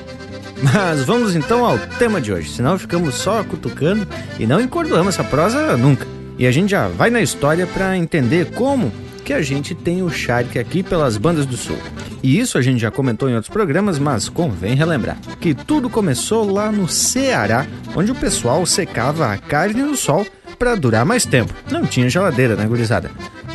Mas 0.62 1.04
vamos 1.04 1.36
então 1.36 1.64
ao 1.64 1.78
tema 1.78 2.20
de 2.20 2.32
hoje, 2.32 2.50
senão 2.50 2.78
ficamos 2.78 3.16
só 3.16 3.44
cutucando 3.44 4.06
e 4.38 4.46
não 4.46 4.60
encordoamos 4.60 5.14
essa 5.14 5.24
prosa 5.24 5.76
nunca. 5.76 6.13
E 6.38 6.46
a 6.46 6.50
gente 6.50 6.70
já 6.70 6.88
vai 6.88 7.10
na 7.10 7.20
história 7.20 7.66
para 7.66 7.96
entender 7.96 8.50
como 8.52 8.92
que 9.24 9.32
a 9.32 9.40
gente 9.40 9.74
tem 9.74 10.02
o 10.02 10.10
charque 10.10 10.58
aqui 10.58 10.82
pelas 10.82 11.16
bandas 11.16 11.46
do 11.46 11.56
sul. 11.56 11.78
E 12.22 12.38
isso 12.38 12.58
a 12.58 12.62
gente 12.62 12.80
já 12.80 12.90
comentou 12.90 13.28
em 13.28 13.34
outros 13.34 13.52
programas, 13.52 13.98
mas 13.98 14.28
convém 14.28 14.74
relembrar 14.74 15.16
que 15.40 15.54
tudo 15.54 15.88
começou 15.88 16.50
lá 16.50 16.70
no 16.70 16.88
Ceará, 16.88 17.66
onde 17.94 18.12
o 18.12 18.14
pessoal 18.14 18.64
secava 18.66 19.32
a 19.32 19.38
carne 19.38 19.82
no 19.82 19.96
sol 19.96 20.26
para 20.58 20.74
durar 20.74 21.04
mais 21.04 21.24
tempo. 21.24 21.52
Não 21.70 21.86
tinha 21.86 22.08
geladeira, 22.08 22.54
né, 22.56 22.66
gurizada? 22.66 23.10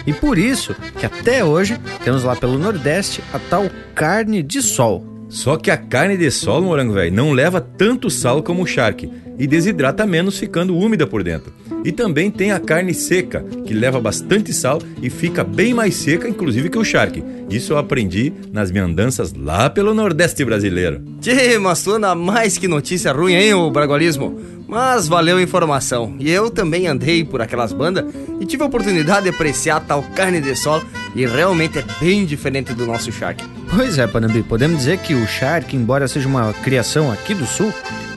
E 0.06 0.14
por 0.14 0.38
isso 0.38 0.76
que 1.00 1.06
até 1.06 1.44
hoje 1.44 1.80
temos 2.04 2.24
lá 2.24 2.36
pelo 2.36 2.58
Nordeste 2.58 3.24
a 3.34 3.40
tal 3.40 3.70
carne 3.94 4.42
de 4.42 4.62
sol. 4.62 5.19
Só 5.30 5.56
que 5.58 5.70
a 5.70 5.78
carne 5.78 6.18
de 6.18 6.30
sol, 6.32 6.60
morango 6.62 6.94
velho, 6.94 7.16
não 7.16 7.32
leva 7.32 7.62
tanto 7.62 8.10
sal 8.10 8.42
como 8.42 8.64
o 8.64 8.68
charque 8.68 9.10
e 9.38 9.46
desidrata 9.46 10.06
menos 10.06 10.38
ficando 10.38 10.76
úmida 10.76 11.06
por 11.06 11.24
dentro. 11.24 11.54
E 11.86 11.92
também 11.92 12.30
tem 12.30 12.52
a 12.52 12.60
carne 12.60 12.94
seca, 12.94 13.46
que 13.66 13.74
leva 13.74 14.02
bastante 14.02 14.52
sal 14.52 14.82
e 15.02 15.10
fica 15.10 15.44
bem 15.44 15.74
mais 15.74 15.96
seca, 15.96 16.28
inclusive 16.28 16.70
que 16.70 16.78
o 16.78 16.84
charque. 16.84 17.24
Isso 17.50 17.74
eu 17.74 17.78
aprendi 17.78 18.34
nas 18.52 18.72
minhas 18.72 18.90
andanças 18.90 19.34
lá 19.34 19.70
pelo 19.70 19.94
Nordeste 19.94 20.44
brasileiro. 20.44 21.02
Tchê, 21.22 21.58
mas 21.60 21.84
tu 21.84 21.92
anda 21.92 22.14
mais 22.16 22.58
que 22.58 22.68
notícia 22.68 23.14
ruim, 23.14 23.34
hein, 23.34 23.54
o 23.54 23.72
bragualismo? 23.72 24.38
Mas 24.68 25.08
valeu 25.08 25.38
a 25.38 25.42
informação. 25.42 26.16
E 26.20 26.30
eu 26.30 26.50
também 26.50 26.88
andei 26.88 27.24
por 27.24 27.42
aquelas 27.42 27.72
bandas 27.72 28.06
e 28.42 28.46
tive 28.46 28.64
a 28.64 28.66
oportunidade 28.66 29.24
de 29.24 29.30
apreciar 29.30 29.80
tal 29.80 30.04
carne 30.16 30.42
de 30.42 30.56
sol 30.56 30.82
e 31.16 31.26
realmente 31.26 31.80
é 31.80 31.86
bem 32.00 32.26
diferente 32.26 32.74
do 32.74 32.86
nosso 32.86 33.12
Shark. 33.12 33.59
Pois 33.70 34.00
é, 34.00 34.08
Panambi, 34.08 34.42
podemos 34.42 34.80
dizer 34.80 34.98
que 34.98 35.14
o 35.14 35.28
Shark, 35.28 35.76
embora 35.76 36.08
seja 36.08 36.28
uma 36.28 36.54
criação 36.54 37.12
aqui 37.12 37.36
do 37.36 37.46
sul, 37.46 37.72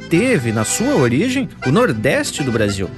teve 0.09 0.51
na 0.51 0.65
sua 0.65 0.97
origem 0.97 1.49
o 1.67 1.71
nordeste 1.71 2.43
do 2.43 2.51
Brasil. 2.51 2.89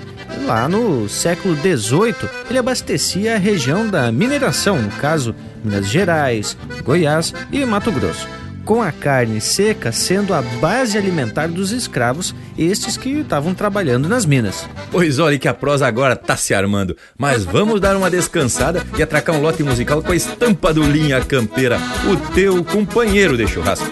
Lá 0.46 0.68
no 0.68 1.08
século 1.08 1.56
XVIII, 1.56 2.30
ele 2.48 2.58
abastecia 2.58 3.34
a 3.34 3.38
região 3.38 3.88
da 3.88 4.12
mineração, 4.12 4.80
no 4.80 4.90
caso 4.90 5.34
Minas 5.64 5.88
Gerais, 5.88 6.56
Goiás 6.84 7.34
e 7.50 7.64
Mato 7.64 7.90
Grosso 7.90 8.43
com 8.64 8.82
a 8.82 8.90
carne 8.90 9.40
seca 9.40 9.92
sendo 9.92 10.32
a 10.34 10.42
base 10.42 10.96
alimentar 10.96 11.48
dos 11.48 11.70
escravos, 11.70 12.34
estes 12.56 12.96
que 12.96 13.10
estavam 13.20 13.54
trabalhando 13.54 14.08
nas 14.08 14.24
minas. 14.24 14.68
Pois 14.90 15.18
olha 15.18 15.38
que 15.38 15.48
a 15.48 15.54
prosa 15.54 15.86
agora 15.86 16.16
tá 16.16 16.36
se 16.36 16.54
armando, 16.54 16.96
mas 17.18 17.44
vamos 17.44 17.80
dar 17.80 17.96
uma 17.96 18.10
descansada 18.10 18.84
e 18.96 19.02
atracar 19.02 19.36
um 19.36 19.40
lote 19.40 19.62
musical 19.62 20.02
com 20.02 20.12
a 20.12 20.16
estampa 20.16 20.72
do 20.72 20.82
Linha 20.82 21.20
Campeira, 21.24 21.78
o 22.10 22.32
teu 22.32 22.64
companheiro 22.64 23.36
de 23.36 23.46
churrasco. 23.46 23.86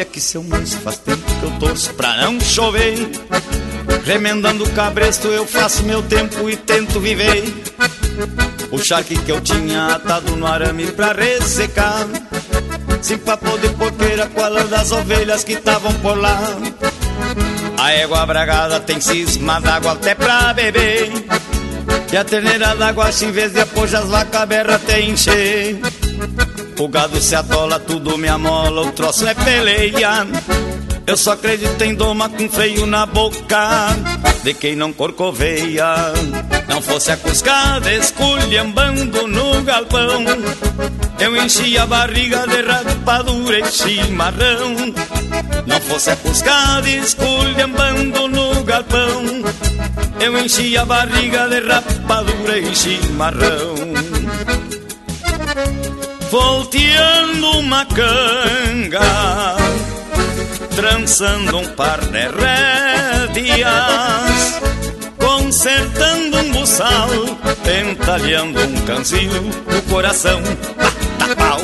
Olha 0.00 0.08
que 0.08 0.18
seu 0.18 0.42
moço 0.42 0.78
faz 0.78 0.96
tempo 0.96 1.22
que 1.22 1.42
eu 1.42 1.50
torço 1.58 1.92
pra 1.92 2.16
não 2.16 2.40
chover. 2.40 2.96
Remendando 4.02 4.64
o 4.64 4.70
cabresto 4.70 5.28
eu 5.28 5.46
faço 5.46 5.82
meu 5.82 6.02
tempo 6.02 6.48
e 6.48 6.56
tento 6.56 6.98
viver. 6.98 7.44
O 8.70 8.78
charque 8.78 9.14
que 9.18 9.30
eu 9.30 9.42
tinha 9.42 9.88
atado 9.88 10.34
no 10.36 10.46
arame 10.46 10.90
pra 10.92 11.12
ressecar. 11.12 12.08
Sem 13.02 13.18
papo 13.18 13.58
de 13.58 13.68
porqueira 13.74 14.26
com 14.28 14.42
a 14.42 14.48
lã 14.48 14.64
das 14.64 14.90
ovelhas 14.90 15.44
que 15.44 15.52
estavam 15.52 15.92
por 16.00 16.16
lá. 16.16 16.40
A 17.76 17.92
égua 17.92 18.24
bragada 18.24 18.80
tem 18.80 19.02
cisma 19.02 19.60
d'água 19.60 19.92
até 19.92 20.14
pra 20.14 20.54
beber. 20.54 21.12
E 22.10 22.16
a 22.16 22.24
terneira 22.24 22.74
d'água, 22.74 23.10
em 23.20 23.30
vez 23.30 23.52
de 23.52 23.60
apojar 23.60 24.02
as 24.02 24.08
vacas 24.08 24.48
berra 24.48 24.76
até 24.76 25.02
encher. 25.02 25.78
O 26.80 26.88
gado 26.88 27.20
se 27.20 27.34
atola, 27.34 27.78
tudo 27.78 28.16
me 28.16 28.26
amola, 28.26 28.80
o 28.80 28.92
troço 28.92 29.28
é 29.28 29.34
peleia. 29.34 30.26
Eu 31.06 31.14
só 31.14 31.32
acredito 31.32 31.82
em 31.82 31.94
doma 31.94 32.26
com 32.30 32.48
freio 32.48 32.86
na 32.86 33.04
boca 33.04 33.90
de 34.42 34.54
quem 34.54 34.74
não 34.74 34.90
corcoveia. 34.90 35.84
Não 36.70 36.80
fosse 36.80 37.12
a 37.12 37.18
cuscada 37.18 37.92
esculhambando 37.92 39.28
no 39.28 39.62
galpão, 39.62 40.24
eu 41.18 41.36
enchia 41.36 41.82
a 41.82 41.86
barriga 41.86 42.46
de 42.46 42.62
rapadura 42.62 43.58
e 43.58 43.70
chimarrão. 43.70 44.74
Não 45.66 45.80
fosse 45.82 46.08
a 46.08 46.16
cuscada 46.16 46.88
esculhambando 46.88 48.26
no 48.26 48.64
galpão, 48.64 49.22
eu 50.18 50.38
enchia 50.38 50.80
a 50.80 50.86
barriga 50.86 51.46
de 51.46 51.60
rapadura 51.60 52.58
e 52.58 52.74
chimarrão 52.74 53.74
volteando 56.30 57.58
uma 57.58 57.84
canga, 57.84 59.00
trançando 60.74 61.58
um 61.58 61.66
par 61.74 62.00
de 62.00 62.28
rédeas, 63.38 64.60
consertando 65.18 66.38
um 66.38 66.52
buçal, 66.52 67.10
entalhando 67.90 68.60
um 68.60 68.80
canzil, 68.86 69.30
o 69.76 69.82
coração 69.90 70.40
bata 71.20 71.36
pau. 71.36 71.60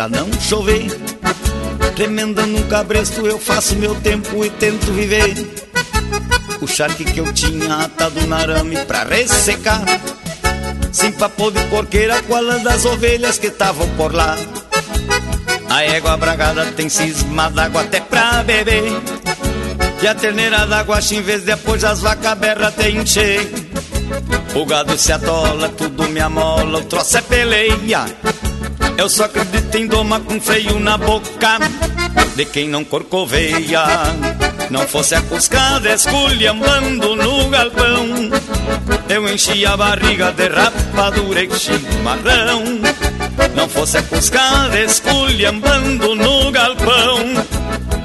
Pra 0.00 0.08
não 0.08 0.32
chover. 0.40 0.86
Remendando 1.94 2.56
um 2.56 2.62
cabresto 2.68 3.26
eu 3.26 3.38
faço 3.38 3.76
meu 3.76 3.94
tempo 3.96 4.42
e 4.42 4.48
tento 4.48 4.90
viver. 4.92 5.34
O 6.62 6.66
charque 6.66 7.04
que 7.04 7.20
eu 7.20 7.30
tinha 7.34 7.74
atado 7.84 8.18
no 8.26 8.34
arame 8.34 8.78
pra 8.86 9.04
ressecar. 9.04 9.84
Sem 10.90 11.12
papo 11.12 11.50
de 11.50 11.62
porqueira 11.64 12.22
com 12.22 12.34
a 12.34 12.40
lã 12.40 12.62
das 12.62 12.86
ovelhas 12.86 13.38
que 13.38 13.48
estavam 13.48 13.86
por 13.90 14.14
lá. 14.14 14.38
A 15.68 15.82
égua 15.82 16.16
bragada 16.16 16.64
tem 16.72 16.88
cisma 16.88 17.50
d'água 17.50 17.82
até 17.82 18.00
pra 18.00 18.42
beber. 18.42 18.92
E 20.02 20.06
a 20.06 20.14
terneira 20.14 20.66
d'água, 20.66 21.00
em 21.10 21.20
vez 21.20 21.44
de 21.44 21.52
apoiar 21.52 21.90
as 21.90 22.00
vacas 22.00 22.38
berra 22.38 22.68
até 22.68 22.88
encher. 22.88 23.52
O 24.54 24.64
gado 24.64 24.96
se 24.96 25.12
atola, 25.12 25.68
tudo 25.68 26.08
me 26.08 26.20
amola, 26.20 26.78
o 26.78 26.84
troço 26.84 27.18
é 27.18 27.20
peleia. 27.20 28.06
Eu 29.00 29.08
só 29.08 29.24
acredito 29.24 29.59
em 29.74 29.86
doma 29.86 30.20
com 30.20 30.40
freio 30.40 30.78
na 30.80 30.96
boca 30.96 31.58
de 32.34 32.44
quem 32.44 32.68
não 32.68 32.84
corcoveia. 32.84 33.84
Não 34.70 34.86
fosse 34.86 35.14
a 35.14 35.22
cuscada 35.22 35.92
esculhambando 35.92 37.16
no 37.16 37.48
galpão, 37.48 38.30
eu 39.08 39.28
enchia 39.28 39.70
a 39.70 39.76
barriga 39.76 40.32
de 40.32 40.48
rapadura 40.48 41.42
e 41.42 41.50
chimarrão. 41.58 42.62
Não 43.54 43.68
fosse 43.68 43.98
a 43.98 44.02
cuscada 44.02 44.80
esculhambando 44.80 46.14
no 46.14 46.50
galpão, 46.52 47.18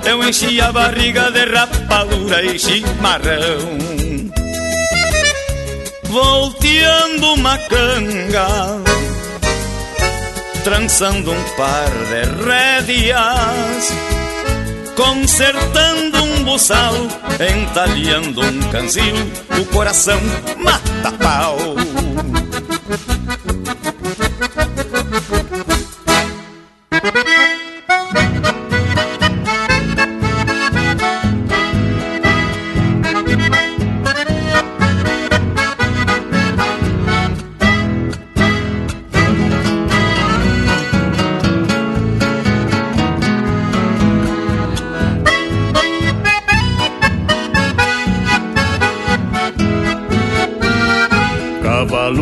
eu 0.05 0.23
enchia 0.27 0.65
a 0.65 0.71
barriga 0.71 1.31
de 1.31 1.45
rapadura 1.45 2.43
e 2.43 2.57
chimarrão 2.57 4.05
volteando 6.15 7.33
uma 7.33 7.57
canga, 7.57 8.47
trançando 10.65 11.31
um 11.31 11.43
par 11.55 11.87
de 12.09 12.43
rédeas, 12.43 13.93
consertando 14.95 16.23
um 16.23 16.43
buçal, 16.43 16.95
entalhando 17.39 18.41
um 18.41 18.59
canzil, 18.71 19.13
o 19.61 19.65
coração 19.65 20.19
mata 20.57 21.11
pau. 21.19 21.55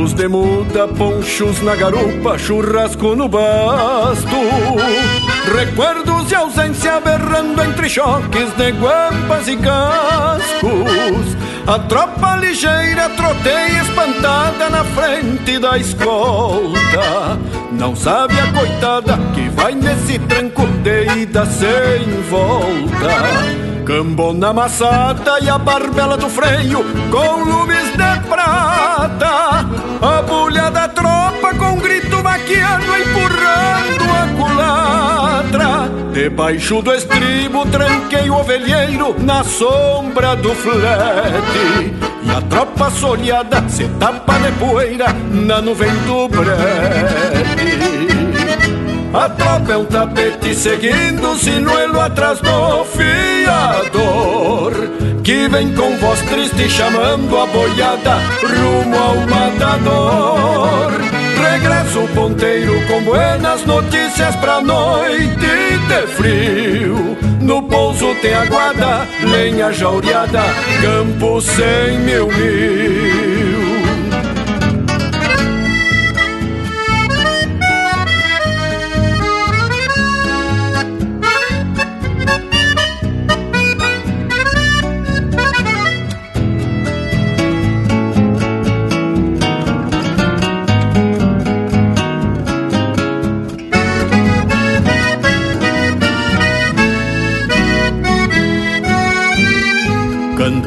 Cavalos 0.03 0.13
de 0.13 0.27
muda, 0.27 0.87
ponchos 0.87 1.61
na 1.61 1.75
garupa, 1.75 2.37
churrasco 2.37 3.15
no 3.15 3.29
basto. 3.29 4.35
Recuerdos 5.55 6.27
de 6.27 6.35
ausência 6.35 6.99
berrando 6.99 7.61
entre 7.63 7.87
choques 7.87 8.51
de 8.57 8.71
guampas 8.71 9.47
e 9.47 9.55
cascos. 9.55 11.37
A 11.65 11.79
tropa 11.79 12.35
ligeira 12.35 13.09
troteia 13.11 13.81
espantada 13.81 14.69
na 14.69 14.83
frente 14.83 15.57
da 15.57 15.77
escolta. 15.77 17.39
Não 17.71 17.95
sabe 17.95 18.33
a 18.39 18.51
coitada 18.51 19.17
que 19.33 19.47
vai 19.49 19.73
nesse 19.73 20.19
tranco 20.19 20.67
de 20.83 21.21
ida 21.21 21.45
sem 21.45 22.21
volta. 22.29 23.63
Cambona 23.85 24.49
amassada 24.49 25.39
e 25.41 25.49
a 25.49 25.57
barbela 25.57 26.17
do 26.17 26.29
freio 26.29 26.83
com 27.09 27.43
lumes 27.43 27.91
de 27.95 28.02
prata. 28.23 29.65
A 30.01 30.21
bulha 30.21 30.69
da 30.69 30.87
tropa 30.87 31.53
com 31.57 31.77
grito 31.77 32.21
vaquiano 32.21 32.97
empurrando 32.97 34.03
a 34.11 34.27
culatra. 34.37 35.89
Debaixo 36.13 36.81
do 36.81 36.93
estribo 36.93 37.65
tranquei 37.67 38.29
o 38.29 38.35
ovelheiro 38.35 39.15
na 39.19 39.43
sombra 39.43 40.35
do 40.35 40.53
flete. 40.53 41.93
E 42.23 42.31
a 42.31 42.41
tropa 42.41 42.91
soleada 42.91 43.63
se 43.67 43.87
tapa 43.99 44.37
de 44.39 44.51
poeira 44.53 45.07
na 45.31 45.61
nuvem 45.61 45.91
do 46.05 46.27
brete. 46.27 46.53
A 49.13 49.29
tropa 49.29 49.73
é 49.73 49.77
um 49.77 49.85
tapete 49.85 50.55
seguindo 50.55 51.37
sinuelo 51.37 51.99
atrás 51.99 52.39
do 52.39 52.83
fiador 52.85 54.82
Que 55.23 55.47
vem 55.47 55.73
com 55.73 55.95
voz 55.99 56.19
triste 56.23 56.69
chamando 56.69 57.37
a 57.37 57.45
boiada 57.45 58.17
rumo 58.41 58.97
ao 58.97 59.15
matador. 59.27 60.91
Regressa 61.41 61.99
o 61.99 62.07
ponteiro 62.09 62.73
com 62.87 63.01
buenas 63.03 63.65
notícias 63.65 64.35
pra 64.35 64.59
noite 64.59 65.37
de 65.37 66.07
frio. 66.07 67.17
No 67.39 67.63
pouso 67.63 68.13
tem 68.21 68.33
aguada, 68.33 69.07
lenha 69.21 69.71
jaureada, 69.71 70.43
campo 70.81 71.39
sem 71.39 71.99
mil 71.99 72.27
mil 72.27 73.42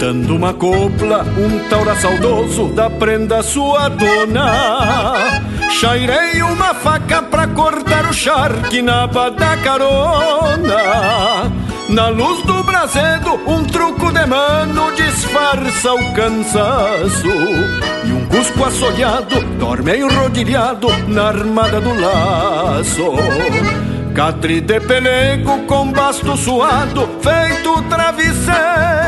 Cantando 0.06 0.36
uma 0.36 0.54
copla, 0.54 1.26
um 1.36 1.68
taura 1.68 1.96
saudoso 1.96 2.68
da 2.68 2.88
prenda 2.88 3.42
sua 3.42 3.88
dona. 3.88 5.14
Chairei 5.68 6.42
uma 6.42 6.72
faca 6.74 7.22
pra 7.22 7.48
cortar 7.48 8.08
o 8.08 8.12
charque 8.12 8.82
na 8.82 9.06
da 9.06 9.56
carona. 9.56 11.50
Na 11.88 12.06
luz 12.06 12.40
do 12.44 12.62
brasedo, 12.62 13.34
um 13.48 13.64
truco 13.64 14.12
de 14.12 14.24
mano 14.26 14.92
disfarça 14.94 15.92
o 15.92 16.12
cansaço. 16.14 17.26
E 18.04 18.12
um 18.12 18.26
cusco 18.26 18.64
assolhado 18.64 19.40
dorme 19.58 19.96
enrodilhado 19.96 20.86
na 21.08 21.30
armada 21.30 21.80
do 21.80 21.92
laço. 22.00 23.12
Catre 24.16 24.62
de 24.62 24.80
pelego 24.80 25.66
com 25.66 25.92
basto 25.92 26.36
suado, 26.38 27.06
feito 27.20 27.82
travesseiro, 27.82 29.05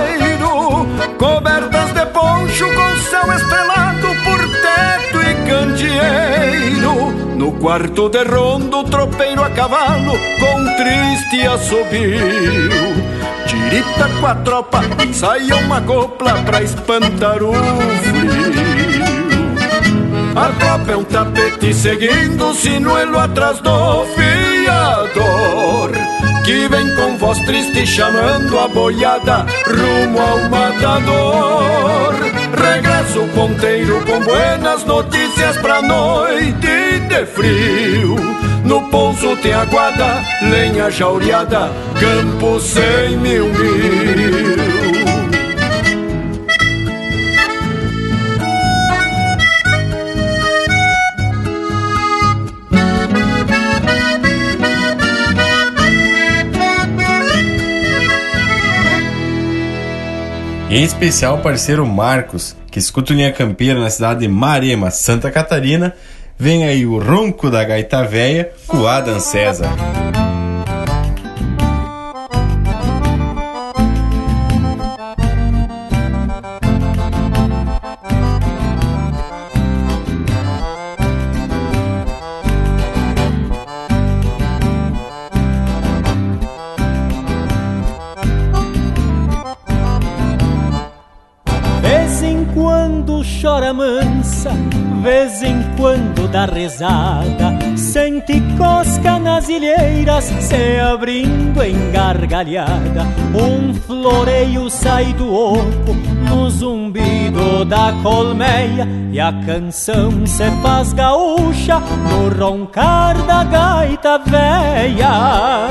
cobertas 1.19 1.93
de 1.93 2.07
poncho 2.07 2.67
com 2.67 2.97
céu 3.11 3.33
estrelado 3.35 4.09
por 4.25 4.39
teto 4.39 5.21
e 5.23 5.35
candeeiro. 5.49 7.11
No 7.37 7.53
quarto 7.53 8.09
de 8.09 8.25
rondo, 8.25 8.85
tropeiro 8.85 9.43
a 9.45 9.51
cavalo 9.51 10.19
com 10.41 10.65
triste 10.77 11.47
assobio. 11.47 13.09
Tirita 13.47 14.09
com 14.21 14.27
a 14.27 14.35
tropa, 14.35 14.81
saia 15.13 15.57
uma 15.57 15.81
copla 15.81 16.35
pra 16.45 16.63
espantar 16.63 17.43
o 17.43 17.53
frio. 17.53 19.09
A 20.39 20.53
tropa 20.53 20.93
é 20.93 20.97
um 20.97 21.03
tapete 21.03 21.75
seguindo 21.75 22.51
o 22.51 22.55
sinuelo 22.55 23.19
atrás 23.19 23.59
do 23.59 24.05
fiador 24.15 25.91
Que 26.45 26.69
vem 26.69 26.95
com 26.95 27.08
voz 27.29 27.41
triste 27.41 27.87
chamando 27.87 28.59
a 28.59 28.69
boiada 28.69 29.45
rumo 29.67 30.19
ao 30.19 30.49
matador. 30.49 32.15
Regressa 32.57 33.21
o 33.21 33.29
ponteiro 33.29 34.03
com 34.07 34.21
buenas 34.21 34.83
notícias 34.87 35.59
pra 35.59 35.83
noite 35.83 37.01
de 37.07 37.27
frio. 37.27 38.17
No 38.65 38.81
pouso 38.89 39.37
tem 39.37 39.53
aguada, 39.53 40.25
lenha 40.41 40.91
jaureada, 40.91 41.71
campo 42.01 42.59
sem 42.61 43.19
mil 43.19 43.45
mil 43.53 44.68
Em 60.71 60.85
especial 60.85 61.37
o 61.37 61.41
parceiro 61.41 61.87
Marcos, 61.87 62.55
que 62.71 62.79
escuta 62.79 63.15
linha 63.15 63.33
campeira 63.33 63.81
na 63.81 63.89
cidade 63.89 64.21
de 64.21 64.29
Marema, 64.29 64.91
Santa 64.91 65.31
Catarina. 65.31 65.95
Vem 66.39 66.67
aí 66.67 66.85
o 66.85 66.99
ronco 66.99 67.51
da 67.51 67.65
gaita 67.65 68.05
véia 68.05 68.53
com 68.67 68.87
Adam 68.87 69.19
César. 69.19 69.98
Dá 96.39 96.45
rezada, 96.45 97.59
sente 97.77 98.41
cosca 98.57 99.19
nas 99.19 99.49
ilheiras, 99.49 100.25
se 100.25 100.79
abrindo 100.79 101.61
em 101.61 101.91
gargalhada. 101.91 103.03
Um 103.35 103.75
floreio 103.75 104.71
sai 104.71 105.13
do 105.15 105.35
oco 105.35 105.97
no 106.29 106.49
zumbido 106.49 107.65
da 107.65 107.93
colmeia, 108.05 108.87
e 109.11 109.19
a 109.19 109.33
canção 109.45 110.25
se 110.27 110.49
faz 110.63 110.93
gaúcha 110.93 111.81
no 111.81 112.29
roncar 112.29 113.17
da 113.27 113.43
gaita 113.43 114.19
véia. 114.19 115.67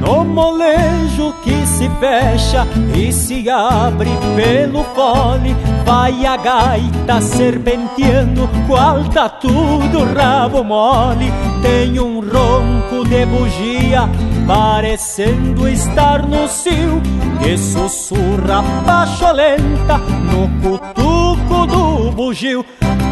No 0.00 0.24
molejo 0.24 1.32
que 1.44 1.66
se 1.66 1.88
fecha 2.00 2.66
e 2.96 3.12
se 3.12 3.48
abre 3.48 4.10
pelo 4.34 4.82
fole, 4.94 5.54
vai 5.88 6.26
a 6.26 6.36
gaita 6.36 7.18
serpenteando, 7.22 8.46
qual 8.66 9.02
tá 9.04 9.26
tudo 9.26 10.04
rabo 10.04 10.62
mole. 10.62 11.32
Tem 11.62 11.98
um 11.98 12.20
ronco 12.20 13.08
de 13.08 13.24
bugia, 13.24 14.02
parecendo 14.46 15.66
estar 15.66 16.28
no 16.28 16.46
cio, 16.46 17.00
que 17.42 17.56
sussurra 17.56 18.62
pacholenta 18.84 19.96
no 19.96 20.46
cutuco 20.60 21.66
do 21.66 22.10
bugio. 22.12 22.62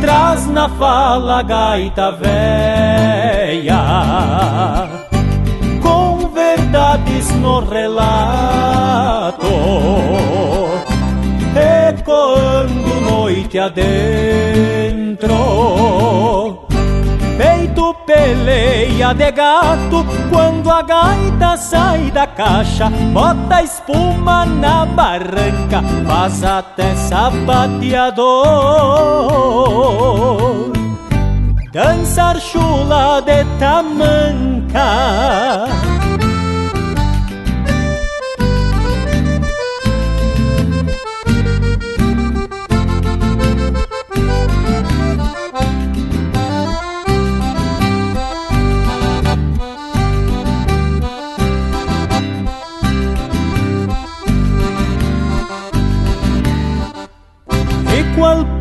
Traz 0.02 0.46
na 0.46 0.68
fala 0.68 1.42
gaita 1.42 2.12
véia 2.12 3.46
verdades 6.76 7.30
no 7.36 7.60
relato, 7.60 9.46
noite 13.06 13.58
adentro. 13.58 13.86
Peito 17.38 17.94
peleia 18.06 19.12
de 19.14 19.30
gato 19.30 20.04
quando 20.30 20.70
a 20.70 20.82
gaita 20.82 21.56
sai 21.56 22.10
da 22.10 22.26
caixa, 22.26 22.90
bota 23.12 23.62
espuma 23.62 24.44
na 24.46 24.86
barranca, 24.86 25.82
faz 26.06 26.42
até 26.42 26.94
sapateador. 26.96 28.26
Dançar 31.72 32.40
chula 32.40 33.20
de 33.20 33.44
tamanca 33.58 34.76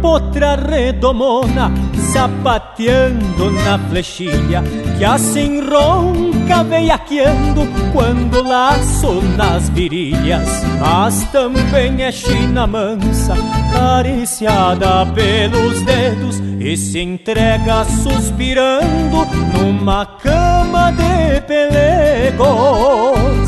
potra 0.01 0.56
redomona 0.56 1.72
sapateando 2.14 3.51
na 3.51 3.78
flechilha 3.89 4.64
que 4.97 5.03
assim 5.03 5.62
ronca 5.62 6.64
veiaqueando 6.64 7.62
quando 7.91 8.43
laço 8.43 9.22
nas 9.38 9.70
virilhas. 9.70 10.47
Mas 10.80 11.24
também 11.32 12.03
é 12.03 12.12
china 12.12 12.68
mansa, 12.68 13.36
cariciada 13.74 15.06
pelos 15.08 15.82
dedos 15.82 16.39
e 16.60 16.78
se 16.78 16.99
entrega 16.99 17.84
suspirando 17.86 19.26
numa 19.53 20.06
cama 20.06 20.91
de 20.91 21.41
pelegos 21.41 23.45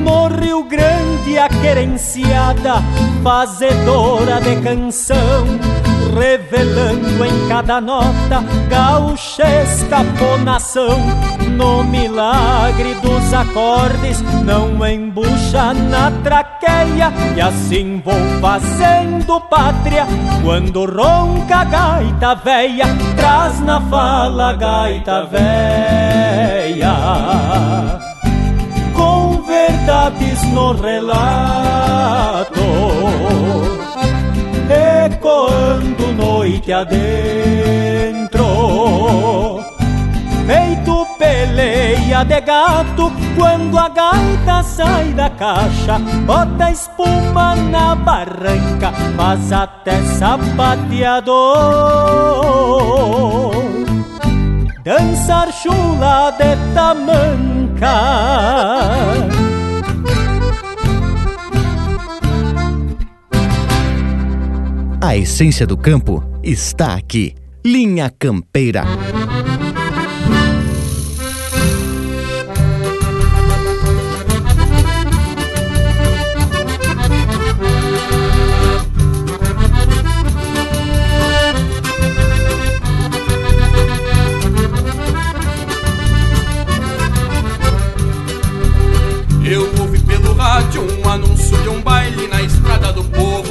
no 0.00 0.28
Rio 0.28 0.64
Grande 0.64 1.38
a 1.38 1.48
querenciada, 1.48 2.82
fazedora 3.22 4.40
de 4.40 4.56
canção, 4.62 5.46
revelando 6.18 7.24
em 7.24 7.48
cada 7.48 7.80
nota 7.80 8.42
gauchesca 8.68 9.98
ponação. 10.18 10.98
No 11.56 11.84
milagre 11.84 12.94
dos 12.94 13.32
acordes, 13.34 14.22
não 14.44 14.86
embucha 14.86 15.74
na 15.74 16.10
traqueia, 16.22 17.12
e 17.36 17.40
assim 17.40 18.02
vou 18.04 18.14
fazendo 18.40 19.40
pátria. 19.42 20.06
Quando 20.42 20.84
ronca 20.84 21.56
a 21.56 21.64
gaita 21.64 22.34
véia, 22.36 22.86
traz 23.16 23.60
na 23.60 23.80
fala 23.82 24.50
a 24.50 24.52
gaita 24.54 25.26
véia 25.26 26.10
verdades 29.60 30.42
no 30.52 30.72
relato, 30.72 32.60
ecoando 35.04 36.12
noite 36.12 36.72
adentro. 36.72 38.46
Feito 40.46 41.06
peleia 41.18 42.24
de 42.24 42.40
gato 42.40 43.12
quando 43.36 43.78
a 43.78 43.88
gaita 43.88 44.62
sai 44.62 45.12
da 45.12 45.30
caixa, 45.30 45.98
bota 46.26 46.70
espuma 46.70 47.54
na 47.54 47.94
barranca, 47.94 48.92
faz 49.16 49.52
até 49.52 50.02
sapateador. 50.18 51.30
Dançar 54.82 55.52
chula 55.52 56.32
de 56.32 56.56
tamanca 56.74 57.60
A 65.02 65.16
essência 65.16 65.66
do 65.66 65.78
campo 65.78 66.22
está 66.42 66.94
aqui. 66.94 67.34
Linha 67.64 68.10
Campeira. 68.10 68.84
Eu 89.42 89.62
ouvi 89.80 89.98
pelo 90.00 90.34
rádio 90.34 90.82
um 90.82 91.08
anúncio 91.08 91.56
de 91.62 91.68
um 91.70 91.80
baile 91.80 92.28
na 92.28 92.42
estrada 92.42 92.92
do 92.92 93.02
povo 93.04 93.49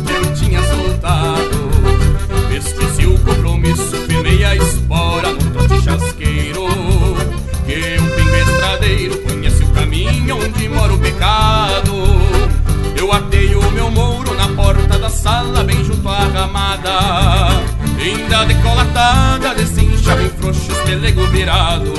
que 0.00 0.12
eu 0.12 0.34
tinha 0.34 0.62
soltado. 0.62 1.64
Esqueci 2.56 3.06
o 3.06 3.18
compromisso, 3.18 3.96
firmei 4.06 4.44
a 4.44 4.54
espora 4.54 5.32
no 5.32 5.50
trote 5.50 5.82
chasqueiro 5.82 6.66
Que 7.66 7.98
um 8.00 8.08
pingo 8.14 8.36
estradeiro 8.36 9.18
conhece 9.22 9.62
o 9.64 9.66
caminho 9.68 10.36
onde 10.36 10.68
mora 10.68 10.92
o 10.92 10.98
pecado. 10.98 11.92
Eu 12.96 13.12
atei 13.12 13.54
o 13.54 13.70
meu 13.72 13.90
mouro 13.90 14.34
na 14.34 14.48
porta 14.48 14.98
da 14.98 15.10
sala 15.10 15.64
bem 15.64 15.84
junto 15.84 16.08
à 16.08 16.20
ramada 16.20 16.90
Ainda 17.98 18.44
decolatada, 18.44 19.54
desincha 19.54 20.14
bem 20.14 20.28
frouxo, 20.28 20.74
pelego 20.84 21.26
virado. 21.28 21.92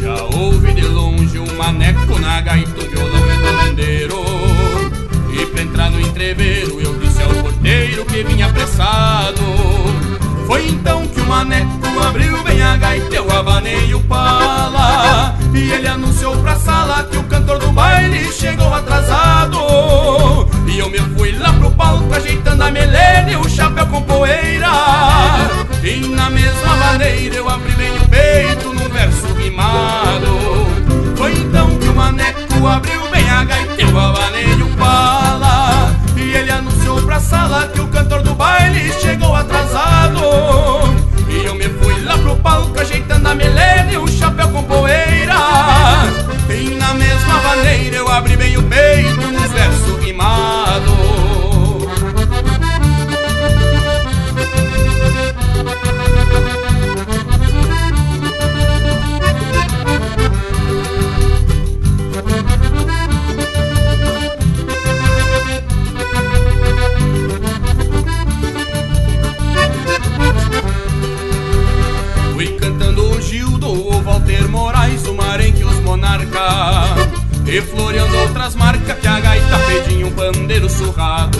Já 0.00 0.22
ouvi 0.36 0.72
de 0.72 0.86
longe 0.86 1.38
um 1.38 1.56
maneco 1.56 2.18
na 2.18 2.40
gaita, 2.40 2.80
um 2.80 2.88
violão 2.88 3.26
e 3.28 3.44
apressado 8.74 9.42
Foi 10.46 10.66
então 10.68 11.06
que 11.06 11.20
o 11.20 11.26
maneco 11.26 11.68
abriu 12.06 12.42
bem 12.42 12.62
a 12.62 12.76
gaita, 12.76 13.14
eu 13.14 13.30
abanei 13.30 13.94
o 13.94 14.00
pala. 14.00 15.36
E 15.54 15.72
ele 15.72 15.88
anunciou 15.88 16.36
pra 16.38 16.56
sala 16.56 17.04
que 17.04 17.16
o 17.16 17.22
cantor 17.24 17.58
do 17.58 17.72
baile 17.72 18.30
chegou 18.32 18.72
atrasado. 18.74 19.58
E 20.66 20.78
eu 20.78 20.90
me 20.90 20.98
fui 21.16 21.32
lá 21.38 21.52
pro 21.52 21.70
palco 21.70 22.12
ajeitando 22.12 22.62
a 22.62 22.70
melena 22.70 23.30
e 23.30 23.36
o 23.36 23.48
chapéu 23.48 23.86
com 23.86 24.02
poeira. 24.02 24.68
E 25.82 26.08
na 26.08 26.28
mesma 26.30 26.76
maneira 26.76 27.36
eu 27.36 27.48
abri 27.48 27.72
bem 27.72 27.96
o 27.96 28.08
peito 28.08 28.72
num 28.72 28.88
verso 28.88 29.26
rimado 29.34 30.66
Foi 31.14 31.32
então 31.32 31.68
que 31.78 31.88
o 31.88 31.94
maneco 31.94 32.66
abriu 32.66 33.06
bem 33.10 33.28
a 33.28 33.44
gaita 33.44 33.82
Eu 33.82 34.00
abanei 34.00 34.62
o 34.62 34.68
pala 34.78 35.23
sala 37.24 37.68
que 37.68 37.80
o 37.80 37.88
cantor 37.88 38.22
do 38.22 38.34
baile 38.34 38.92
chegou 39.00 39.34
atrasado. 39.34 40.20
E 41.28 41.44
eu 41.44 41.54
me 41.54 41.64
fui 41.64 42.00
lá 42.04 42.18
pro 42.18 42.36
palco 42.36 42.78
ajeitando 42.78 43.28
a 43.28 43.34
melena 43.34 43.92
e 43.92 43.96
o 43.96 44.06
chapéu 44.06 44.48
com 44.48 44.62
poeira. 44.62 45.34
E 46.48 46.74
na 46.76 46.94
mesma 46.94 47.40
maneira 47.40 47.96
eu 47.96 48.08
abri 48.08 48.36
bem 48.36 48.56
o 48.56 48.62
peito 48.62 49.26
num 49.32 49.48
verso 49.48 49.96
rimado 49.96 51.13
E 77.46 77.60
floreando 77.60 78.16
outras 78.18 78.54
marcas 78.54 78.98
que 78.98 79.06
a 79.06 79.20
gaita 79.20 79.58
pedia 79.60 80.06
um 80.06 80.10
pandeiro 80.10 80.68
surrado. 80.68 81.38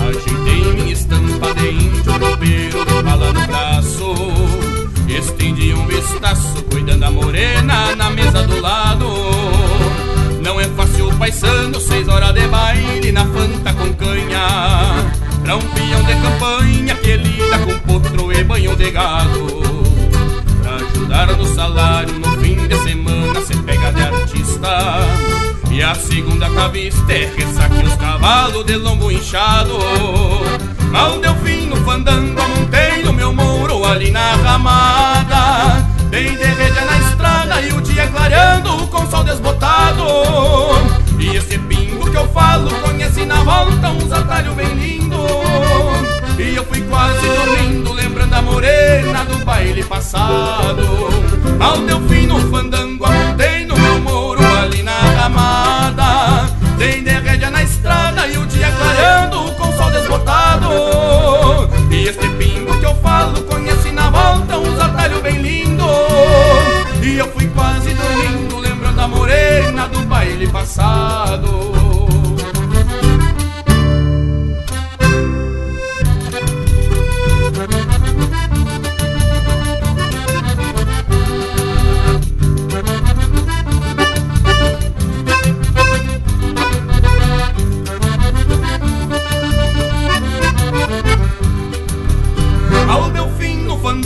Ajeitei 0.00 0.72
minha 0.72 0.92
estampa 0.92 1.52
de 1.54 1.68
índio, 1.68 2.12
roupeiro 2.12 2.84
de 2.84 3.02
bala 3.02 3.32
no 3.32 3.46
braço. 3.46 4.14
Estendi 5.08 5.74
um 5.74 5.86
vistaço, 5.86 6.62
cuidando 6.70 7.00
da 7.00 7.10
morena 7.10 7.94
na 7.96 8.08
mesa 8.10 8.42
do 8.44 8.60
lado. 8.60 9.06
Não 10.42 10.60
é 10.60 10.64
fácil 10.68 11.12
paisano, 11.18 11.80
seis 11.80 12.08
horas 12.08 12.32
de 12.32 12.46
baile 12.46 13.12
na 13.12 13.26
fanta 13.26 13.74
com 13.74 13.92
canha. 13.94 15.12
Pra 15.42 15.56
um 15.56 15.60
peão 15.60 16.02
de 16.04 16.14
campanha 16.14 16.94
que 16.94 17.16
lida 17.16 17.58
com 17.58 17.78
potro 17.80 18.32
e 18.32 18.44
banho 18.44 18.76
de 18.76 18.90
gado 18.90 19.87
ajudar 20.98 21.28
no 21.36 21.46
salário 21.46 22.18
no 22.18 22.30
fim 22.38 22.56
de 22.66 22.76
semana 22.82 23.40
cê 23.40 23.54
pega 23.56 23.92
de 23.92 24.02
artista. 24.02 24.68
E 25.70 25.82
a 25.82 25.94
segunda 25.94 26.50
cavista 26.50 27.12
é 27.12 27.32
ressaque 27.36 27.84
os 27.84 27.94
cavalos 27.94 28.64
de 28.64 28.76
lombo 28.76 29.10
inchado. 29.10 29.78
Mal 30.90 31.20
deu 31.20 31.34
fim 31.36 31.66
no 31.66 31.76
fandango, 31.76 32.40
montei 32.42 33.02
no 33.04 33.12
meu 33.12 33.32
mouro 33.32 33.84
ali 33.84 34.10
na 34.10 34.34
ramada. 34.36 35.86
Bem 36.10 36.36
de 36.36 36.44
rédea 36.44 36.84
na 36.84 36.98
estrada 36.98 37.60
e 37.60 37.72
o 37.72 37.80
dia 37.80 38.08
clareando 38.08 38.88
com 38.88 39.08
sol 39.08 39.22
desbotado. 39.22 40.04
E 41.18 41.36
esse 41.36 41.58
pingo 41.58 42.10
que 42.10 42.16
eu 42.16 42.28
falo 42.30 42.70
conhece 42.80 43.24
na 43.24 43.42
volta 43.44 43.90
uns 43.90 44.10
atalhos 44.10 44.54
bem 44.54 44.74
lindo 44.74 45.18
E 46.38 46.54
eu 46.54 46.64
fui 46.64 46.80
quase 46.82 47.26
dormindo 47.26 47.92
lembrando 47.92 48.34
a 48.34 48.42
morena 48.42 49.24
do 49.24 49.44
baile 49.44 49.82
passado. 49.82 50.86
Mal 51.58 51.78
deu 51.78 52.00
fim 52.08 52.26
no 52.26 52.38
fandango, 52.48 53.08
montei 53.08 53.64
no 53.66 53.76
meu 53.76 53.98
moro 54.00 54.40
ali 54.62 54.82
na 54.84 54.92
ramada 54.92 56.48
Dei 56.78 57.00
de 57.00 57.10
rédea 57.10 57.50
na 57.50 57.64
estrada 57.64 58.28
e 58.28 58.38
o 58.38 58.46
dia 58.46 58.70
clareando 58.70 59.52
com 59.56 59.72
sol 59.72 59.90
desbotado 59.90 60.68
E 61.90 62.06
este 62.06 62.28
pingo 62.30 62.78
que 62.78 62.86
eu 62.86 62.94
falo 62.96 63.42
conhece 63.42 63.90
na 63.90 64.08
volta 64.08 64.58
uns 64.58 64.78
atalhos 64.78 65.20
bem 65.20 65.42
lindo. 65.42 65.84
E 67.02 67.18
eu 67.18 67.26
fui 67.32 67.48
quase 67.48 67.92
dormindo 67.94 68.58
lembrando 68.58 69.00
a 69.00 69.08
morena 69.08 69.88
do 69.88 70.00
baile 70.02 70.46
passado 70.46 71.77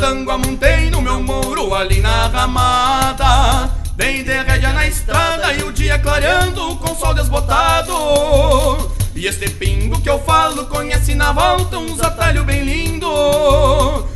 fandango 0.03 0.33
amontei 0.33 0.91
no 0.91 1.01
meu 1.01 1.23
muro 1.23 1.73
ali 1.77 2.01
na 2.01 2.27
ramada. 2.27 3.71
Dei 3.95 4.25
de 4.25 4.43
rédea 4.43 4.73
na 4.73 4.85
estrada 4.85 5.55
e 5.55 5.63
o 5.63 5.71
dia 5.71 5.97
clareando 5.97 6.75
com 6.77 6.93
sol 6.97 7.15
desbotado. 7.15 8.91
E 9.15 9.27
este 9.29 9.49
pingo 9.49 10.01
que 10.01 10.11
eu 10.11 10.19
falo 10.19 10.67
conhece 10.67 11.15
na 11.15 11.31
volta 11.31 11.79
uns 11.79 12.01
atalhos 12.01 12.45
bem 12.45 12.65
lindo. 12.65 13.07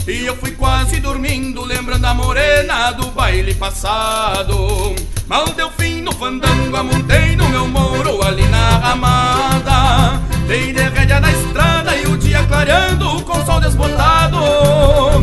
E 0.09 0.27
eu 0.27 0.35
fui 0.37 0.51
quase 0.53 0.99
dormindo 0.99 1.65
lembrando 1.65 2.05
a 2.05 2.15
morena 2.15 2.91
do 2.91 3.07
baile 3.13 3.55
passado. 3.55 4.93
Mal 5.29 5.47
deu 5.51 5.71
fim 5.71 6.01
no 6.01 6.11
fandango 6.11 6.77
amontei 6.77 7.37
no 7.37 7.49
meu 7.49 7.69
muro 7.69 8.27
ali 8.27 8.49
na 8.49 8.79
ramada. 8.79 10.21
Dei 10.49 10.73
de 10.73 10.83
rédea 10.83 11.21
na 11.21 11.31
estrada 11.31 11.95
e 11.95 12.07
o 12.07 12.17
dia 12.17 12.43
clareando 12.45 13.23
com 13.23 13.47
sol 13.47 13.61
desbotado. 13.61 15.16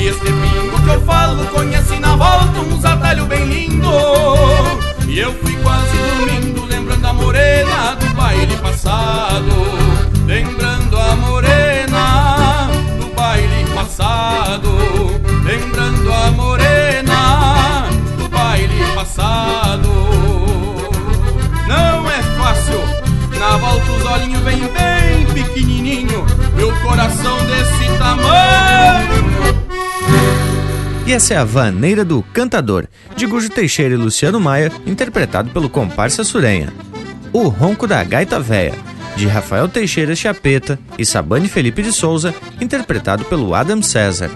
E 0.00 0.06
este 0.06 0.24
pingo 0.24 0.82
que 0.82 0.88
eu 0.88 1.00
falo 1.02 1.44
conhece 1.48 1.98
na 1.98 2.16
volta 2.16 2.58
uns 2.60 2.82
atalhos 2.86 3.26
bem 3.26 3.44
lindo. 3.44 3.86
E 5.06 5.18
eu 5.18 5.30
fui 5.34 5.54
quase 5.56 5.94
dormindo 5.94 6.64
lembrando 6.64 7.06
a 7.06 7.12
morena 7.12 7.96
do 7.96 8.06
baile 8.14 8.56
passado. 8.56 9.52
Lembrando 10.24 10.98
a 10.98 11.16
morena 11.16 12.70
do 12.98 13.14
baile 13.14 13.66
passado. 13.74 14.70
Lembrando 15.44 16.10
a 16.10 16.30
morena 16.30 17.86
do 18.16 18.26
baile 18.30 18.82
passado. 18.94 19.90
Não 21.68 22.10
é 22.10 22.22
fácil, 22.38 22.80
na 23.38 23.58
volta 23.58 23.92
os 23.92 24.04
olhinhos 24.06 24.40
vem 24.44 24.60
bem 24.60 25.26
pequenininho. 25.34 26.24
O 26.56 26.86
coração 26.86 27.36
desse 27.44 27.98
tamanho 27.98 28.99
E 31.10 31.12
essa 31.12 31.34
é 31.34 31.36
a 31.36 31.42
Vaneira 31.42 32.04
do 32.04 32.22
Cantador, 32.22 32.86
de 33.16 33.26
Gujo 33.26 33.50
Teixeira 33.50 33.94
e 33.94 33.96
Luciano 33.96 34.38
Maia, 34.38 34.70
interpretado 34.86 35.50
pelo 35.50 35.68
comparsa 35.68 36.22
Surenha. 36.22 36.72
O 37.32 37.48
Ronco 37.48 37.84
da 37.84 38.04
Gaita 38.04 38.38
Véia, 38.38 38.74
de 39.16 39.26
Rafael 39.26 39.68
Teixeira 39.68 40.14
Chapeta 40.14 40.78
e 40.96 41.04
Sabane 41.04 41.48
Felipe 41.48 41.82
de 41.82 41.92
Souza, 41.92 42.32
interpretado 42.60 43.24
pelo 43.24 43.56
Adam 43.56 43.82
César. 43.82 44.30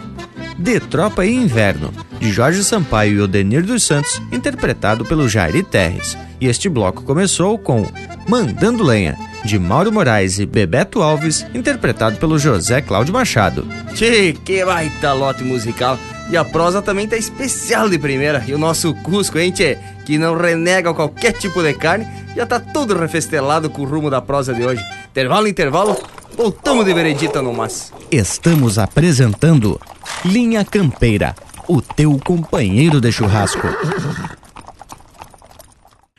De 0.57 0.79
Tropa 0.79 1.27
e 1.27 1.35
Inverno, 1.35 1.93
de 2.21 2.31
Jorge 2.31 2.63
Sampaio 2.63 3.19
e 3.19 3.21
Odenir 3.21 3.65
dos 3.65 3.83
Santos, 3.83 4.23
interpretado 4.31 5.05
pelo 5.05 5.29
Jairi 5.29 5.63
Terres. 5.63 6.17
E 6.41 6.47
este 6.47 6.69
bloco 6.69 7.03
começou 7.03 7.59
com 7.59 7.87
Mandando 8.29 8.85
Lenha, 8.85 9.19
de 9.45 9.59
Mauro 9.59 9.93
Moraes 9.93 10.39
e 10.39 10.47
Bebeto 10.47 11.03
Alves, 11.03 11.45
interpretado 11.55 12.17
pelo 12.17 12.39
José 12.39 12.81
Cláudio 12.81 13.13
Machado. 13.13 13.67
Tchê, 13.95 14.33
que 14.45 14.65
baita 14.65 15.13
lote 15.13 15.43
musical. 15.43 15.99
E 16.31 16.37
a 16.37 16.45
prosa 16.45 16.81
também 16.81 17.07
tá 17.07 17.17
especial 17.17 17.89
de 17.91 17.99
primeira. 17.99 18.43
E 18.47 18.55
o 18.55 18.59
nosso 18.59 18.95
Cusco, 18.95 19.39
hein, 19.39 19.51
tchê? 19.51 19.77
Que 20.07 20.17
não 20.17 20.37
renega 20.37 20.95
qualquer 20.95 21.33
tipo 21.33 21.63
de 21.63 21.75
carne, 21.75 22.07
já 22.35 22.47
tá 22.47 22.59
tudo 22.59 22.99
refestelado 22.99 23.69
com 23.69 23.83
o 23.83 23.85
rumo 23.85 24.09
da 24.09 24.23
prosa 24.23 24.55
de 24.55 24.65
hoje. 24.65 24.83
Intervalo, 25.11 25.47
intervalo, 25.47 25.97
voltamos 26.35 26.85
de 26.85 26.93
veredita 26.93 27.41
no 27.41 27.53
mas. 27.53 27.93
Estamos 28.11 28.79
apresentando 28.79 29.81
Linha 30.25 30.65
Campeira, 30.65 31.35
o 31.69 31.81
teu 31.81 32.19
companheiro 32.19 33.01
de 33.01 33.11
churrasco. 33.11 33.67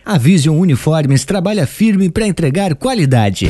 A 0.06 0.18
Vision 0.18 0.58
Uniformes 0.58 1.26
trabalha 1.26 1.66
firme 1.66 2.10
para 2.10 2.28
entregar 2.28 2.76
qualidade. 2.76 3.50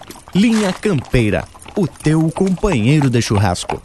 Linha 0.33 0.71
Campeira, 0.71 1.43
o 1.75 1.85
teu 1.85 2.31
companheiro 2.31 3.09
de 3.09 3.21
churrasco. 3.21 3.81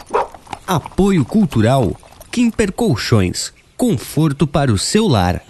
Apoio 0.64 1.24
Cultural 1.24 1.96
Quimper 2.30 2.70
Colchões, 2.70 3.52
conforto 3.76 4.46
para 4.46 4.72
o 4.72 4.78
seu 4.78 5.08
lar. 5.08 5.42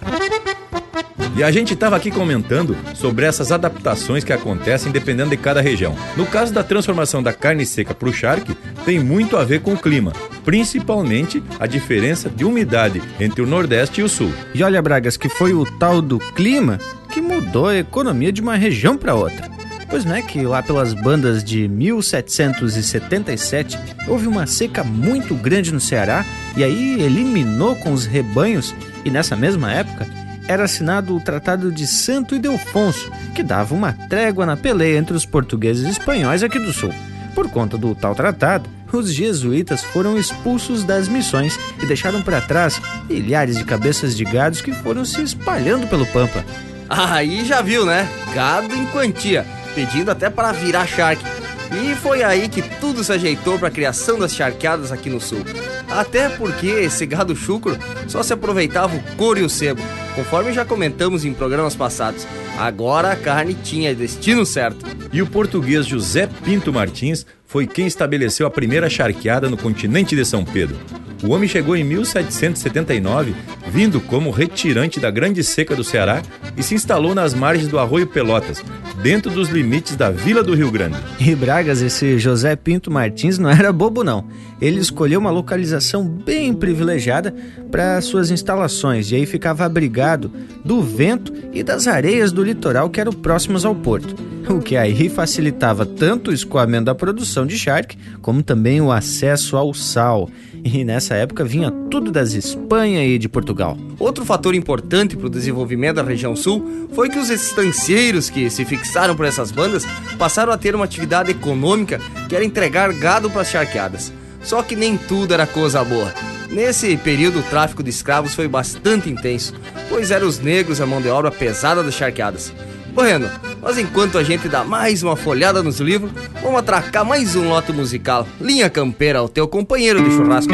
E 1.35 1.43
a 1.43 1.51
gente 1.51 1.75
estava 1.75 1.95
aqui 1.95 2.09
comentando 2.09 2.75
sobre 2.95 3.27
essas 3.27 3.51
adaptações 3.51 4.23
que 4.23 4.33
acontecem 4.33 4.91
dependendo 4.91 5.29
de 5.29 5.37
cada 5.37 5.61
região. 5.61 5.95
No 6.15 6.25
caso 6.25 6.51
da 6.51 6.63
transformação 6.63 7.21
da 7.21 7.31
carne 7.31 7.63
seca 7.63 7.93
para 7.93 8.09
o 8.09 8.13
charque, 8.13 8.57
tem 8.83 8.97
muito 8.97 9.37
a 9.37 9.43
ver 9.43 9.61
com 9.61 9.73
o 9.73 9.79
clima, 9.79 10.13
principalmente 10.43 11.43
a 11.59 11.67
diferença 11.67 12.27
de 12.27 12.43
umidade 12.43 13.03
entre 13.19 13.43
o 13.43 13.45
Nordeste 13.45 14.01
e 14.01 14.03
o 14.03 14.09
Sul. 14.09 14.33
E 14.51 14.63
olha, 14.63 14.81
Bragas, 14.81 15.15
que 15.15 15.29
foi 15.29 15.53
o 15.53 15.63
tal 15.77 16.01
do 16.01 16.17
clima 16.17 16.79
que 17.13 17.21
mudou 17.21 17.67
a 17.67 17.77
economia 17.77 18.31
de 18.31 18.41
uma 18.41 18.55
região 18.55 18.97
para 18.97 19.13
outra. 19.13 19.57
Pois 19.89 20.03
não 20.03 20.15
é 20.15 20.21
que 20.21 20.43
lá 20.43 20.61
pelas 20.61 20.93
bandas 20.93 21.43
de 21.43 21.67
1777 21.67 23.79
houve 24.07 24.27
uma 24.27 24.45
seca 24.45 24.83
muito 24.83 25.33
grande 25.35 25.71
no 25.71 25.79
Ceará 25.79 26.25
e 26.55 26.63
aí 26.63 27.01
eliminou 27.01 27.75
com 27.77 27.93
os 27.93 28.05
rebanhos 28.05 28.75
e 29.05 29.09
nessa 29.09 29.35
mesma 29.35 29.71
época 29.71 30.05
era 30.47 30.63
assinado 30.63 31.15
o 31.15 31.19
Tratado 31.19 31.71
de 31.71 31.85
Santo 31.85 32.35
Ildefonso, 32.35 33.11
que 33.35 33.43
dava 33.43 33.75
uma 33.75 33.91
trégua 33.91 34.45
na 34.45 34.55
peleia 34.55 34.97
entre 34.97 35.15
os 35.15 35.25
portugueses 35.25 35.85
e 35.85 35.89
espanhóis 35.89 36.41
aqui 36.41 36.57
do 36.57 36.71
sul. 36.71 36.93
Por 37.35 37.49
conta 37.49 37.77
do 37.77 37.93
tal 37.93 38.15
tratado, 38.15 38.69
os 38.91 39.13
jesuítas 39.13 39.83
foram 39.83 40.17
expulsos 40.17 40.83
das 40.83 41.07
missões 41.07 41.59
e 41.81 41.85
deixaram 41.85 42.21
para 42.21 42.41
trás 42.41 42.81
milhares 43.09 43.57
de 43.57 43.65
cabeças 43.65 44.15
de 44.15 44.23
gados 44.23 44.61
que 44.61 44.71
foram 44.71 45.03
se 45.03 45.21
espalhando 45.21 45.87
pelo 45.87 46.05
Pampa. 46.07 46.43
Aí 46.89 47.45
já 47.45 47.61
viu, 47.61 47.85
né? 47.85 48.07
Gado 48.33 48.73
em 48.73 48.85
quantia, 48.87 49.45
pedindo 49.77 50.09
até 50.09 50.27
para 50.27 50.51
virar 50.51 50.87
charque. 50.87 51.23
E 51.71 51.93
foi 51.97 52.23
aí 52.23 52.49
que 52.49 52.63
tudo 52.79 53.03
se 53.03 53.13
ajeitou 53.13 53.59
para 53.59 53.67
a 53.67 53.71
criação 53.71 54.17
das 54.17 54.33
charqueadas 54.33 54.91
aqui 54.91 55.07
no 55.07 55.21
sul. 55.21 55.45
Até 55.87 56.29
porque 56.29 56.65
esse 56.65 57.05
gado 57.05 57.35
chucro 57.35 57.77
só 58.07 58.23
se 58.23 58.33
aproveitava 58.33 58.95
o 58.95 59.03
couro 59.15 59.39
e 59.39 59.43
o 59.43 59.49
sebo, 59.49 59.79
conforme 60.15 60.51
já 60.51 60.65
comentamos 60.65 61.23
em 61.23 61.31
programas 61.31 61.75
passados. 61.75 62.25
Agora 62.57 63.11
a 63.11 63.15
carne 63.15 63.53
tinha 63.53 63.93
destino 63.93 64.47
certo. 64.47 64.83
E 65.13 65.21
o 65.21 65.27
português 65.27 65.85
José 65.85 66.27
Pinto 66.43 66.73
Martins 66.73 67.23
foi 67.47 67.65
quem 67.65 67.87
estabeleceu 67.87 68.45
a 68.45 68.51
primeira 68.51 68.89
charqueada 68.89 69.49
no 69.49 69.57
continente 69.57 70.15
de 70.15 70.25
São 70.25 70.43
Pedro. 70.43 70.77
O 71.23 71.29
homem 71.29 71.49
chegou 71.49 71.75
em 71.75 71.83
1779, 71.83 73.33
vindo 73.71 73.99
como 73.99 74.29
retirante 74.29 74.99
da 74.99 75.09
Grande 75.09 75.43
Seca 75.43 75.75
do 75.75 75.83
Ceará 75.83 76.21
e 76.55 76.61
se 76.61 76.75
instalou 76.75 77.15
nas 77.15 77.33
margens 77.33 77.67
do 77.67 77.79
Arroio 77.79 78.05
Pelotas, 78.05 78.63
dentro 79.01 79.31
dos 79.31 79.49
limites 79.49 79.95
da 79.95 80.11
Vila 80.11 80.43
do 80.43 80.53
Rio 80.53 80.69
Grande. 80.69 80.97
E 81.19 81.33
Bragas, 81.33 81.81
esse 81.81 82.19
José 82.19 82.55
Pinto 82.55 82.91
Martins 82.91 83.39
não 83.39 83.49
era 83.49 83.73
bobo 83.73 84.03
não. 84.03 84.25
Ele 84.59 84.79
escolheu 84.79 85.19
uma 85.19 85.29
localização 85.29 86.03
bem 86.03 86.53
privilegiada 86.53 87.33
para 87.71 88.01
suas 88.01 88.31
instalações 88.31 89.11
e 89.11 89.15
aí 89.15 89.25
ficava 89.25 89.65
abrigado 89.65 90.31
do 90.65 90.81
vento 90.81 91.33
e 91.53 91.61
das 91.61 91.87
areias 91.87 92.31
do 92.31 92.43
litoral 92.43 92.89
que 92.89 92.99
eram 92.99 93.13
próximos 93.13 93.65
ao 93.65 93.75
porto. 93.75 94.15
O 94.49 94.59
que 94.59 94.77
aí 94.77 95.09
facilitava 95.09 95.85
tanto 95.85 96.31
o 96.31 96.33
escoamento 96.33 96.85
da 96.85 96.95
produção 96.95 97.45
de 97.45 97.57
charque, 97.57 97.97
como 98.21 98.41
também 98.41 98.79
o 98.79 98.91
acesso 98.91 99.57
ao 99.57 99.73
sal. 99.73 100.29
E 100.63 100.85
nessa 100.85 101.15
época 101.15 101.43
vinha 101.43 101.69
tudo 101.91 102.11
das 102.11 102.33
Espanha 102.33 103.05
e 103.05 103.19
de 103.19 103.27
Portugal. 103.27 103.77
Outro 103.99 104.23
fator 104.23 104.55
importante 104.55 105.17
para 105.17 105.27
o 105.27 105.29
desenvolvimento 105.29 105.97
da 105.97 106.03
região 106.03 106.33
sul 106.33 106.87
foi 106.93 107.09
que 107.09 107.19
os 107.19 107.29
estancieiros 107.29 108.29
que 108.29 108.49
se 108.49 108.63
fixaram 108.63 109.15
por 109.15 109.25
essas 109.25 109.51
bandas 109.51 109.85
passaram 110.17 110.53
a 110.53 110.57
ter 110.57 110.73
uma 110.75 110.85
atividade 110.85 111.29
econômica 111.29 111.99
que 112.29 112.35
era 112.35 112.45
entregar 112.45 112.91
gado 112.93 113.29
para 113.29 113.41
as 113.41 113.49
charqueadas. 113.49 114.13
Só 114.41 114.63
que 114.63 114.75
nem 114.75 114.97
tudo 114.97 115.33
era 115.33 115.45
coisa 115.45 115.83
boa. 115.83 116.13
Nesse 116.49 116.95
período, 116.97 117.39
o 117.39 117.43
tráfico 117.43 117.83
de 117.83 117.89
escravos 117.89 118.33
foi 118.33 118.47
bastante 118.47 119.09
intenso, 119.09 119.53
pois 119.89 120.11
eram 120.11 120.27
os 120.27 120.39
negros 120.39 120.79
a 120.79 120.85
mão 120.85 121.01
de 121.01 121.09
obra 121.09 121.29
pesada 121.29 121.83
das 121.83 121.93
charqueadas. 121.93 122.53
Bueno, 122.93 123.29
mas 123.61 123.77
enquanto 123.77 124.17
a 124.17 124.23
gente 124.23 124.47
dá 124.47 124.63
mais 124.63 125.03
uma 125.03 125.15
folhada 125.15 125.61
nos 125.61 125.79
livros, 125.79 126.11
vamos 126.41 126.59
atracar 126.59 127.05
mais 127.05 127.35
um 127.35 127.49
lote 127.49 127.71
musical. 127.71 128.27
Linha 128.39 128.69
Campeira, 128.69 129.21
o 129.21 129.29
teu 129.29 129.47
companheiro 129.47 130.01
de 130.01 130.15
churrasco. 130.15 130.53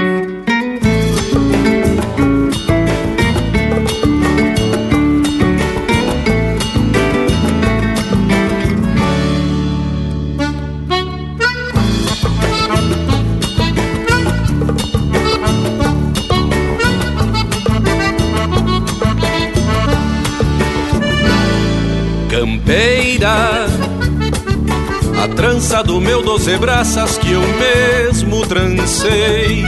Do 25.85 25.99
meu 25.99 26.21
doze 26.21 26.57
braças 26.57 27.17
que 27.17 27.31
eu 27.31 27.41
mesmo 27.41 28.45
trancei. 28.47 29.63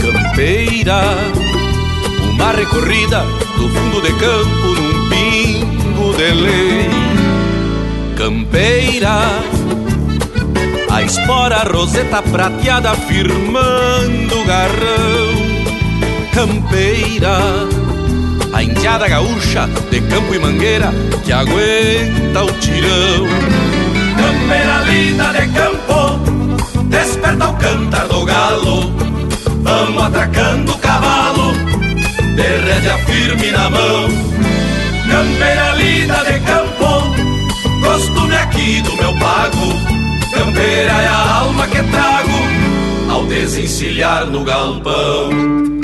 Campeira, 0.00 1.00
uma 2.30 2.52
recorrida 2.52 3.24
do 3.56 3.68
fundo 3.68 4.00
de 4.00 4.12
campo 4.14 4.66
num 4.80 5.08
pingo 5.08 6.12
de 6.14 6.32
lei. 6.32 6.90
Campeira, 8.16 9.20
a 10.90 11.02
espora 11.02 11.64
roseta 11.64 12.22
prateada 12.22 12.94
firmando 12.94 14.40
o 14.40 14.44
garrão. 14.44 15.34
Campeira, 16.32 17.38
a 18.52 18.62
indiada 18.62 19.08
gaúcha 19.08 19.68
de 19.90 20.00
campo 20.02 20.34
e 20.34 20.38
mangueira 20.38 20.92
que 21.24 21.32
aguenta 21.32 22.44
o 22.44 22.52
tirão 22.60 23.63
linda 24.84 25.32
de 25.32 25.46
campo, 25.48 26.18
desperta 26.84 27.48
o 27.48 27.54
cantar 27.54 28.06
do 28.08 28.24
galo. 28.24 28.92
Vamos 29.62 30.04
atracando 30.04 30.72
o 30.72 30.78
cavalo, 30.78 31.52
de 32.36 32.42
rédea 32.42 32.98
firme 33.06 33.50
na 33.50 33.70
mão. 33.70 34.08
Campeira 35.10 35.74
linda 35.76 36.24
de 36.24 36.40
campo, 36.40 37.14
costume 37.82 38.36
aqui 38.36 38.82
do 38.82 38.96
meu 38.96 39.12
pago. 39.18 39.66
Campeira 40.34 40.92
é 40.92 41.06
a 41.06 41.38
alma 41.40 41.66
que 41.66 41.82
trago 41.82 43.10
ao 43.10 43.26
desencilhar 43.26 44.26
no 44.26 44.44
galpão. 44.44 45.83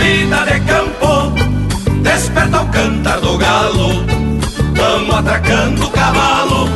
linda 0.00 0.44
de 0.44 0.60
campo, 0.60 1.32
desperta 2.02 2.62
o 2.62 2.66
cantar 2.68 3.20
do 3.20 3.36
galo. 3.36 4.04
Vamos 4.74 5.14
atracando 5.14 5.86
o 5.86 5.90
cavalo, 5.90 6.68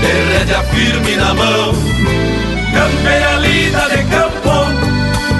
de 0.00 0.12
rédea 0.32 0.62
firme 0.64 1.16
na 1.16 1.34
mão. 1.34 1.72
Campeira 2.72 3.32
linda 3.40 3.88
de 3.88 4.02
campo, 4.04 4.54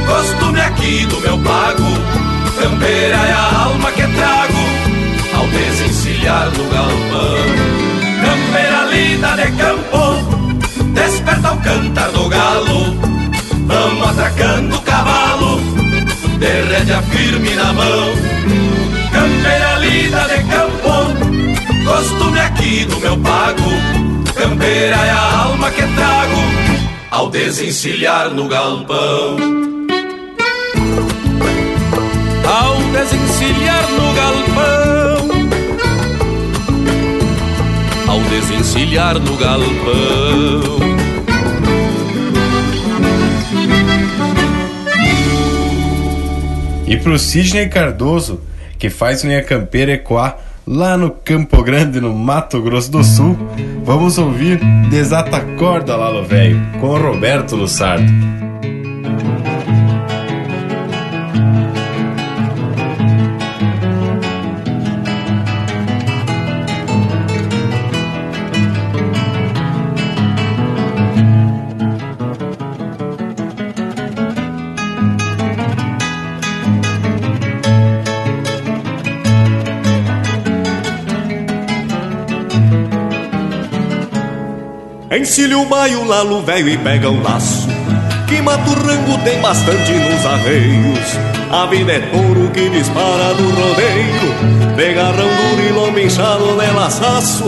costume 0.06 0.60
aqui 0.60 1.06
do 1.06 1.20
meu 1.20 1.38
pago. 1.38 1.88
Campeira 2.60 3.16
é 3.16 3.32
a 3.32 3.64
alma 3.64 3.90
que 3.92 4.06
trago 4.06 4.62
ao 5.36 5.46
desencilhar 5.48 6.50
no 6.56 6.64
galpão. 6.70 7.36
Campeira 8.24 8.84
linda 8.90 9.36
de 9.36 9.50
campo, 9.52 10.92
desperta 10.94 11.52
o 11.52 11.56
cantar 11.58 12.10
do 12.10 12.28
galo. 12.28 12.96
Vamos 13.66 14.08
atracando 14.08 14.76
o 14.76 14.80
cavalo 14.82 15.21
de 16.42 16.60
rédea 16.62 17.00
firme 17.02 17.54
na 17.54 17.72
mão. 17.72 18.08
Campeira 19.12 19.78
lida 19.78 20.22
de 20.22 20.42
campo, 20.50 20.94
costume 21.84 22.40
aqui 22.40 22.84
do 22.84 22.98
meu 22.98 23.16
pago. 23.18 23.70
Campeira 24.34 24.96
é 24.96 25.10
a 25.10 25.44
alma 25.44 25.70
que 25.70 25.82
trago 25.82 26.40
ao 27.12 27.30
desencilhar 27.30 28.30
no 28.30 28.48
galpão. 28.48 29.36
Ao 32.44 32.76
desencilhar 32.96 33.88
no 33.98 34.12
galpão. 34.20 35.28
Ao 38.08 38.20
desencilhar 38.20 39.14
no 39.20 39.36
galpão. 39.36 40.91
E 46.92 46.96
pro 46.98 47.18
Sidney 47.18 47.70
Cardoso, 47.70 48.42
que 48.78 48.90
faz 48.90 49.24
unha 49.24 49.42
campeira 49.42 49.92
ecoar 49.92 50.36
lá 50.66 50.94
no 50.94 51.10
Campo 51.10 51.62
Grande, 51.62 52.02
no 52.02 52.12
Mato 52.12 52.60
Grosso 52.60 52.92
do 52.92 53.02
Sul, 53.02 53.34
vamos 53.82 54.18
ouvir 54.18 54.60
Desata 54.90 55.40
Corda 55.58 55.96
Lalo 55.96 56.22
Velho, 56.22 56.60
com 56.82 56.88
o 56.88 56.98
Roberto 56.98 57.56
Lussardo. 57.56 58.51
Encilha 85.22 85.56
o 85.56 85.64
baio, 85.66 86.02
lalo 86.02 86.42
velho 86.42 86.68
e 86.68 86.76
pega 86.76 87.08
o 87.08 87.22
laço 87.22 87.68
Que 88.26 88.42
mata 88.42 88.68
o 88.68 88.74
rango 88.74 89.16
tem 89.18 89.40
bastante 89.40 89.92
nos 89.92 90.26
arreios. 90.26 91.16
A 91.48 91.64
vida 91.66 91.92
é 91.92 92.00
touro 92.00 92.50
que 92.50 92.68
dispara 92.68 93.32
do 93.34 93.48
rodeio 93.50 94.74
De 94.74 94.92
garrão 94.92 95.28
duro 95.28 95.64
e 95.64 95.72
lombo 95.72 96.00
inchado 96.00 96.56
de 96.58 96.74
laçaço 96.74 97.44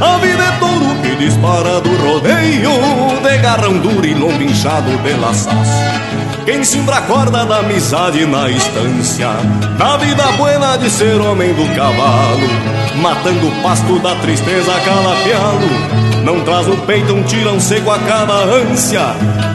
A 0.00 0.16
vida 0.18 0.44
é 0.44 0.58
touro 0.60 1.02
que 1.02 1.16
dispara 1.16 1.80
do 1.80 1.90
rodeio 1.96 3.20
De 3.20 3.38
garrão 3.38 3.78
duro 3.78 4.06
e 4.06 4.14
lombo 4.14 4.40
inchado 4.40 4.96
de 4.98 5.12
laçaço 5.14 6.27
quem 6.48 6.64
simbra 6.64 6.96
a 6.96 7.02
corda 7.02 7.44
da 7.44 7.58
amizade 7.58 8.24
na 8.24 8.48
estância 8.48 9.28
Da 9.76 9.98
vida 9.98 10.24
buena 10.38 10.78
de 10.78 10.88
ser 10.88 11.20
homem 11.20 11.52
do 11.52 11.66
cavalo 11.76 12.48
Matando 13.02 13.48
o 13.48 13.62
pasto 13.62 13.98
da 13.98 14.14
tristeza 14.14 14.72
calafiado 14.80 16.08
não 16.24 16.40
traz 16.40 16.66
no 16.66 16.76
peito 16.78 17.14
um 17.14 17.22
tirão 17.22 17.60
seco 17.60 17.90
a 17.90 17.98
cada 18.00 18.34
ânsia 18.34 19.00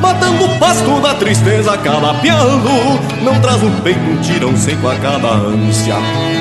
Matando 0.02 0.46
o 0.46 0.60
pasto 0.60 1.02
da 1.02 1.14
tristeza 1.14 1.78
pialo 1.78 3.00
Não 3.22 3.40
traz 3.42 3.62
no 3.62 3.70
peito 3.82 4.00
um 4.00 4.22
tirão 4.22 4.58
seco 4.58 4.88
a 4.88 4.96
cada 4.96 5.34
ânsia. 5.34 5.96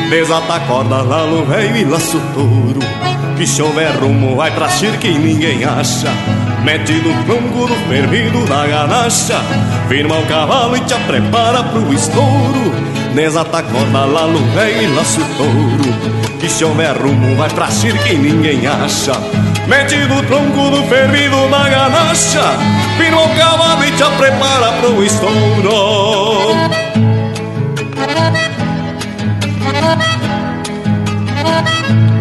Desata 0.09 0.55
a 0.55 0.61
corda, 0.61 1.03
lalo 1.03 1.45
velho 1.45 1.77
e 1.77 1.85
laço 1.85 2.19
touro 2.33 2.81
Que 3.37 3.47
se 3.47 3.61
houver 3.61 3.95
rumo 4.01 4.37
vai 4.37 4.51
pra 4.53 4.69
cirque 4.71 5.09
e 5.09 5.19
ninguém 5.19 5.65
acha. 5.65 6.09
Mete 6.65 6.93
no 6.93 7.25
tronco 7.25 7.67
do 7.67 7.82
fervido 7.93 8.47
da 8.47 8.67
ganacha. 8.67 9.39
Firma 9.87 10.19
o 10.19 10.27
cavalo 10.27 10.75
e 10.75 10.81
te 10.81 10.95
prepara 11.07 11.63
pro 11.63 11.93
estouro. 11.93 12.73
Desata 13.15 13.59
a 13.59 13.63
corda 13.63 14.07
lá 14.07 14.27
no 14.27 14.39
rei 14.55 14.85
e 14.85 14.87
laço 14.87 15.21
touro. 15.37 15.93
Que 16.41 16.49
se 16.49 16.65
houver 16.65 16.97
rumo 16.97 17.37
vai 17.37 17.51
pra 17.51 17.71
circo 17.71 18.09
e 18.09 18.15
ninguém 18.17 18.67
acha. 18.67 19.13
Mete 19.69 19.97
do 20.07 20.23
tronco 20.23 20.71
do 20.71 20.83
fervido 20.85 21.49
da 21.51 21.69
ganacha. 21.69 22.57
Firma 22.97 23.21
o 23.21 23.37
cavalo 23.37 23.85
e 23.85 23.91
te 23.91 24.05
prepara 24.17 24.73
pro 24.81 25.05
estouro. 25.05 26.73
Thank 31.85 32.12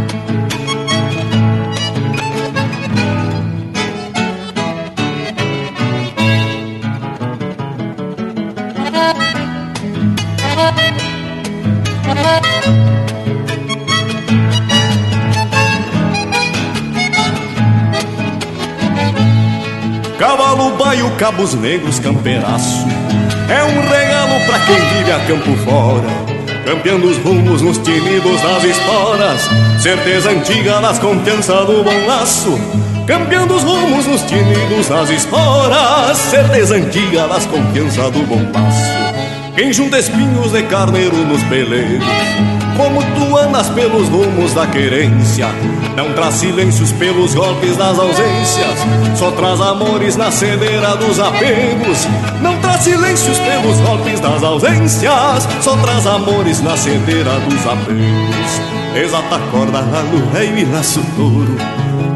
cabos 21.22 21.54
negros, 21.54 22.00
campeiraço. 22.00 22.84
É 23.48 23.64
um 23.64 23.80
regalo 23.88 24.44
pra 24.48 24.60
quem 24.62 24.76
vive 24.76 25.12
a 25.12 25.20
campo 25.20 25.56
fora. 25.58 26.08
Campeando 26.66 27.08
os 27.08 27.18
rumos 27.18 27.62
nos 27.62 27.78
tinidos 27.80 28.40
das 28.42 28.64
esporas 28.64 29.42
Certeza 29.80 30.30
antiga 30.30 30.80
das 30.80 31.00
confiança 31.00 31.66
do 31.66 31.84
bom 31.84 32.06
laço 32.06 32.56
Campeando 33.08 33.56
os 33.56 33.64
rumos 33.64 34.06
nos 34.06 34.22
tinidos 34.22 34.88
das 34.88 35.10
esporas 35.10 36.18
Certeza 36.18 36.76
antiga 36.76 37.28
das 37.28 37.48
confiança 37.48 38.12
do 38.12 38.20
bom 38.28 38.48
laço 38.54 39.01
Quem 39.56 39.74
junta 39.74 40.00
espinhos 40.00 40.52
de 40.52 40.64
carneiro 40.64 41.18
nos 41.26 41.44
peleiros. 41.44 42.04
Como 42.78 43.02
tu 43.02 43.38
andas 43.38 43.70
pelos 43.70 44.08
rumos 44.08 44.54
da 44.54 44.66
querência 44.66 45.48
Não 45.96 46.14
traz 46.14 46.36
silêncios 46.36 46.92
pelos 46.94 47.36
golpes 47.36 47.76
das 47.76 48.00
ausências. 48.00 48.80
Só 49.16 49.30
traz 49.32 49.60
amores 49.60 50.16
na 50.16 50.32
cedeira 50.32 50.96
dos 50.96 51.20
apegos. 51.20 52.08
Não 52.42 52.58
traz 52.60 52.82
silêncios 52.82 53.38
pelos 53.40 53.78
golpes 53.82 54.20
das 54.20 54.42
ausências. 54.42 55.48
Só 55.62 55.76
traz 55.78 56.08
amores 56.08 56.62
na 56.62 56.78
cedeira 56.78 57.40
dos 57.42 57.68
apegos. 57.68 58.72
Exata 58.96 59.40
corda 59.52 59.80
lá 59.80 60.04
no 60.04 60.32
rei 60.32 60.50
e 60.50 60.66
laço 60.66 61.02
touro 61.16 61.56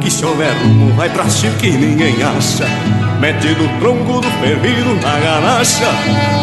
Que 0.02 0.12
se 0.12 0.26
houver 0.26 0.52
rumo 0.62 0.94
vai 0.96 1.10
pra 1.10 1.24
que 1.58 1.70
ninguém 1.70 2.22
acha 2.22 2.66
Mete 3.26 3.56
do 3.56 3.68
tronco 3.80 4.22
do 4.22 4.30
fervido 4.40 4.94
na 5.02 5.20
ganacha 5.20 5.88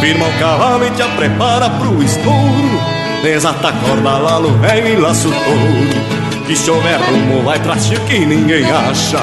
Firma 0.01 0.27
o 0.27 0.33
cavalo 0.41 0.85
e 0.85 0.91
te 0.91 1.05
prepara 1.11 1.71
pro 1.71 2.03
estouro. 2.03 2.81
Desata 3.23 3.69
a 3.69 3.73
corda 3.73 4.19
lá 4.19 4.41
no 4.41 4.59
velho 4.59 4.89
e 4.89 4.97
laço 4.97 5.29
todo 5.29 6.45
Que 6.45 6.57
se 6.57 6.69
houver 6.69 6.99
rumo 6.99 7.45
vai 7.45 7.61
pra 7.61 7.77
que 7.77 8.27
ninguém 8.27 8.65
acha. 8.69 9.21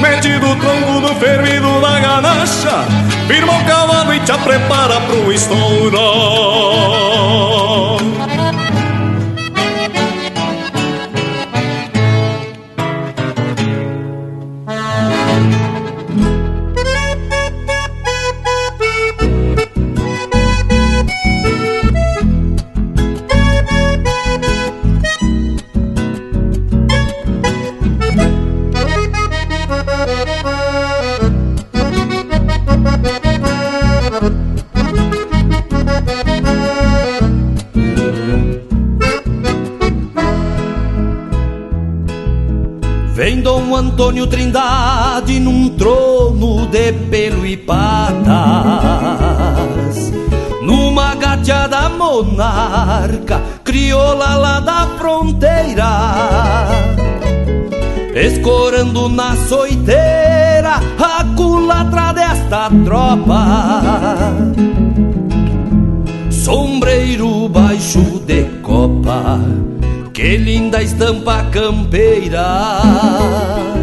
Mete 0.00 0.38
do 0.38 0.54
tronco 0.54 1.00
do 1.00 1.12
fervido 1.16 1.80
da 1.80 1.98
ganacha 1.98 2.84
Firma 3.26 3.58
o 3.58 3.64
cavalo 3.64 4.14
e 4.14 4.20
te 4.20 4.38
prepara 4.44 5.00
pro 5.00 5.32
estouro 5.32 5.98
Trindade 44.30 45.40
num 45.40 45.70
trono 45.70 46.66
de 46.66 46.92
pelo 47.10 47.44
e 47.44 47.56
patas, 47.56 48.28
numa 50.62 51.16
gateada 51.16 51.88
monarca, 51.88 53.42
crioula 53.64 54.36
lá 54.36 54.60
da 54.60 54.86
fronteira, 54.98 56.68
escorando 58.14 59.08
na 59.08 59.34
soiteira 59.48 60.80
a 60.96 61.24
culatra 61.36 62.12
desta 62.12 62.70
tropa. 62.84 63.46
Sombreiro 66.30 67.48
baixo 67.48 68.22
de 68.26 68.44
copa, 68.62 69.40
que 70.14 70.36
linda 70.36 70.80
estampa 70.80 71.42
campeira 71.50 73.79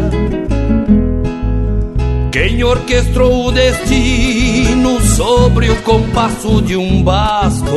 quem 2.58 2.64
orquestrou 2.64 3.46
o 3.46 3.52
destino 3.52 5.00
sobre 5.00 5.70
o 5.70 5.76
compasso 5.82 6.60
de 6.60 6.76
um 6.76 7.04
basto, 7.04 7.70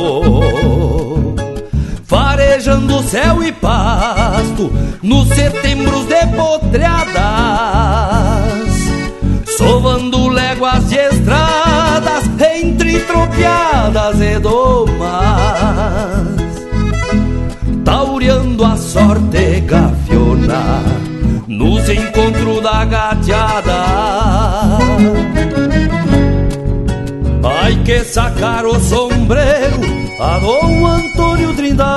farejando 2.03 3.03
céu 3.03 3.43
e 3.43 3.51
pasto 3.51 4.73
nos 5.03 5.27
setembros 5.27 6.05
de 6.05 6.25
potreadas, 6.35 7.21
sovando 9.55 10.29
léguas 10.29 10.89
de 10.89 10.95
estradas 10.95 12.23
entre 12.55 13.01
tropiadas 13.01 14.19
e 14.19 14.39
domas, 14.39 16.27
taureando 17.85 18.65
a 18.65 18.75
sorte 18.75 19.59
gafiona 19.59 20.81
nos 21.47 21.87
encontros 21.87 22.61
da 22.63 22.83
gateada. 22.83 24.30
Ai 27.71 27.83
que 27.85 28.03
sacar 28.03 28.65
o 28.65 28.77
sombreiro 28.81 29.79
a 30.19 30.39
Dom 30.39 30.85
Antônio 30.85 31.53
Trindade, 31.53 31.87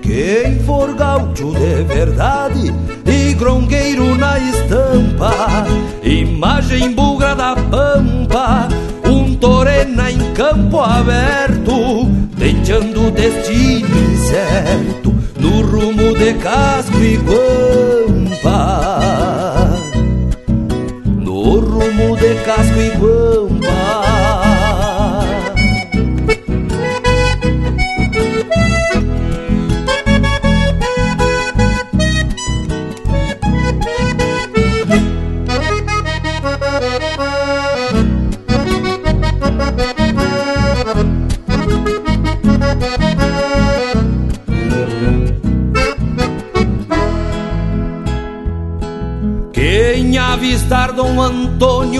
quem 0.00 0.58
for 0.60 0.94
gaúcho 0.94 1.52
de 1.52 1.82
verdade 1.82 2.72
e 3.04 3.34
grongueiro 3.34 4.14
na 4.14 4.38
estampa, 4.38 5.66
imagem 6.02 6.92
bugra 6.92 7.34
da 7.34 7.54
pampa, 7.54 8.68
um 9.04 9.34
torena 9.34 10.10
em 10.10 10.32
campo 10.32 10.80
aberto, 10.80 12.06
deixando 12.38 13.08
o 13.08 13.10
destino 13.10 14.14
incerto 14.14 15.14
no 15.38 15.60
rumo 15.60 16.16
de 16.16 16.32
casco 16.38 16.96
e 16.96 17.18
guampa 17.18 17.73
casco 22.44 22.78
e 22.78 22.90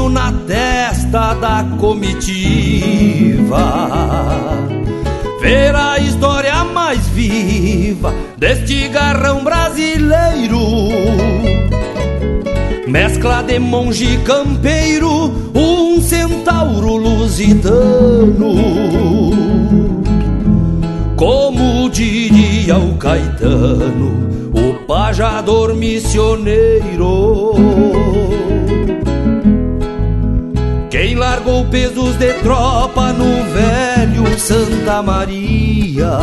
Na 0.09 0.32
testa 0.47 1.35
da 1.35 1.64
comitiva. 1.78 2.39
Ver 5.40 5.74
a 5.74 5.98
história 5.98 6.62
mais 6.64 7.06
viva 7.09 8.14
deste 8.39 8.89
garrão 8.89 9.43
brasileiro. 9.43 10.60
Mescla 12.86 13.43
de 13.43 13.59
monge 13.59 14.18
campeiro, 14.24 15.32
um 15.55 16.01
centauro 16.01 16.97
lusitano. 16.97 18.55
Como 21.16 21.90
diria 21.90 22.78
o 22.78 22.97
Caetano, 22.97 24.28
o 24.52 24.86
pajador 24.86 25.74
missioneiro. 25.74 27.55
Largou 31.45 31.66
pesos 31.66 32.16
de 32.16 32.33
tropa 32.41 33.12
no 33.12 33.45
velho 33.53 34.39
Santa 34.39 35.03
Maria, 35.03 36.19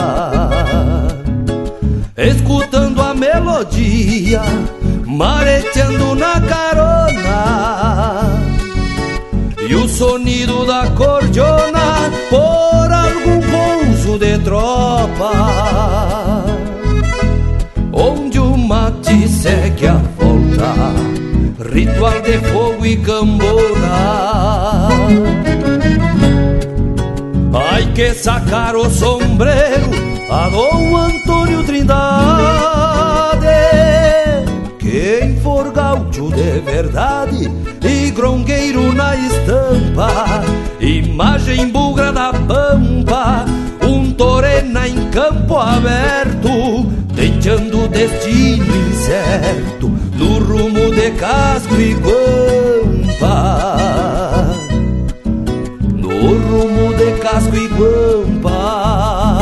escutando 2.17 2.99
a 3.03 3.13
melodia, 3.13 4.41
mareteando 5.05 6.15
na 6.15 6.41
carona. 6.41 8.31
E 9.59 9.75
o 9.75 9.87
sonido 9.87 10.65
da 10.65 10.87
cordiona 10.87 12.09
por 12.27 12.91
algum 12.91 13.41
pouso 13.41 14.17
de 14.17 14.39
tropa 14.39 16.45
onde 17.93 18.39
o 18.39 18.57
mate 18.57 19.27
segue 19.27 19.85
a 19.85 20.01
volta, 20.17 20.73
ritual 21.71 22.19
de 22.21 22.39
fogo 22.39 22.83
e 22.83 22.97
cambona. 22.97 24.80
Ai 27.53 27.91
que 27.93 28.13
sacar 28.13 28.75
o 28.75 28.89
sombreiro 28.89 29.89
a 30.29 30.49
Dom 30.49 30.95
Antônio 30.95 31.63
Trindade, 31.63 31.97
quem 34.79 35.35
for 35.41 35.71
gaúcho 35.71 36.31
de 36.31 36.61
verdade 36.61 37.51
e 37.83 38.11
grongueiro 38.11 38.93
na 38.93 39.15
estampa, 39.15 40.43
imagem 40.79 41.67
bugra 41.69 42.13
na 42.13 42.31
pampa, 42.31 43.45
um 43.83 44.11
torena 44.13 44.87
em 44.87 45.09
campo 45.09 45.57
aberto, 45.57 46.85
deixando 47.13 47.83
o 47.83 47.87
destino 47.89 48.73
incerto 48.89 49.89
no 50.15 50.39
rumo 50.39 50.95
de 50.95 51.11
casco 51.11 51.75
e 51.75 51.93
guampa. 51.95 52.20
Guampa. 57.81 59.39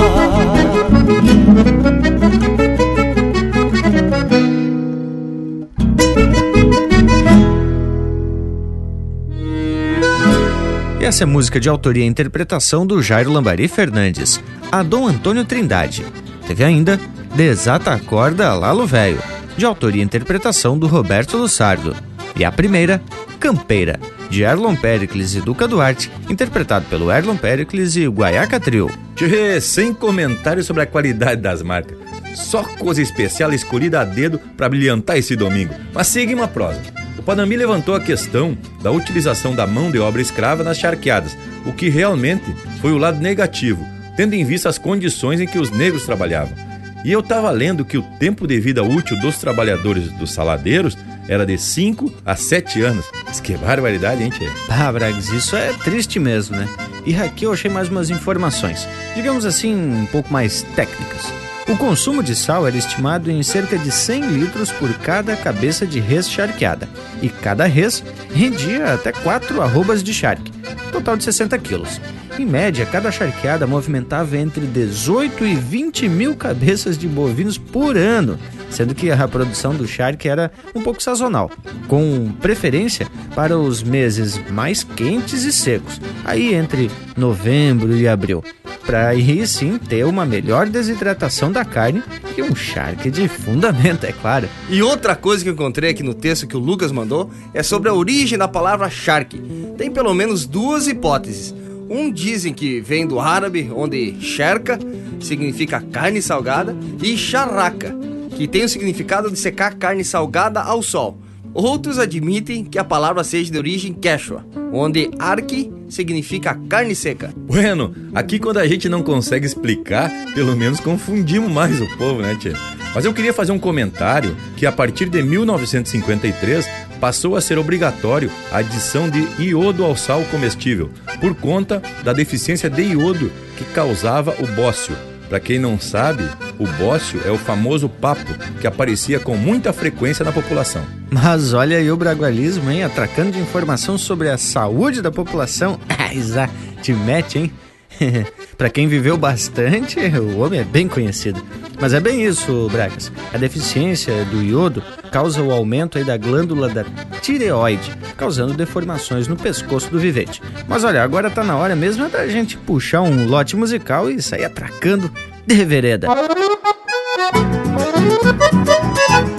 E 11.00 11.06
essa 11.06 11.24
é 11.24 11.26
música 11.26 11.60
de 11.60 11.68
autoria 11.70 12.04
e 12.04 12.08
interpretação 12.08 12.86
do 12.86 13.02
Jairo 13.02 13.32
Lambari 13.32 13.68
Fernandes, 13.68 14.42
a 14.72 14.84
Dom 14.84 15.08
Antônio 15.08 15.44
Trindade. 15.46 16.06
Teve 16.48 16.64
ainda 16.64 17.00
Desata 17.36 17.94
a 17.94 18.00
Corda 18.00 18.54
Lalo 18.54 18.86
Velho, 18.86 19.22
de 19.58 19.66
autoria 19.66 20.02
e 20.02 20.06
interpretação 20.06 20.78
do 20.78 20.88
Roberto 20.88 21.38
Lussardo. 21.38 22.09
E 22.40 22.46
a 22.46 22.52
primeira, 22.54 23.02
Campeira, 23.38 24.00
de 24.30 24.44
Erlon 24.44 24.74
Pericles 24.74 25.36
e 25.36 25.42
Duca 25.42 25.68
Duarte, 25.68 26.10
interpretado 26.30 26.86
pelo 26.86 27.12
Erlon 27.12 27.36
Pericles 27.36 27.98
e 27.98 28.08
o 28.08 28.14
Guaiaca 28.14 28.58
Trio. 28.62 28.90
Tchê, 29.14 29.60
sem 29.60 29.94
comentário 29.94 30.64
sobre 30.64 30.84
a 30.84 30.86
qualidade 30.86 31.42
das 31.42 31.62
marcas. 31.62 31.98
Só 32.34 32.64
coisa 32.64 33.02
especial 33.02 33.52
escolhida 33.52 34.00
a 34.00 34.06
dedo 34.06 34.40
para 34.56 34.70
brilhantar 34.70 35.18
esse 35.18 35.36
domingo. 35.36 35.76
Mas 35.94 36.08
seguimos 36.08 36.46
a 36.46 36.48
prosa. 36.48 36.80
O 37.18 37.22
Panambi 37.22 37.58
levantou 37.58 37.94
a 37.94 38.00
questão 38.00 38.58
da 38.82 38.90
utilização 38.90 39.54
da 39.54 39.68
mão 39.68 39.92
de 39.92 40.00
obra 40.00 40.22
escrava 40.22 40.64
nas 40.64 40.78
charqueadas, 40.78 41.38
o 41.66 41.74
que 41.74 41.90
realmente 41.90 42.56
foi 42.80 42.94
o 42.94 42.98
lado 42.98 43.20
negativo, 43.20 43.86
tendo 44.16 44.34
em 44.34 44.46
vista 44.46 44.70
as 44.70 44.78
condições 44.78 45.42
em 45.42 45.46
que 45.46 45.60
os 45.60 45.72
negros 45.72 46.06
trabalhavam. 46.06 46.56
E 47.04 47.12
eu 47.12 47.20
estava 47.20 47.52
lendo 47.52 47.84
que 47.84 47.98
o 47.98 48.02
tempo 48.18 48.48
de 48.48 48.60
vida 48.62 48.82
útil 48.82 49.20
dos 49.20 49.38
trabalhadores 49.38 50.10
dos 50.14 50.32
saladeiros 50.32 50.98
era 51.30 51.46
de 51.46 51.58
5 51.58 52.12
a 52.26 52.36
7 52.36 52.82
anos. 52.82 53.06
Mas 53.26 53.40
que 53.40 53.56
barbaridade, 53.56 54.24
hein, 54.24 54.32
Tchê? 54.32 54.50
Ah, 54.68 54.92
Brags, 54.92 55.30
isso 55.30 55.56
é 55.56 55.72
triste 55.74 56.20
mesmo, 56.20 56.58
né? 56.58 56.68
E 57.06 57.16
aqui 57.16 57.46
eu 57.46 57.54
achei 57.54 57.72
mais 57.72 57.88
umas 57.88 58.10
informações, 58.10 58.88
digamos 59.16 59.46
assim, 59.46 59.74
um 59.74 60.06
pouco 60.08 60.34
mais 60.34 60.64
técnicas. 60.76 61.32
O 61.68 61.78
consumo 61.78 62.24
de 62.24 62.36
sal 62.36 62.68
era 62.68 62.76
estimado 62.76 63.30
em 63.30 63.44
cerca 63.44 63.78
de 63.78 63.92
100 63.92 64.22
litros 64.32 64.72
por 64.72 64.92
cada 64.96 65.36
cabeça 65.36 65.86
de 65.86 66.00
res 66.00 66.30
charqueada, 66.30 66.90
e 67.22 67.30
cada 67.30 67.66
res 67.66 68.04
rendia 68.34 68.92
até 68.94 69.12
4 69.12 69.62
arrobas 69.62 70.04
de 70.04 70.12
charque, 70.12 70.52
total 70.92 71.18
de 71.18 71.24
60 71.24 71.58
quilos. 71.60 72.00
Em 72.38 72.46
média, 72.46 72.86
cada 72.86 73.12
charqueada 73.12 73.68
movimentava 73.68 74.38
entre 74.38 74.66
18 74.66 75.46
e 75.46 75.56
20 75.56 76.08
mil 76.08 76.36
cabeças 76.36 76.98
de 76.98 77.08
bovinos 77.08 77.58
por 77.58 77.98
ano, 77.98 78.40
sendo 78.70 78.96
que 78.96 79.12
a 79.12 79.28
produção 79.28 79.76
do 79.76 79.88
charque 79.88 80.30
era 80.30 80.52
um 80.74 80.82
pouco 80.82 81.02
sazonal, 81.04 81.52
com 81.88 82.32
preferência 82.40 83.08
para 83.36 83.58
os 83.58 83.84
meses 83.84 84.40
mais 84.52 84.84
quentes 84.84 85.44
e 85.44 85.52
secos, 85.52 86.00
aí 86.24 86.54
entre 86.54 86.90
novembro 87.18 87.96
e 87.96 88.08
abril, 88.08 88.44
para 88.86 89.10
aí 89.10 89.46
sim 89.46 89.78
ter 89.78 90.04
uma 90.06 90.26
melhor 90.26 90.68
desidratação 90.68 91.52
da 91.52 91.64
carne 91.64 92.02
e 92.36 92.42
um 92.42 92.56
charque 92.56 93.12
de 93.12 93.28
fundamento, 93.28 94.06
é 94.06 94.12
claro. 94.12 94.50
E 94.70 94.82
outra 94.82 95.16
coisa 95.16 95.44
que 95.44 95.50
eu 95.50 95.54
encontrei 95.54 95.92
aqui 95.92 96.02
no 96.02 96.14
texto 96.14 96.48
que 96.48 96.58
o 96.58 96.60
Lucas 96.60 96.92
mandou 96.92 97.30
é 97.54 97.62
sobre 97.62 97.90
a 97.90 97.94
origem 97.94 98.38
da 98.38 98.48
palavra 98.48 98.90
charque. 98.90 99.40
Tem 99.78 99.92
pelo 99.92 100.14
menos 100.14 100.46
duas 100.50 100.88
hipóteses. 100.88 101.54
Um 101.90 102.12
dizem 102.12 102.54
que 102.54 102.82
vem 102.82 103.08
do 103.08 103.20
árabe, 103.20 103.72
onde 103.74 104.16
sherka 104.20 104.78
significa 105.20 105.82
carne 105.82 106.22
salgada, 106.22 106.76
e 107.02 107.18
charraca, 107.18 107.96
que 108.36 108.48
tem 108.48 108.64
o 108.64 108.70
significado 108.70 109.32
de 109.32 109.40
secar 109.40 109.76
carne 109.76 110.04
salgada 110.04 110.62
ao 110.62 110.82
sol. 110.82 111.18
Outros 111.54 111.98
admitem 111.98 112.64
que 112.64 112.78
a 112.78 112.84
palavra 112.84 113.24
seja 113.24 113.52
de 113.52 113.58
origem 113.58 113.92
quechua, 113.92 114.46
onde 114.72 115.10
arque 115.18 115.72
significa 115.90 116.58
carne 116.70 116.94
seca. 116.94 117.34
Bueno, 117.36 117.94
aqui 118.14 118.38
quando 118.38 118.58
a 118.58 118.68
gente 118.68 118.88
não 118.88 119.02
consegue 119.02 119.48
explicar, 119.48 120.12
pelo 120.36 120.56
menos 120.56 120.80
confundimos 120.80 121.52
mais 121.52 121.82
o 121.82 121.88
povo, 121.98 122.22
né, 122.22 122.38
tia? 122.40 122.54
Mas 122.94 123.06
eu 123.06 123.14
queria 123.14 123.34
fazer 123.34 123.52
um 123.52 123.60
comentário 123.60 124.36
que 124.56 124.66
a 124.66 124.72
partir 124.72 125.10
de 125.10 125.22
1953 125.24 126.68
passou 127.00 127.36
a 127.36 127.42
ser 127.42 127.58
obrigatório 127.58 128.32
a 128.52 128.58
adição 128.58 129.10
de 129.10 129.28
iodo 129.42 129.84
ao 129.84 129.96
sal 129.96 130.24
comestível, 130.26 130.90
por 131.20 131.36
conta 131.36 131.82
da 132.04 132.14
deficiência 132.14 132.70
de 132.70 132.82
iodo 132.82 133.32
que 133.58 133.64
causava 133.66 134.36
o 134.40 134.48
bócio. 134.48 134.96
Para 135.30 135.40
quem 135.40 135.60
não 135.60 135.80
sabe, 135.80 136.24
o 136.58 136.66
bócio 136.66 137.22
é 137.24 137.30
o 137.30 137.38
famoso 137.38 137.88
papo 137.88 138.34
que 138.60 138.66
aparecia 138.66 139.20
com 139.20 139.38
muita 139.38 139.72
frequência 139.72 140.26
na 140.26 140.32
população. 140.32 140.84
Mas 141.12 141.54
olha 141.54 141.78
aí 141.78 141.92
o 141.92 141.96
bragualismo, 141.96 142.70
hein? 142.72 142.84
Atracando 142.84 143.32
de 143.32 143.40
informação 143.40 143.96
sobre 143.96 144.30
a 144.30 144.40
saúde 144.40 145.02
da 145.02 145.12
população. 145.12 145.80
Ah, 146.10 146.50
te 146.82 146.92
mete, 146.92 147.38
hein? 147.38 147.52
Para 148.58 148.70
quem 148.70 148.88
viveu 148.88 149.18
bastante, 149.18 150.00
o 150.00 150.40
homem 150.40 150.60
é 150.60 150.64
bem 150.64 150.88
conhecido. 150.88 151.44
Mas 151.80 151.94
é 151.94 152.00
bem 152.00 152.26
isso, 152.26 152.68
Bragas. 152.72 153.12
A 153.34 153.38
deficiência 153.38 154.26
do 154.26 154.42
iodo 154.44 154.84
causa 155.12 155.42
o 155.42 155.52
aumento 155.52 156.04
da 156.04 156.18
glândula 156.18 156.68
da 156.68 156.84
tireoide, 157.22 157.92
causando 158.18 158.54
deformações 158.54 159.28
no 159.28 159.38
pescoço 159.38 159.90
do 159.90 160.00
vivente. 160.00 160.42
Mas 160.68 160.84
olha, 160.84 161.02
agora 161.02 161.30
tá 161.30 161.44
na 161.44 161.56
hora 161.56 161.76
mesmo 161.76 162.10
da 162.10 162.28
gente 162.28 162.58
puxar 162.58 163.02
um 163.02 163.28
lote 163.28 163.56
musical 163.56 164.10
e 164.10 164.22
sair 164.22 164.46
atracando 164.46 165.12
de 165.46 165.66
vereda. 165.66 166.08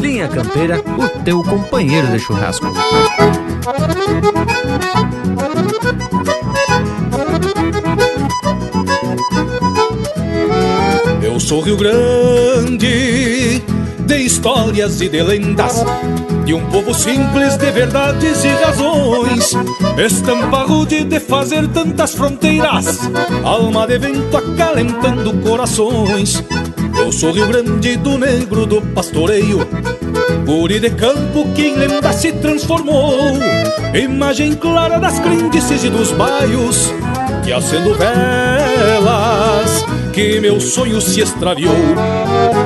Linha 0.00 0.28
Campeira, 0.28 0.80
o 0.80 1.22
teu 1.22 1.42
companheiro 1.42 2.08
de 2.08 2.18
churrasco. 2.18 2.66
Eu 11.40 11.46
sou 11.46 11.62
Rio 11.62 11.76
Grande, 11.78 13.62
de 14.00 14.16
histórias 14.18 15.00
e 15.00 15.08
de 15.08 15.22
lendas, 15.22 15.82
de 16.44 16.52
um 16.52 16.60
povo 16.66 16.92
simples 16.92 17.56
de 17.56 17.70
verdades 17.70 18.44
e 18.44 18.48
razões. 18.48 19.56
Estampa 19.96 20.64
rude 20.64 21.02
de 21.02 21.18
fazer 21.18 21.66
tantas 21.68 22.14
fronteiras, 22.14 23.08
alma 23.42 23.86
de 23.86 23.98
vento 23.98 24.36
acalentando 24.36 25.32
corações. 25.38 26.44
Eu 26.94 27.10
sou 27.10 27.32
Rio 27.32 27.48
Grande 27.48 27.96
do 27.96 28.18
negro 28.18 28.66
do 28.66 28.82
pastoreio, 28.82 29.66
guri 30.44 30.78
de 30.78 30.90
campo 30.90 31.48
que 31.54 31.68
em 31.68 31.74
lenda 31.74 32.12
se 32.12 32.32
transformou. 32.32 33.32
Imagem 33.94 34.52
clara 34.52 35.00
das 35.00 35.18
crendices 35.18 35.84
e 35.84 35.88
dos 35.88 36.12
baios, 36.12 36.92
que 37.42 37.50
acendo 37.50 37.94
velas, 37.94 39.86
que 40.20 40.38
meu 40.38 40.60
sonho 40.60 41.00
se 41.00 41.22
extraviou. 41.22 41.74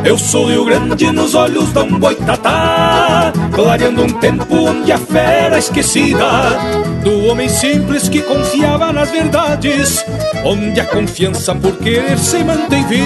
Eu 0.04 0.18
sou 0.18 0.46
Rio 0.46 0.64
Grande 0.64 1.12
nos 1.12 1.36
olhos 1.36 1.72
da 1.72 1.84
um 1.84 2.00
boitatá, 2.00 3.32
clareando 3.52 4.02
um 4.02 4.12
tempo 4.14 4.56
onde 4.56 4.90
a 4.90 4.98
fera 4.98 5.56
esquecida 5.56 6.26
do 7.04 7.26
homem 7.26 7.48
simples 7.48 8.08
que 8.08 8.22
confiava 8.22 8.92
nas 8.92 9.08
verdades, 9.08 10.04
onde 10.44 10.80
a 10.80 10.84
confiança 10.84 11.54
por 11.54 11.76
querer 11.76 12.18
se 12.18 12.42
mantém 12.42 12.84
viva. 12.88 13.04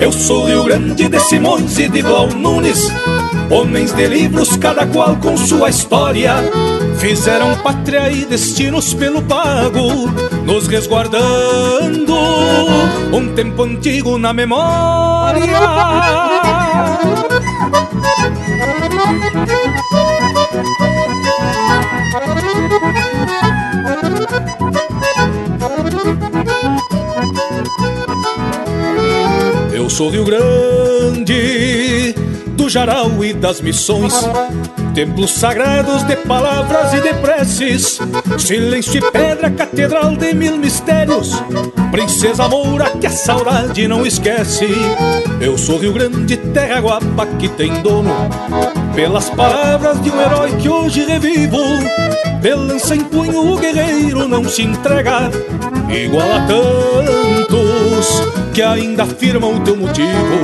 Eu 0.00 0.10
sou 0.10 0.46
Rio 0.46 0.64
Grande 0.64 1.08
de 1.08 1.20
Simões 1.20 1.78
e 1.78 1.88
de 1.88 2.02
Blau 2.02 2.28
Nunes, 2.28 2.92
homens 3.50 3.92
de 3.92 4.04
livros, 4.08 4.56
cada 4.56 4.84
qual 4.84 5.14
com 5.14 5.36
sua 5.36 5.70
história. 5.70 6.34
Fizeram 6.98 7.54
pátria 7.62 8.10
e 8.10 8.24
destinos 8.24 8.92
pelo 8.92 9.22
pago, 9.22 10.10
nos 10.44 10.66
resguardando 10.66 12.14
um 13.12 13.32
tempo 13.34 13.62
antigo 13.62 14.18
na 14.18 14.32
memória. 14.32 15.58
Eu 29.72 29.88
sou 29.88 30.10
Rio 30.10 30.24
Grande, 30.24 32.12
do 32.48 32.68
Jaral 32.68 33.24
e 33.24 33.32
das 33.32 33.60
Missões 33.60 34.14
Templos 34.98 35.30
sagrados 35.30 36.02
de 36.08 36.16
palavras 36.16 36.92
e 36.92 37.00
de 37.00 37.14
preces, 37.14 38.00
silêncio 38.36 38.98
e 38.98 39.12
pedra, 39.12 39.48
catedral 39.48 40.16
de 40.16 40.34
mil 40.34 40.56
mistérios. 40.56 41.40
Princesa 41.92 42.48
Moura 42.48 42.90
que 43.00 43.06
a 43.06 43.10
saudade 43.10 43.86
não 43.86 44.04
esquece. 44.04 44.66
Eu 45.40 45.56
sou 45.56 45.78
Rio 45.78 45.92
Grande, 45.92 46.36
terra 46.36 46.80
guapa 46.80 47.26
que 47.38 47.48
tem 47.48 47.80
dono. 47.80 48.10
Pelas 48.92 49.30
palavras 49.30 50.02
de 50.02 50.10
um 50.10 50.20
herói 50.20 50.56
que 50.56 50.68
hoje 50.68 51.04
revivo, 51.04 51.62
de 52.40 52.54
lança 52.56 52.96
em 52.96 53.04
punho 53.04 53.52
o 53.52 53.56
guerreiro 53.56 54.26
não 54.26 54.48
se 54.48 54.62
entrega. 54.62 55.30
Igual 55.88 56.26
a 56.28 56.40
tantos 56.40 58.08
que 58.52 58.62
ainda 58.62 59.04
afirmam 59.04 59.58
o 59.58 59.60
teu 59.60 59.76
motivo. 59.76 60.40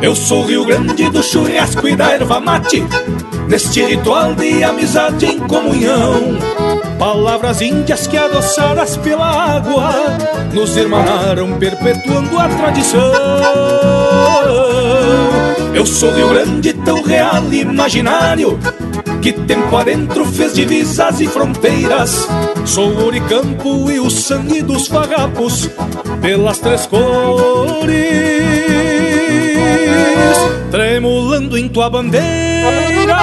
Eu 0.00 0.16
sou 0.16 0.46
Rio 0.46 0.64
Grande 0.64 1.10
do 1.10 1.22
churrasco 1.22 1.86
e 1.86 1.94
da 1.94 2.12
erva 2.12 2.40
mate 2.40 2.82
neste 3.48 3.82
ritual 3.84 4.34
de 4.34 4.62
amizade 4.62 5.26
em 5.26 5.38
comunhão. 5.38 6.38
Palavras 6.98 7.60
índias 7.60 8.06
que 8.06 8.16
adoçadas 8.16 8.96
pela 8.96 9.56
água 9.56 9.92
nos 10.52 10.76
irmanaram 10.76 11.58
perpetuando 11.58 12.38
a 12.38 12.48
tradição. 12.48 13.12
Eu 15.74 15.84
sou 15.84 16.12
Rio 16.12 16.28
Grande, 16.28 16.72
tão 16.72 17.02
real 17.02 17.42
e 17.50 17.60
imaginário, 17.62 18.58
que 19.20 19.32
tempo 19.32 19.76
adentro 19.76 20.24
fez 20.24 20.54
divisas 20.54 21.20
e 21.20 21.26
fronteiras. 21.26 22.28
Sou 22.64 22.88
o 22.88 23.06
Oricampo 23.06 23.90
e 23.90 23.98
o 23.98 24.08
sangue 24.08 24.62
dos 24.62 24.86
farrapos 24.86 25.68
pelas 26.22 26.58
três 26.58 26.86
cores, 26.86 27.94
tremulando 30.74 31.56
em 31.56 31.68
tua 31.68 31.88
bandeira. 31.88 33.14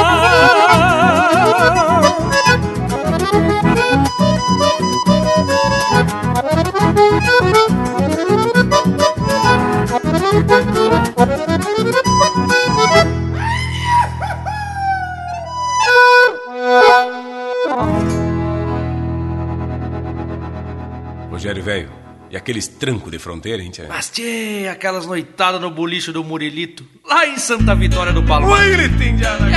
E 22.32 22.38
aqueles 22.38 22.68
trancos 22.68 23.12
de 23.12 23.20
fronteira, 23.20 23.62
hein, 23.62 23.70
tia? 23.70 23.88
Mas, 23.90 24.10
tchê, 24.10 24.70
aquelas 24.72 25.06
noitadas 25.06 25.60
no 25.60 25.70
bolicho 25.70 26.14
do 26.14 26.24
Murilito, 26.24 26.86
lá 27.06 27.28
em 27.28 27.38
Santa 27.38 27.76
Vitória 27.76 28.14
do 28.14 28.24
Palmar. 28.24 28.52
Oi, 28.52 28.86
indiana. 28.86 29.50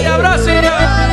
E 0.00 0.06
abraço, 0.06 0.50
indiana. 0.50 1.05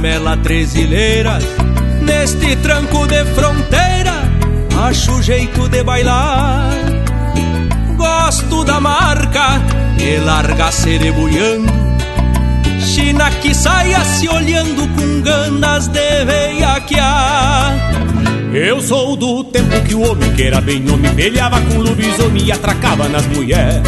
Estramela 0.00 0.36
trezileiras 0.38 1.44
Neste 2.02 2.56
tranco 2.56 3.06
de 3.06 3.24
fronteira 3.34 4.30
Acho 4.88 5.22
jeito 5.22 5.68
de 5.68 5.82
bailar. 5.82 6.70
Gosto 7.96 8.64
da 8.64 8.80
marca 8.80 9.60
E 9.98 10.16
larga 10.18 10.72
cerebulhando 10.72 11.70
China 12.80 13.30
que 13.42 13.54
saia 13.54 14.02
se 14.04 14.28
olhando 14.28 14.88
Com 14.94 15.20
ganas 15.20 15.86
de 15.88 16.24
veiaquear. 16.24 17.74
Eu 18.54 18.80
sou 18.80 19.16
do 19.16 19.44
tempo 19.44 19.80
que 19.82 19.94
o 19.94 20.10
homem 20.10 20.32
que 20.34 20.44
era 20.44 20.60
bem 20.60 20.90
homem 20.90 21.14
Pelhava 21.14 21.60
com 21.60 21.78
lobisomem 21.78 22.46
e 22.46 22.52
atracava 22.52 23.08
nas 23.08 23.26
mulheres 23.26 23.82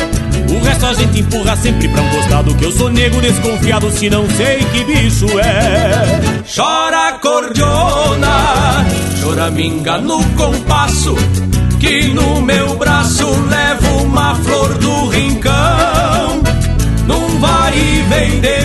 o 0.55 0.61
resto 0.63 0.87
a 0.87 0.95
gente 0.95 1.21
empurra 1.21 1.57
sempre 1.57 1.89
pra 1.89 2.03
um 2.03 2.09
costado 2.11 2.55
Que 2.55 2.65
eu 2.65 2.73
sou 2.73 2.91
nego 2.91 3.21
desconfiado 3.21 3.91
se 3.91 4.11
não 4.11 4.29
sei 4.31 4.59
que 4.59 4.85
bicho 4.85 5.27
é. 5.39 6.43
Chora 6.55 7.19
cordiona, 7.21 8.85
choraminga 9.21 9.99
no 9.99 10.23
compasso 10.31 11.15
Que 11.79 12.09
no 12.09 12.41
meu 12.43 12.77
braço 12.77 13.27
levo 13.27 14.05
uma 14.05 14.35
flor 14.37 14.75
do 14.79 15.09
rincão. 15.09 16.43
Num 17.07 17.41
vai 17.41 17.77
e 17.77 18.03
vem 18.09 18.41
de 18.41 18.63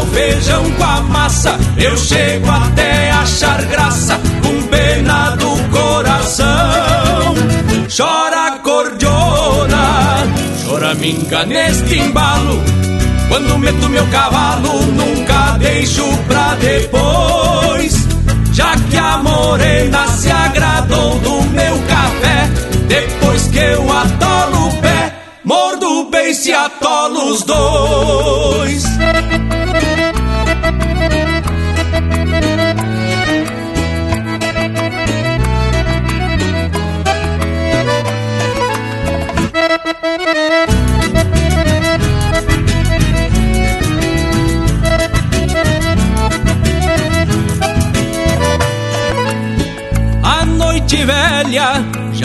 o 0.00 0.06
feijão 0.06 0.70
com 0.72 0.84
a 0.84 1.00
massa 1.02 1.58
Eu 1.76 1.96
chego 1.96 2.48
até 2.50 3.10
achar 3.10 3.62
graça 3.66 4.20
com 4.42 4.66
pena 4.68 5.30
do 5.36 5.70
coração. 5.70 7.34
Chora 7.94 8.39
choraminga 11.00 11.46
neste 11.46 11.98
embalo. 11.98 12.62
Quando 13.28 13.58
meto 13.58 13.88
meu 13.88 14.06
cavalo 14.08 14.86
nunca 14.86 15.56
deixo 15.58 16.04
pra 16.28 16.54
depois. 16.56 17.94
Já 18.52 18.76
que 18.76 18.96
a 18.96 19.18
morena 19.18 20.06
se 20.08 20.30
agradou 20.30 21.18
do 21.20 21.42
meu 21.50 21.78
café 21.86 22.50
Depois 22.88 23.46
que 23.46 23.58
eu 23.58 23.90
atolo 23.90 24.66
o 24.66 24.76
pé 24.82 25.14
Mordo 25.44 26.10
bem 26.10 26.34
se 26.34 26.52
atolo 26.52 27.30
os 27.30 27.44
dois 27.44 28.84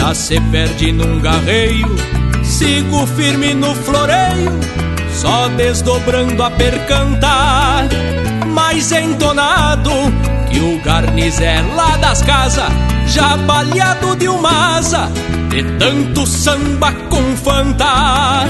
já 0.06 0.14
se 0.14 0.40
perde 0.52 0.92
num 0.92 1.20
garreio. 1.20 1.88
Sigo 2.44 3.06
firme 3.08 3.54
no 3.54 3.74
floreio, 3.74 4.52
só 5.12 5.48
desdobrando 5.48 6.42
a 6.42 6.50
percantar. 6.50 7.88
Mais 8.46 8.92
entonado 8.92 9.90
que 10.48 10.60
o 10.60 10.80
garnizé 10.82 11.60
lá 11.74 11.96
das 11.96 12.22
casas, 12.22 12.70
já 13.06 13.36
baleado 13.36 14.14
de 14.14 14.28
uma 14.28 14.76
asa, 14.76 15.10
de 15.48 15.64
tanto 15.76 16.24
samba 16.24 16.92
com 17.10 17.36
fanta. 17.36 18.44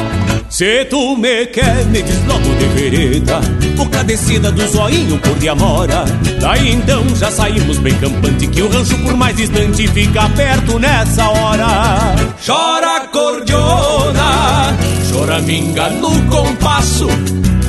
Se 0.48 0.84
tu 0.86 1.16
me 1.16 1.46
quer, 1.46 1.84
me 1.86 2.02
desloco 2.02 2.54
de 2.54 2.66
vereda 2.66 3.40
Boca 3.76 4.04
descida 4.04 4.50
do 4.52 4.66
zoinho 4.68 5.18
por 5.18 5.36
de 5.38 5.48
amora 5.48 6.04
Daí 6.40 6.72
então 6.72 7.04
já 7.16 7.30
saímos 7.30 7.78
bem 7.78 7.94
campante 7.94 8.46
Que 8.46 8.62
o 8.62 8.68
rancho 8.70 8.96
por 8.98 9.16
mais 9.16 9.36
distante 9.36 9.88
fica 9.88 10.28
perto 10.30 10.78
nessa 10.78 11.28
hora. 11.28 12.14
Chora 12.44 13.08
cordiona, 13.08 14.76
choraminga 15.10 15.90
no 15.90 16.22
compasso 16.26 17.08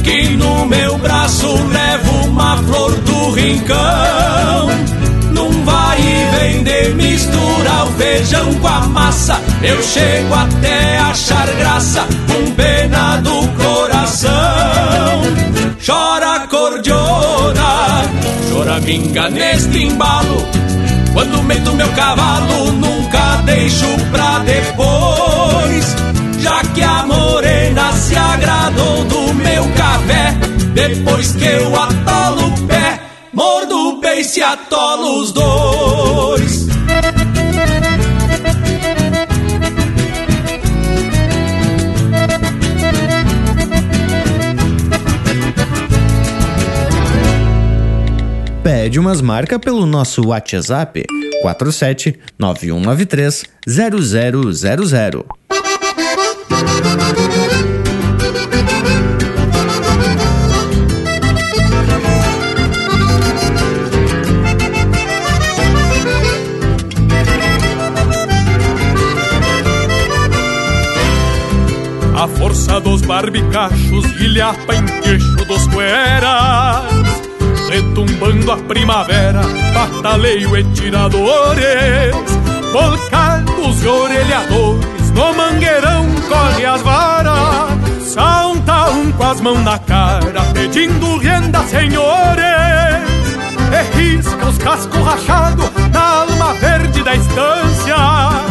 Que 0.04 0.30
no 0.38 0.66
meu 0.66 0.98
braço 1.00 1.48
levo 1.48 2.28
uma 2.28 2.58
flor 2.58 2.92
do 2.92 3.32
rincão 3.32 4.87
Num 5.48 5.64
vai 5.64 5.98
vem 6.34 6.64
de 6.64 6.90
mistura 6.96 7.86
o 7.86 7.92
feijão 7.94 8.54
com 8.56 8.68
a 8.68 8.82
massa. 8.88 9.40
Eu 9.64 9.82
chego 9.82 10.34
até 10.34 10.98
achar 10.98 11.48
graça 11.56 12.06
com 12.28 12.52
pena 12.52 13.18
do 13.18 13.48
coração. 13.56 14.32
Chora 15.86 16.48
cordiona, 16.48 18.02
choraminga 18.50 19.30
neste 19.30 19.84
embalo. 19.84 20.46
Quando 21.14 21.44
meto 21.44 21.74
meu 21.74 21.90
cavalo 21.94 22.72
nunca 22.74 23.42
deixo 23.46 23.88
pra 24.12 24.40
depois. 24.40 25.96
Já 26.42 26.62
que 26.74 26.84
a 26.84 27.06
morena 27.06 27.92
se 27.94 28.16
agradou 28.16 29.04
do 29.06 29.34
meu 29.34 29.64
café 29.76 30.38
Depois 30.74 31.32
que 31.32 31.44
eu 31.44 31.76
atolo 31.76 32.48
o 32.48 32.68
pé 32.68 32.87
E 34.18 34.24
se 34.24 34.42
atolo 34.42 35.22
os 35.22 35.32
dois 35.32 36.66
Pede 48.64 49.00
umas 49.00 49.22
marcas 49.22 49.60
pelo 49.60 49.86
nosso 49.86 50.26
WhatsApp 50.30 51.06
47 51.44 52.20
9193 52.40 53.46
0000. 53.68 55.26
A 72.58 72.60
força 72.60 72.82
dos 72.82 73.02
barbicachos 73.04 74.06
ilhapa 74.20 74.74
em 74.74 74.86
queixo 75.02 75.46
dos 75.46 75.68
cueras 75.68 76.86
Retumbando 77.70 78.52
a 78.52 78.58
primavera, 78.58 79.42
bataleio 79.76 80.58
e 80.58 80.64
tiradores 80.74 82.16
Volcados 82.74 83.84
e 83.84 83.88
orelhadores, 83.88 85.12
no 85.12 85.34
mangueirão 85.36 86.08
corre 86.28 86.66
as 86.66 86.82
varas 86.82 87.78
Salta 88.02 88.90
um 88.90 89.12
com 89.12 89.24
as 89.24 89.40
mãos 89.40 89.64
na 89.64 89.78
cara, 89.78 90.42
pedindo 90.54 91.18
renda, 91.18 91.60
senhores 91.66 92.08
E 93.72 93.98
risca 93.98 94.48
os 94.48 94.58
cascos 94.58 95.06
rachados 95.06 95.70
na 95.94 96.02
alma 96.02 96.54
verde 96.56 97.04
da 97.04 97.16
estância 97.16 98.47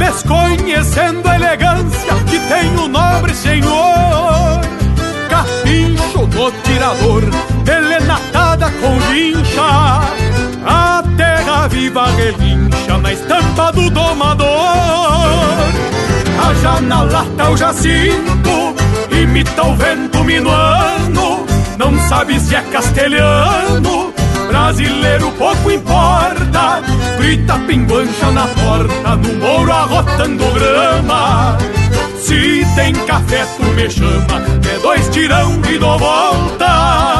desconhecendo 0.00 1.28
a 1.28 1.36
elegância 1.36 2.14
que 2.26 2.40
tem 2.40 2.74
o 2.76 2.88
nobre 2.88 3.34
senhor. 3.34 4.60
Capincho 5.28 6.26
no 6.26 6.50
tirador, 6.62 7.22
delenatada 7.64 8.70
com 8.80 8.98
lincha, 9.12 10.00
a 10.64 11.02
terra 11.16 11.68
viva 11.68 12.06
relincha 12.12 12.96
na 13.00 13.12
estampa 13.12 13.70
do 13.72 13.90
domador. 13.90 14.48
A 16.42 16.80
na 16.80 17.02
lata 17.02 17.50
o 17.50 17.56
jacinto, 17.56 18.74
imita 19.10 19.62
o 19.62 19.76
vento 19.76 20.24
minuano, 20.24 21.46
não 21.78 22.08
sabe 22.08 22.40
se 22.40 22.56
é 22.56 22.62
castelhano 22.62 24.12
brasileiro 24.50 25.30
pouco 25.32 25.70
importa. 25.70 26.82
Grita 27.20 27.58
pinguancha 27.66 28.30
na 28.30 28.46
porta, 28.46 29.14
no 29.16 29.34
mouro 29.34 29.70
arrotando 29.70 30.50
grama. 30.54 31.58
Se 32.16 32.66
tem 32.74 32.94
café, 32.94 33.44
tu 33.58 33.64
me 33.74 33.90
chama, 33.90 34.42
é 34.66 34.78
dois 34.80 35.06
tirão 35.10 35.60
e 35.70 35.78
dou 35.78 35.98
volta. 35.98 37.19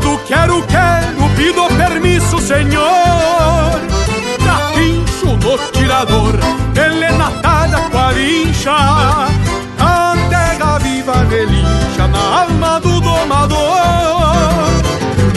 do 0.00 0.18
quero, 0.26 0.62
quero, 0.66 1.28
pido 1.36 1.66
permisso, 1.76 2.38
senhor. 2.40 3.80
Capincho 4.44 5.36
no 5.36 5.58
tirador, 5.72 6.34
elenatada 6.74 7.78
com 7.90 7.98
a 7.98 8.12
lincha. 8.12 8.72
A 9.78 10.14
terra 10.28 10.78
viva 10.78 11.24
relincha 11.28 12.06
na 12.08 12.42
alma 12.42 12.80
do 12.80 13.00
domador. 13.00 13.58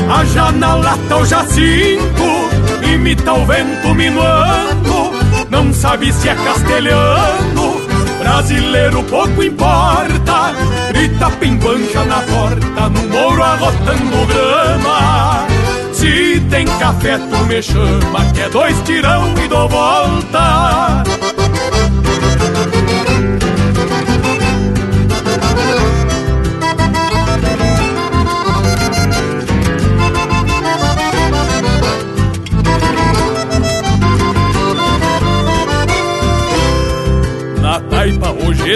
A 0.09 0.25
janela 0.25 0.97
tá 1.07 1.17
o 1.17 1.25
jacinto, 1.25 2.83
imita 2.83 3.33
o 3.33 3.45
vento 3.45 3.95
minuano. 3.95 5.13
Não 5.49 5.73
sabe 5.73 6.11
se 6.11 6.29
é 6.29 6.35
castelhano 6.35 7.83
brasileiro 8.23 9.03
pouco 9.03 9.43
importa 9.43 10.53
Grita 10.93 11.29
pinguancha 11.39 12.05
na 12.05 12.21
porta, 12.21 12.89
no 12.89 13.09
mouro 13.09 13.43
arrotando 13.43 14.25
grama. 14.27 15.47
Se 15.91 16.39
tem 16.49 16.65
café 16.79 17.17
tu 17.17 17.45
me 17.45 17.61
chama, 17.61 18.25
que 18.33 18.41
é 18.41 18.49
dois 18.49 18.81
tirão 18.83 19.33
e 19.43 19.47
dou 19.47 19.67
volta 19.67 21.03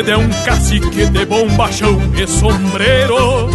é 0.05 0.15
um 0.15 0.29
cacique 0.45 1.07
de 1.07 1.25
bombachão 1.25 1.99
e 2.15 2.27
sombreiro. 2.27 3.49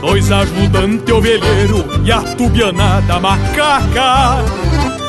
Dois 0.00 0.32
ajudantes 0.32 1.14
ovelheiro 1.14 1.84
e 2.04 2.10
a 2.10 2.20
tubianada 2.22 3.20
macaca. 3.20 4.42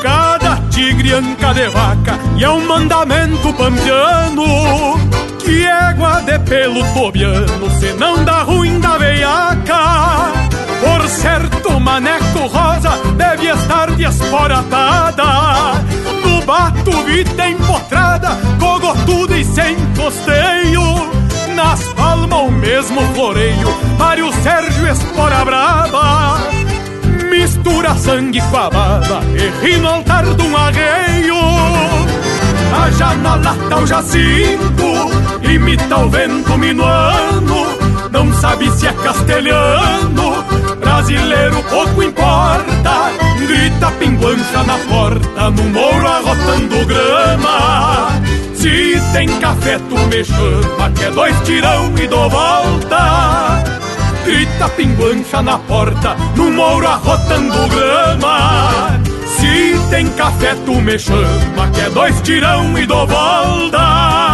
Cada 0.02 0.56
tigre 0.68 1.14
anca 1.14 1.54
de 1.54 1.66
vaca 1.68 2.18
e 2.36 2.44
é 2.44 2.50
um 2.50 2.66
mandamento 2.66 3.54
pampiano 3.54 4.44
Que 5.42 5.64
égua 5.64 6.20
de 6.20 6.38
pelo 6.40 6.84
tobiano, 6.92 7.70
se 7.80 7.94
não 7.94 8.22
dá 8.22 8.42
ruim 8.42 8.78
da 8.80 8.98
veiaca. 8.98 10.30
Por 10.80 11.08
certo, 11.08 11.80
maneco 11.80 12.46
rosa 12.48 12.90
deve 13.16 13.46
estar 13.48 13.90
desporatada 13.92 15.24
bato, 16.44 16.90
vida 17.04 17.48
empotrada, 17.48 18.30
cogotuda 18.58 19.36
e 19.36 19.44
sem 19.44 19.76
costeio. 19.96 20.82
Nas 21.54 21.82
palmas 21.94 22.40
o 22.40 22.50
mesmo 22.50 23.00
floreio, 23.14 23.68
Mário 23.98 24.32
Sérgio 24.42 24.86
Espora 24.86 25.44
Brava. 25.44 26.38
Mistura 27.30 27.94
sangue 27.96 28.40
com 28.42 28.56
a 28.56 28.70
baba 28.70 29.20
e 29.34 29.64
ri 29.64 29.76
no 29.78 29.88
altar 29.88 30.24
de 30.24 30.42
um 30.42 30.56
arreio. 30.56 31.34
A 32.74 33.14
na 33.14 33.36
lata 33.36 33.76
o 33.76 33.86
jacinto, 33.86 34.84
imita 35.42 35.98
o 35.98 36.10
vento 36.10 36.58
minuano. 36.58 37.66
Não 38.10 38.32
sabe 38.34 38.70
se 38.72 38.86
é 38.86 38.92
castelhano, 38.92 40.44
brasileiro 40.78 41.62
pouco 41.64 42.02
importa. 42.02 42.83
Grita 43.46 43.90
pinguancha 43.98 44.62
na 44.64 44.78
porta, 44.88 45.50
no 45.50 45.64
mouro 45.64 46.08
arrotando 46.08 46.86
grama. 46.86 48.08
Se 48.54 48.98
tem 49.12 49.28
café, 49.38 49.78
tu 49.78 49.98
me 50.08 50.24
chama, 50.24 50.90
que 50.94 51.04
é 51.04 51.10
dois 51.10 51.36
tirão 51.44 51.92
e 52.02 52.06
dou 52.06 52.30
volta. 52.30 53.62
Grita 54.24 54.68
pinguancha 54.70 55.42
na 55.42 55.58
porta, 55.58 56.16
no 56.34 56.50
mouro 56.50 56.88
arrotando 56.88 57.68
grama. 57.68 58.98
Se 59.26 59.78
tem 59.90 60.08
café, 60.12 60.54
tu 60.64 60.80
me 60.80 60.98
chama, 60.98 61.68
que 61.74 61.80
é 61.82 61.90
dois 61.90 62.18
tirão 62.22 62.78
e 62.78 62.86
dou 62.86 63.06
volta. 63.06 64.33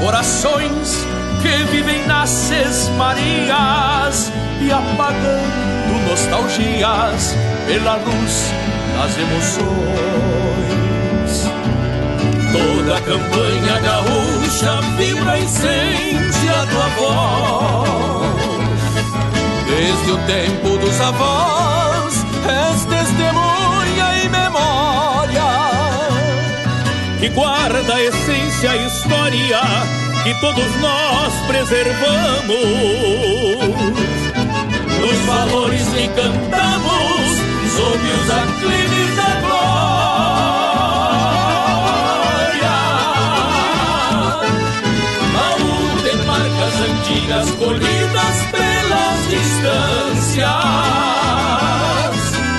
corações 0.00 1.06
que 1.42 1.64
vivem 1.70 2.06
nas 2.06 2.30
sesmarias 2.30 4.32
e 4.60 4.72
apagando 4.72 6.08
nostalgias 6.08 7.36
pela 7.66 7.96
luz 7.96 8.50
das 8.96 9.18
emoções. 9.18 9.68
Toda 12.50 12.96
a 12.96 13.00
campanha 13.00 13.78
gaúcha 13.80 14.80
vibra 14.96 15.38
e 15.38 15.46
sente 15.48 16.48
a 16.48 16.66
tua 16.66 16.88
voz. 16.98 18.80
Desde 19.66 20.10
o 20.10 20.16
tempo 20.26 20.78
dos 20.78 20.98
avós, 21.00 22.24
és 22.46 22.84
testemunha 22.86 23.47
Que 27.18 27.28
guarda 27.30 27.94
a 27.94 28.02
essência 28.02 28.76
e 28.76 28.86
história 28.86 29.60
que 30.22 30.34
todos 30.40 30.80
nós 30.80 31.32
preservamos. 31.46 32.56
Os 35.10 35.18
valores 35.26 35.88
que 35.88 36.08
cantamos 36.08 37.38
sob 37.76 37.98
os 37.98 38.30
aclives 38.30 39.16
da 39.16 39.38
antigas 46.80 47.50
colhidas 47.52 48.36
pelas 48.50 49.28
distâncias, 49.28 50.48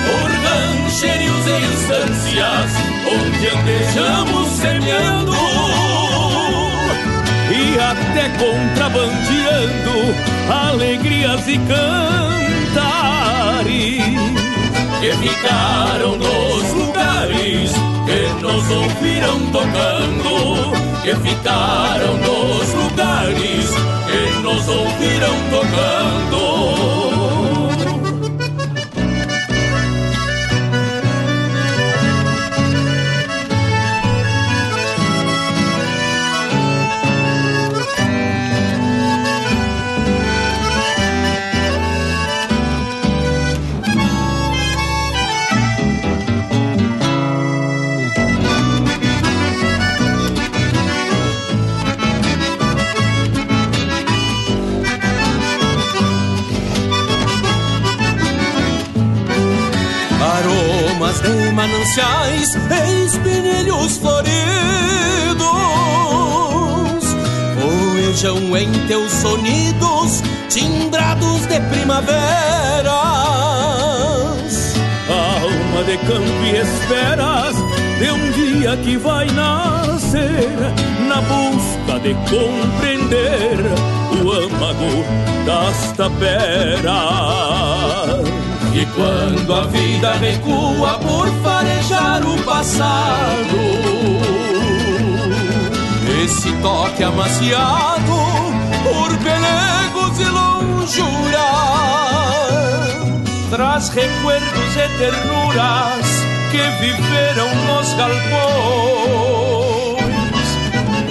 por 0.06 0.30
rancherios 0.30 1.46
e 1.46 1.56
instâncias, 1.72 2.89
onde 3.10 3.48
andejamos 3.48 4.48
semeando. 4.48 5.32
E 7.50 7.78
até 7.78 8.28
contrabandeando 8.38 10.14
alegrias 10.48 11.48
e 11.48 11.58
cantares. 11.58 12.80
Que 15.00 15.12
ficaram 15.16 16.16
nos 16.16 16.72
lugares 16.74 17.72
que 18.06 18.20
nos 18.42 18.70
ouviram 18.70 19.38
tocando, 19.50 20.72
que 21.02 21.14
ficaram 21.16 22.14
nos 22.18 22.74
lugares 22.74 23.70
que 24.06 24.22
nos 24.42 24.68
ouviram 24.68 25.34
tocando. 25.50 26.49
De 61.22 61.52
mananciais 61.52 62.54
e 62.54 63.04
espinilhos 63.04 63.98
floridos. 63.98 64.30
Voejam 67.58 68.56
em 68.56 68.72
teus 68.86 69.12
sonidos 69.12 70.22
timbrados 70.48 71.46
de 71.46 71.60
primaveras. 71.70 72.10
Alma 75.08 75.84
de 75.84 75.96
campo 75.98 76.44
e 76.44 76.56
esperas 76.56 77.56
de 77.98 78.10
um 78.10 78.30
dia 78.32 78.76
que 78.76 78.96
vai 78.96 79.26
nascer 79.26 80.48
Na 81.08 81.20
busca 81.20 81.98
de 82.00 82.14
compreender 82.30 83.58
o 84.22 84.32
âmago 84.32 85.04
das 85.44 85.92
taperas 85.96 86.80
e 88.72 88.86
quando 88.94 89.54
a 89.54 89.66
vida 89.66 90.12
recua 90.14 90.98
por 90.98 91.28
farejar 91.42 92.22
o 92.24 92.42
passado, 92.44 93.58
esse 96.24 96.52
toque 96.62 97.02
amaciado 97.02 98.12
por 98.84 99.16
pelegos 99.18 100.20
e 100.20 100.24
lonjuras 100.24 101.70
traz 103.50 103.88
recuerdos 103.88 104.76
e 104.76 104.88
ternuras 104.98 106.06
que 106.52 106.62
viveram 106.80 107.48
nos 107.66 107.92
galpões 107.94 108.30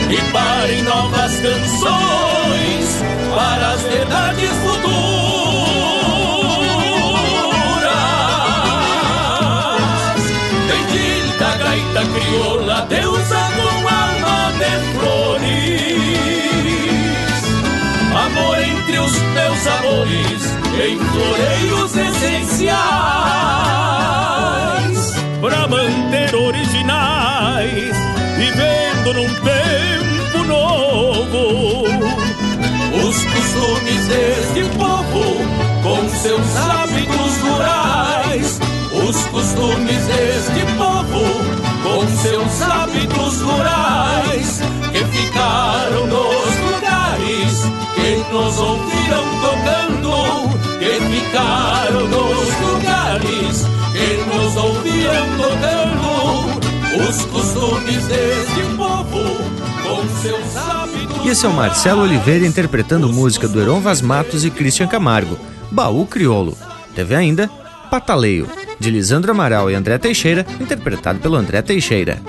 e 0.09 0.31
parem 0.31 0.81
novas 0.83 1.33
canções 1.41 3.03
para 3.35 3.71
as 3.73 3.81
verdades 3.81 4.49
futuras. 4.63 5.48
Gaita 11.93 12.05
crioula, 12.13 12.85
deusa 12.87 13.39
com 13.55 13.87
alma 13.87 14.51
de 14.59 14.71
flores. 14.97 15.49
Amor 18.13 18.57
entre 18.59 18.99
os 18.99 19.11
meus 19.11 19.67
amores, 19.67 20.41
em 20.83 20.99
floreios 20.99 21.95
essenciais. 21.95 22.79
Pra 25.41 25.67
manter 25.67 26.35
originais, 26.35 27.95
vivendo 28.37 29.13
num 29.13 29.29
tempo 29.29 30.43
novo. 30.45 31.85
Os 33.07 33.23
costumes 33.23 34.07
deste 34.07 34.63
povo, 34.77 35.23
com 35.81 36.09
seus 36.09 36.55
hábitos 36.57 37.37
rurais. 37.41 38.59
Os 38.91 39.17
costumes 39.27 40.05
deste 40.07 40.65
povo, 40.77 40.88
seus 42.21 42.61
hábitos 42.61 43.41
rurais 43.41 44.59
que 44.91 45.05
ficaram 45.05 46.05
nos 46.07 46.59
lugares 46.59 47.63
que 47.95 48.33
nos 48.33 48.59
ouviram 48.59 49.23
tocando, 49.41 50.59
que 50.79 50.99
ficaram 50.99 52.07
nos 52.07 52.59
lugares 52.67 53.65
que 53.93 54.35
nos 54.35 54.55
ouviram 54.57 55.27
tocando, 55.37 57.09
os 57.09 57.25
costumes 57.25 58.05
deste 58.07 58.75
povo 58.75 59.23
com 59.81 60.21
seus 60.21 60.57
hábitos. 60.57 61.25
E 61.25 61.29
esse 61.29 61.45
é 61.45 61.49
o 61.49 61.53
Marcelo 61.53 62.01
Oliveira 62.01 62.45
interpretando 62.45 63.07
música 63.07 63.47
do 63.47 63.61
Heron 63.61 63.79
Vaz 63.79 64.01
Matos 64.01 64.43
e 64.43 64.51
Christian 64.51 64.87
Camargo, 64.87 65.39
Baú 65.71 66.05
Criolo. 66.05 66.57
Teve 66.93 67.15
ainda 67.15 67.49
Pataleio, 67.89 68.47
de 68.79 68.89
Lisandro 68.89 69.31
Amaral 69.31 69.69
e 69.69 69.75
André 69.75 69.97
Teixeira, 69.97 70.45
interpretado 70.59 71.19
pelo 71.19 71.35
André 71.35 71.61
Teixeira. 71.61 72.19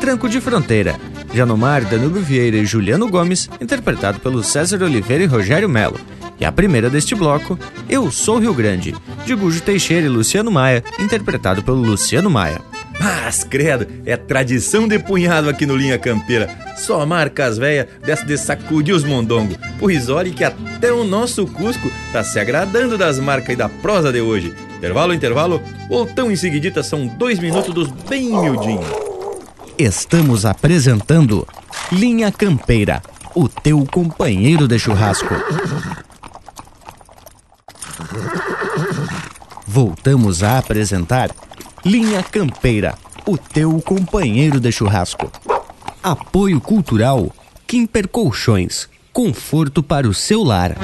Tranco 0.00 0.28
de 0.28 0.40
Fronteira, 0.40 0.94
Janomar, 1.34 1.84
Danúbio 1.84 2.22
Vieira 2.22 2.56
e 2.56 2.66
Juliano 2.66 3.08
Gomes, 3.08 3.48
interpretado 3.60 4.20
pelo 4.20 4.42
César 4.42 4.82
Oliveira 4.82 5.24
e 5.24 5.26
Rogério 5.26 5.68
Melo. 5.68 5.98
E 6.38 6.44
a 6.44 6.52
primeira 6.52 6.90
deste 6.90 7.14
bloco, 7.14 7.58
Eu 7.88 8.10
Sou 8.10 8.38
Rio 8.38 8.52
Grande, 8.52 8.94
de 9.24 9.34
Gujo 9.34 9.62
Teixeira 9.62 10.06
e 10.06 10.08
Luciano 10.08 10.50
Maia, 10.50 10.84
interpretado 10.98 11.62
pelo 11.62 11.78
Luciano 11.78 12.30
Maia. 12.30 12.60
Mas, 13.00 13.44
credo, 13.44 13.86
é 14.04 14.16
tradição 14.16 14.86
de 14.88 14.98
punhado 14.98 15.48
aqui 15.48 15.66
no 15.66 15.76
Linha 15.76 15.98
Campeira. 15.98 16.48
Só 16.76 17.04
marcas 17.04 17.58
velhas 17.58 17.86
dessa 18.04 18.24
de 18.24 18.36
sacudir 18.38 18.94
os 18.94 19.04
mondongos. 19.04 19.56
Pois 19.78 20.08
olhe 20.08 20.30
que 20.30 20.44
até 20.44 20.92
o 20.92 21.04
nosso 21.04 21.46
Cusco 21.46 21.90
tá 22.12 22.22
se 22.22 22.38
agradando 22.38 22.96
das 22.96 23.18
marcas 23.18 23.54
e 23.54 23.56
da 23.56 23.68
prosa 23.68 24.12
de 24.12 24.20
hoje. 24.20 24.54
Intervalo, 24.76 25.14
intervalo, 25.14 25.62
voltão 25.88 26.30
em 26.30 26.36
seguidita, 26.36 26.82
são 26.82 27.06
dois 27.06 27.38
minutos 27.38 27.72
dos 27.72 27.88
bem 27.88 28.28
miudinhos. 28.28 28.86
Estamos 29.78 30.44
apresentando 30.44 31.46
Linha 31.90 32.30
Campeira, 32.30 33.02
o 33.34 33.48
teu 33.48 33.86
companheiro 33.90 34.68
de 34.68 34.78
churrasco. 34.78 35.34
Voltamos 39.66 40.42
a 40.42 40.58
apresentar 40.58 41.30
Linha 41.84 42.22
Campeira, 42.22 42.94
o 43.26 43.38
teu 43.38 43.80
companheiro 43.80 44.60
de 44.60 44.70
churrasco. 44.70 45.30
Apoio 46.02 46.60
Cultural 46.60 47.32
Kimper 47.66 48.08
Colchões, 48.08 48.88
conforto 49.12 49.82
para 49.82 50.06
o 50.06 50.14
seu 50.14 50.42
lar. 50.42 50.76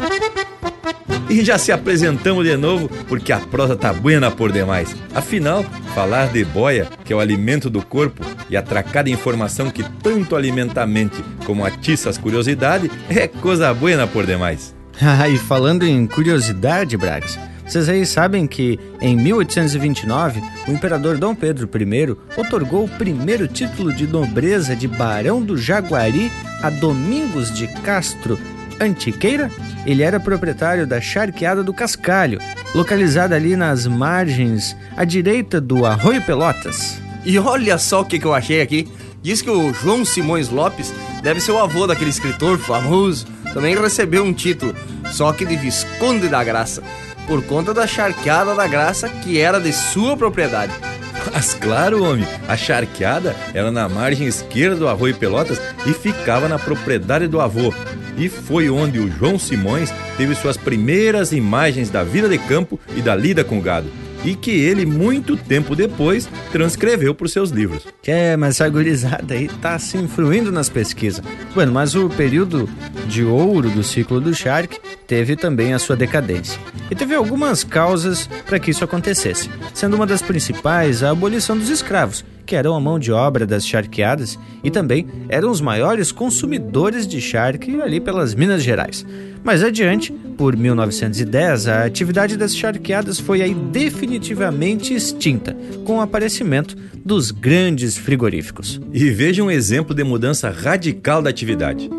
E 1.32 1.42
já 1.42 1.56
se 1.56 1.72
apresentamos 1.72 2.44
de 2.44 2.54
novo 2.58 2.90
porque 3.08 3.32
a 3.32 3.38
prosa 3.38 3.74
tá 3.74 3.90
buena 3.90 4.30
por 4.30 4.52
demais. 4.52 4.94
Afinal, 5.14 5.64
falar 5.94 6.26
de 6.26 6.44
boia, 6.44 6.86
que 7.06 7.10
é 7.10 7.16
o 7.16 7.20
alimento 7.20 7.70
do 7.70 7.80
corpo, 7.80 8.22
e 8.50 8.56
atracar 8.56 9.04
de 9.04 9.10
informação 9.10 9.70
que 9.70 9.82
tanto 10.02 10.36
alimenta 10.36 10.82
a 10.82 10.86
mente 10.86 11.24
como 11.46 11.64
atiça 11.64 12.10
as 12.10 12.18
curiosidades, 12.18 12.90
é 13.08 13.26
coisa 13.26 13.72
buena 13.72 14.06
por 14.06 14.26
demais. 14.26 14.74
Ah, 15.00 15.26
e 15.26 15.38
falando 15.38 15.84
em 15.84 16.06
curiosidade, 16.06 16.98
Brax, 16.98 17.38
vocês 17.66 17.88
aí 17.88 18.04
sabem 18.04 18.46
que 18.46 18.78
em 19.00 19.16
1829 19.16 20.42
o 20.68 20.70
imperador 20.70 21.16
Dom 21.16 21.34
Pedro 21.34 21.66
I 21.74 22.16
otorgou 22.38 22.84
o 22.84 22.88
primeiro 22.88 23.48
título 23.48 23.90
de 23.90 24.06
nobreza 24.06 24.76
de 24.76 24.86
Barão 24.86 25.42
do 25.42 25.56
Jaguari 25.56 26.30
a 26.62 26.68
Domingos 26.68 27.50
de 27.52 27.66
Castro 27.80 28.38
Antiqueira? 28.84 29.50
Ele 29.86 30.02
era 30.02 30.20
proprietário 30.20 30.86
da 30.86 31.00
Charqueada 31.00 31.62
do 31.62 31.72
Cascalho, 31.72 32.40
localizada 32.74 33.34
ali 33.34 33.56
nas 33.56 33.86
margens 33.86 34.76
à 34.96 35.04
direita 35.04 35.60
do 35.60 35.84
Arroio 35.84 36.22
Pelotas. 36.22 37.00
E 37.24 37.38
olha 37.38 37.78
só 37.78 38.00
o 38.00 38.04
que, 38.04 38.18
que 38.18 38.26
eu 38.26 38.34
achei 38.34 38.60
aqui. 38.60 38.88
Diz 39.22 39.40
que 39.40 39.50
o 39.50 39.72
João 39.72 40.04
Simões 40.04 40.48
Lopes 40.48 40.92
deve 41.22 41.40
ser 41.40 41.52
o 41.52 41.58
avô 41.58 41.86
daquele 41.86 42.10
escritor 42.10 42.58
famoso. 42.58 43.26
Também 43.54 43.76
recebeu 43.76 44.24
um 44.24 44.32
título, 44.32 44.74
só 45.12 45.32
que 45.32 45.44
de 45.44 45.56
Visconde 45.56 46.28
da 46.28 46.42
Graça 46.42 46.82
por 47.26 47.42
conta 47.44 47.72
da 47.72 47.86
charqueada 47.86 48.54
da 48.54 48.66
graça 48.66 49.08
que 49.08 49.38
era 49.38 49.60
de 49.60 49.72
sua 49.72 50.16
propriedade. 50.16 50.72
Mas 51.32 51.54
claro, 51.54 52.04
homem, 52.04 52.26
a 52.48 52.56
charqueada 52.56 53.34
era 53.54 53.70
na 53.70 53.88
margem 53.88 54.26
esquerda 54.26 54.76
do 54.76 54.88
Arroio 54.88 55.14
Pelotas 55.14 55.60
e 55.86 55.92
ficava 55.92 56.48
na 56.48 56.58
propriedade 56.58 57.28
do 57.28 57.40
avô. 57.40 57.72
E 58.16 58.28
foi 58.28 58.68
onde 58.68 58.98
o 58.98 59.10
João 59.10 59.38
Simões 59.38 59.92
teve 60.16 60.34
suas 60.34 60.56
primeiras 60.56 61.32
imagens 61.32 61.90
da 61.90 62.04
vida 62.04 62.28
de 62.28 62.38
campo 62.38 62.78
e 62.96 63.00
da 63.00 63.16
lida 63.16 63.42
com 63.42 63.60
gado 63.60 63.90
e 64.24 64.34
que 64.34 64.50
ele, 64.50 64.86
muito 64.86 65.36
tempo 65.36 65.74
depois, 65.74 66.28
transcreveu 66.50 67.14
por 67.14 67.28
seus 67.28 67.50
livros. 67.50 67.86
É, 68.06 68.36
mas 68.36 68.60
a 68.60 68.68
gurizada 68.68 69.34
aí 69.34 69.48
tá 69.48 69.78
se 69.78 69.96
influindo 69.96 70.52
nas 70.52 70.68
pesquisas. 70.68 71.24
Bueno, 71.54 71.72
mas 71.72 71.94
o 71.94 72.08
período 72.08 72.68
de 73.06 73.24
ouro 73.24 73.68
do 73.70 73.82
ciclo 73.82 74.20
do 74.20 74.34
Shark 74.34 74.78
teve 75.12 75.36
também 75.36 75.74
a 75.74 75.78
sua 75.78 75.94
decadência. 75.94 76.58
E 76.90 76.94
teve 76.94 77.14
algumas 77.14 77.62
causas 77.62 78.26
para 78.46 78.58
que 78.58 78.70
isso 78.70 78.82
acontecesse, 78.82 79.50
sendo 79.74 79.94
uma 79.94 80.06
das 80.06 80.22
principais 80.22 81.02
a 81.02 81.10
abolição 81.10 81.54
dos 81.54 81.68
escravos, 81.68 82.24
que 82.46 82.56
eram 82.56 82.74
a 82.74 82.80
mão 82.80 82.98
de 82.98 83.12
obra 83.12 83.46
das 83.46 83.66
charqueadas 83.66 84.38
e 84.64 84.70
também 84.70 85.06
eram 85.28 85.50
os 85.50 85.60
maiores 85.60 86.10
consumidores 86.10 87.06
de 87.06 87.20
charque 87.20 87.78
ali 87.82 88.00
pelas 88.00 88.34
Minas 88.34 88.62
Gerais. 88.62 89.04
Mais 89.44 89.62
adiante, 89.62 90.10
por 90.10 90.56
1910, 90.56 91.68
a 91.68 91.84
atividade 91.84 92.38
das 92.38 92.56
charqueadas 92.56 93.20
foi 93.20 93.42
aí 93.42 93.52
definitivamente 93.52 94.94
extinta, 94.94 95.54
com 95.84 95.98
o 95.98 96.00
aparecimento 96.00 96.74
dos 97.04 97.30
grandes 97.30 97.98
frigoríficos. 97.98 98.80
E 98.94 99.10
veja 99.10 99.42
um 99.42 99.50
exemplo 99.50 99.94
de 99.94 100.04
mudança 100.04 100.48
radical 100.48 101.20
da 101.20 101.28
atividade. 101.28 101.90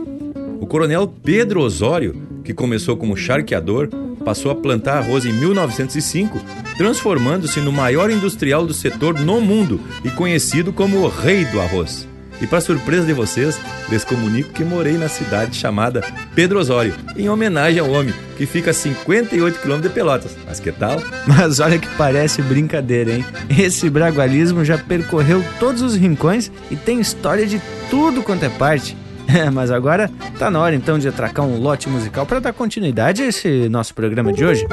O 0.64 0.65
coronel 0.65 1.14
Pedro 1.22 1.60
Osório, 1.60 2.15
que 2.41 2.53
começou 2.53 2.95
como 2.95 3.18
charqueador, 3.18 3.90
passou 4.23 4.49
a 4.49 4.56
plantar 4.56 4.99
arroz 4.99 5.26
em 5.26 5.34
1905, 5.34 6.40
transformando-se 6.77 7.60
no 7.60 7.69
maior 7.69 8.10
industrial 8.10 8.65
do 8.65 8.73
setor 8.73 9.19
no 9.19 9.41
mundo 9.41 9.77
e 10.06 10.10
conhecido 10.10 10.72
como 10.72 10.99
o 10.99 11.10
Rei 11.10 11.44
do 11.44 11.60
Arroz. 11.60 12.07
E 12.41 12.48
para 12.48 12.61
surpresa 12.61 13.06
de 13.06 13.11
vocês, 13.11 13.60
lhes 13.90 14.06
comunico 14.06 14.53
que 14.53 14.64
morei 14.64 14.98
na 14.98 15.10
cidade 15.10 15.57
chamada 15.57 16.02
Pedro 16.34 16.60
Osório, 16.60 16.95
em 17.18 17.27
homenagem 17.27 17.80
ao 17.80 17.90
homem, 17.90 18.14
que 18.38 18.45
fica 18.45 18.72
a 18.72 18.73
58 18.73 19.60
quilômetros 19.60 19.91
de 19.91 19.94
Pelotas. 19.94 20.38
Mas 20.45 20.61
que 20.61 20.72
tal? 20.72 21.03
Mas 21.27 21.60
olha 21.60 21.77
que 21.77 21.90
parece 21.98 22.41
brincadeira, 22.41 23.11
hein? 23.11 23.26
Esse 23.49 23.90
bragualismo 23.90 24.64
já 24.64 24.77
percorreu 24.77 25.44
todos 25.60 25.81
os 25.81 25.98
rincões 25.98 26.49
e 26.72 26.77
tem 26.77 27.02
história 27.02 27.45
de 27.45 27.61
tudo 27.90 28.23
quanto 28.23 28.45
é 28.45 28.49
parte. 28.49 29.03
É, 29.43 29.49
mas 29.49 29.72
agora 29.72 30.11
tá 30.38 30.51
na 30.51 30.60
hora 30.60 30.76
então 30.76 30.99
de 30.99 31.07
atracar 31.07 31.43
um 31.43 31.60
lote 31.60 31.89
musical 31.89 32.26
para 32.26 32.39
dar 32.39 32.53
continuidade 32.53 33.23
a 33.23 33.27
esse 33.27 33.68
nosso 33.68 33.93
programa 33.95 34.31
de 34.31 34.45
hoje. 34.45 34.68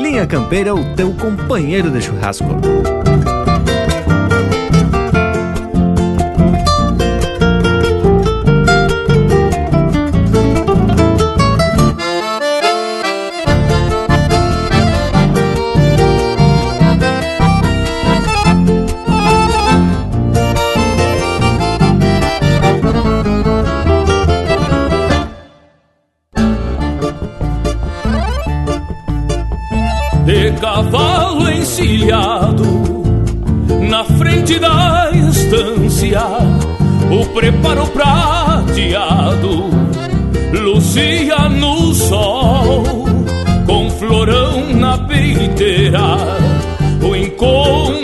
Linha 0.00 0.26
Campeira, 0.26 0.74
o 0.74 0.94
teu 0.94 1.12
companheiro 1.14 1.90
de 1.90 2.00
churrasco. 2.00 2.44
Preparo 37.34 37.86
prateado 37.88 39.64
lucia 40.52 41.48
no 41.48 41.92
sol, 41.92 42.84
com 43.66 43.90
florão 43.90 44.72
na 44.74 44.96
peiteira, 44.98 46.16
o 47.02 47.16
encontro 47.16 48.03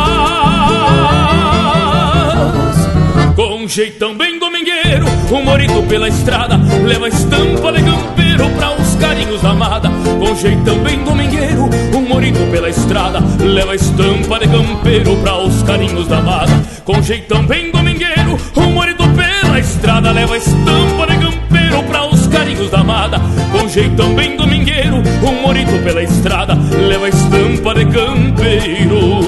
jeitão 3.71 4.17
bem 4.17 4.37
domingueiro 4.37 5.05
Um 5.31 5.45
morito 5.45 5.81
pela 5.83 6.09
estrada 6.09 6.59
Leva 6.85 7.07
estampa 7.07 7.71
de 7.71 7.81
campeiro 7.81 8.49
pra 8.57 8.73
os 8.73 8.95
carinhos 8.95 9.41
da 9.41 9.51
amada. 9.51 9.89
Com 10.19 10.35
jeitão 10.35 10.77
bem 10.79 11.01
domingueiro 11.05 11.69
Um 11.95 12.01
morito 12.01 12.39
pela 12.51 12.69
estrada 12.69 13.19
Leva 13.39 13.73
estampa 13.73 14.39
de 14.39 14.47
campeiro 14.49 15.15
pra 15.23 15.37
os 15.37 15.63
carinhos 15.63 16.05
da 16.09 16.17
amada. 16.17 16.51
Com 16.83 17.01
jeitão 17.01 17.45
bem 17.45 17.71
domingueiro 17.71 18.37
Um 18.57 18.71
morito 18.73 19.03
pela 19.15 19.57
estrada 19.57 20.11
Leva 20.11 20.37
estampa 20.37 21.07
de 21.07 21.17
campeiro 21.17 21.83
pra 21.83 22.07
os 22.07 22.27
carinhos 22.27 22.69
da 22.69 22.79
amada. 22.79 23.21
Com 23.53 23.69
jeitão 23.69 24.13
bem 24.13 24.35
domingueiro 24.35 24.97
Um 25.23 25.41
morito 25.41 25.81
pela 25.81 26.03
estrada 26.03 26.57
Leva 26.75 27.07
estampa 27.07 27.73
de 27.73 27.85
campeiro 27.85 29.21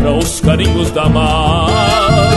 Pra 0.00 0.12
os 0.12 0.40
carinhos 0.40 0.90
da 0.90 1.02
amada 1.02 2.27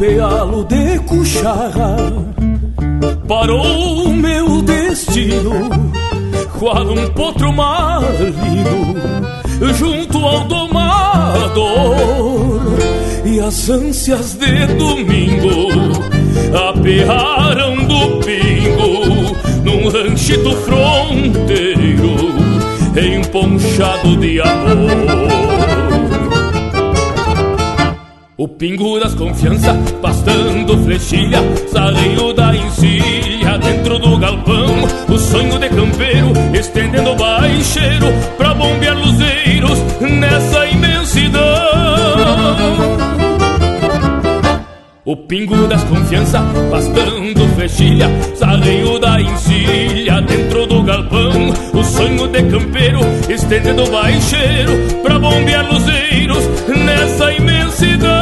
pealo 0.00 0.64
de 0.64 0.98
cucharra 1.00 1.94
parou 3.28 4.06
o 4.06 4.14
meu 4.14 4.62
destino 4.62 5.68
qual 6.58 6.86
um 6.90 7.10
potro 7.10 7.52
marido 7.52 8.96
junto 9.74 10.16
ao 10.16 10.44
domador 10.44 11.60
e 13.26 13.40
as 13.40 13.68
ânsias 13.68 14.32
de 14.36 14.66
domingo 14.68 15.68
apearam 16.70 17.76
do 17.84 18.24
pingo 18.24 19.36
num 19.62 19.90
ranchito 19.90 20.56
fronteiro 20.62 22.16
emponchado 22.96 24.16
de 24.16 24.40
amor. 24.40 25.39
O 28.40 28.48
pingo 28.48 28.98
das 28.98 29.14
confiança, 29.14 29.74
pastando 30.00 30.74
flechilha, 30.78 31.40
salinho 31.70 32.32
da 32.32 32.56
encilha 32.56 33.58
dentro 33.58 33.98
do 33.98 34.16
galpão. 34.16 34.88
O 35.10 35.18
sonho 35.18 35.58
de 35.58 35.68
campeiro, 35.68 36.32
estendendo 36.54 37.14
baixeiro 37.16 38.06
pra 38.38 38.54
bombear 38.54 38.96
luzeiros 38.96 39.78
nessa 40.00 40.66
imensidão. 40.68 41.40
O 45.04 45.16
pingo 45.16 45.66
das 45.66 45.84
confiança, 45.84 46.40
pastando 46.70 47.46
flechilha, 47.56 48.08
salinho 48.36 48.98
da 48.98 49.20
encilha 49.20 50.22
dentro 50.22 50.66
do 50.66 50.82
galpão. 50.82 51.50
O 51.74 51.84
sonho 51.84 52.26
de 52.28 52.42
campeiro, 52.44 53.00
estendendo 53.28 53.84
baixeiro 53.90 54.72
pra 55.02 55.18
bombear 55.18 55.70
luzeiros 55.70 56.42
nessa 56.68 57.32
imensidão. 57.34 58.19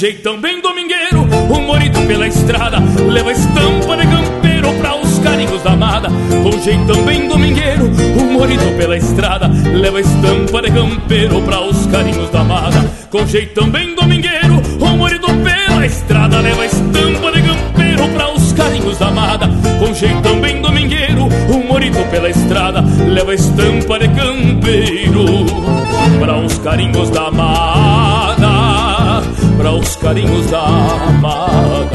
Jeitão 0.00 0.40
bem 0.40 0.62
domingueiro, 0.62 1.28
um 1.54 1.60
morito 1.66 2.00
pela 2.06 2.26
estrada, 2.26 2.78
leva 3.06 3.32
estampa 3.32 3.98
de 3.98 4.06
campeiro 4.06 4.72
pra 4.80 4.96
os 4.96 5.18
carinhos 5.18 5.62
da 5.62 5.72
amada. 5.72 6.08
Com 6.42 6.58
jeitão 6.62 7.04
bem 7.04 7.28
domingueiro, 7.28 7.84
um 8.18 8.32
morito 8.32 8.64
pela 8.78 8.96
estrada, 8.96 9.46
leva 9.46 10.00
estampa 10.00 10.62
de 10.62 10.70
campeiro 10.70 11.42
pra 11.42 11.60
os 11.60 11.84
carinhos 11.88 12.30
da 12.30 12.40
amada. 12.40 12.90
Com 13.10 13.26
jeitão 13.26 13.68
bem 13.68 13.94
domingueiro, 13.94 14.62
um 14.80 14.96
morito 14.96 15.26
pela 15.26 15.84
estrada, 15.84 16.40
leva 16.40 16.64
estampa 16.64 17.32
de 17.32 17.42
campeiro 17.42 18.08
pra 18.08 18.32
os 18.32 18.52
carinhos 18.54 18.98
da 18.98 19.08
amada. 19.08 19.48
Com 19.78 19.92
jeitão 19.92 20.40
bem 20.40 20.62
domingueiro, 20.62 21.28
um 21.50 21.66
morito 21.66 22.02
pela 22.10 22.30
estrada, 22.30 22.82
leva 23.06 23.34
estampa 23.34 23.98
de 23.98 24.08
campeiro 24.08 25.44
para 26.18 26.38
os 26.38 26.58
carinhos 26.58 27.10
da 27.10 27.26
amada, 27.26 28.09
para 29.60 29.72
os 29.72 29.94
carinhos 29.96 30.50
da 30.50 30.64
amada, 30.64 31.94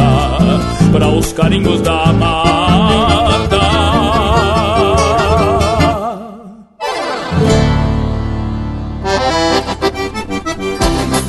para 0.92 1.08
os 1.08 1.34
carinhos 1.34 1.82
da 1.82 2.04
amada. 2.04 3.60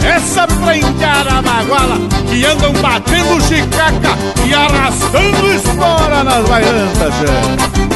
Essa 0.04 0.46
prendeada 0.46 1.40
maguala 1.40 1.96
que 2.28 2.44
andam 2.44 2.72
batendo 2.82 3.40
chicaca 3.40 4.18
e 4.46 4.52
arrastando 4.52 5.54
espora 5.54 6.22
nas 6.22 6.46
baiantas. 6.46 7.95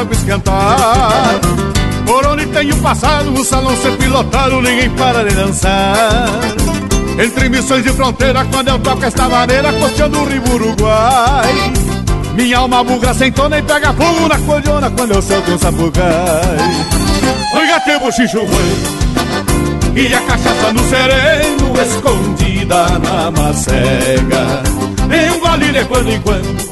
Fandango 0.00 0.12
esquentar. 0.12 1.40
Por 2.06 2.26
onde 2.26 2.46
tenho 2.46 2.76
passado 2.78 3.32
o 3.32 3.44
salão 3.44 3.76
sempre 3.76 4.08
lotado 4.08 4.60
ninguém 4.62 4.90
para 4.90 5.24
de 5.24 5.34
dançar. 5.34 6.28
Entre 7.18 7.48
missões 7.48 7.84
de 7.84 7.90
fronteira 7.90 8.44
quando 8.46 8.68
eu 8.68 8.78
toco 8.78 9.04
esta 9.04 9.28
maneira 9.28 9.72
costeando 9.74 10.18
o 10.18 10.24
rio 10.24 10.42
Uruguai. 10.52 11.72
Minha 12.34 12.58
alma 12.58 12.82
bugra 12.82 13.12
sem 13.12 13.30
tona 13.30 13.58
e 13.58 13.62
pega 13.62 13.92
fogo 13.92 14.28
na 14.28 14.38
colhona 14.38 14.90
quando 14.90 15.12
eu 15.12 15.22
solto 15.22 15.52
um 15.52 15.58
sapucai. 15.58 16.56
Oi 17.56 17.66
gatê 17.66 17.98
bochicho 17.98 18.38
e 19.94 20.14
a 20.14 20.20
cachaça 20.20 20.72
no 20.72 20.88
sereno 20.88 21.82
escondida 21.82 22.98
na 23.00 23.30
macega. 23.30 24.62
E 25.10 25.30
um 25.30 25.40
gole 25.40 25.72
de 25.72 25.84
quando 25.84 26.10
em 26.10 26.20
quando 26.20 26.69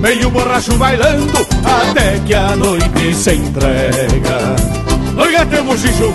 Meio 0.00 0.30
borracho 0.30 0.76
bailando 0.78 1.46
até 1.64 2.18
que 2.26 2.34
a 2.34 2.56
noite 2.56 3.14
se 3.14 3.34
entrega. 3.34 4.56
Oi 5.18 5.32
gato 5.32 5.64
bochicho 5.64 6.14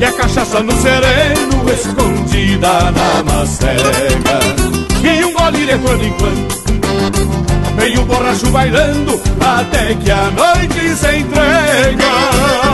E 0.00 0.04
a 0.04 0.12
cachaça 0.12 0.60
no 0.62 0.72
sereno 0.72 1.70
escondida 1.70 2.90
na 2.90 3.22
macega 3.22 4.40
E 5.02 5.24
um 5.24 5.32
gole 5.34 5.66
de 5.66 5.78
quando 5.78 6.04
em 6.04 6.12
quando 6.12 7.76
Meio 7.76 8.02
borracho 8.06 8.46
bailando 8.46 9.20
até 9.40 9.94
que 9.94 10.10
a 10.10 10.30
noite 10.30 10.96
se 10.96 11.16
entrega 11.18 12.73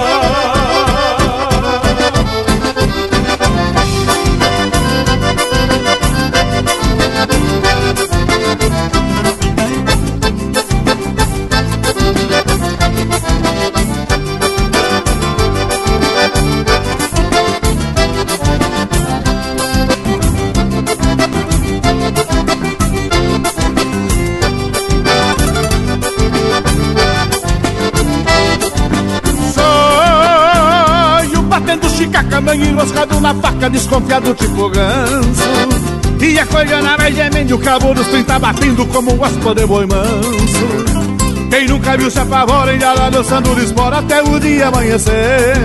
desconfiado 33.70 34.34
tipo 34.34 34.68
ganso. 34.68 35.90
E 36.20 36.38
a 36.38 36.46
coiana 36.46 36.96
vai 36.96 37.12
gemendo, 37.12 37.54
o 37.54 37.58
cabo 37.58 37.94
dos 37.94 38.06
30 38.08 38.38
batendo 38.38 38.86
como 38.86 39.14
um 39.14 39.24
aspa 39.24 39.54
de 39.54 39.66
boi 39.66 39.86
manso. 39.86 41.50
Quem 41.50 41.66
nunca 41.66 41.96
viu 41.96 42.10
se 42.10 42.18
apavora, 42.18 42.78
já 42.78 42.92
lá 42.92 43.10
dançando 43.10 43.58
espora 43.62 43.98
até 43.98 44.22
o 44.22 44.38
dia 44.38 44.68
amanhecer. 44.68 45.56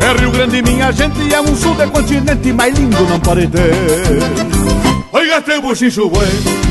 É 0.00 0.20
Rio 0.20 0.30
Grande, 0.32 0.60
minha 0.62 0.92
gente, 0.92 1.32
é 1.32 1.40
um 1.40 1.54
sul 1.56 1.74
de 1.76 1.86
continente 1.86 2.52
mais 2.52 2.76
lindo, 2.76 3.00
não 3.08 3.20
pode 3.20 3.46
ter. 3.46 3.72
Oiga, 5.12 5.40
tem 5.40 5.60
buchincho 5.60 6.10
bueno. 6.10 6.64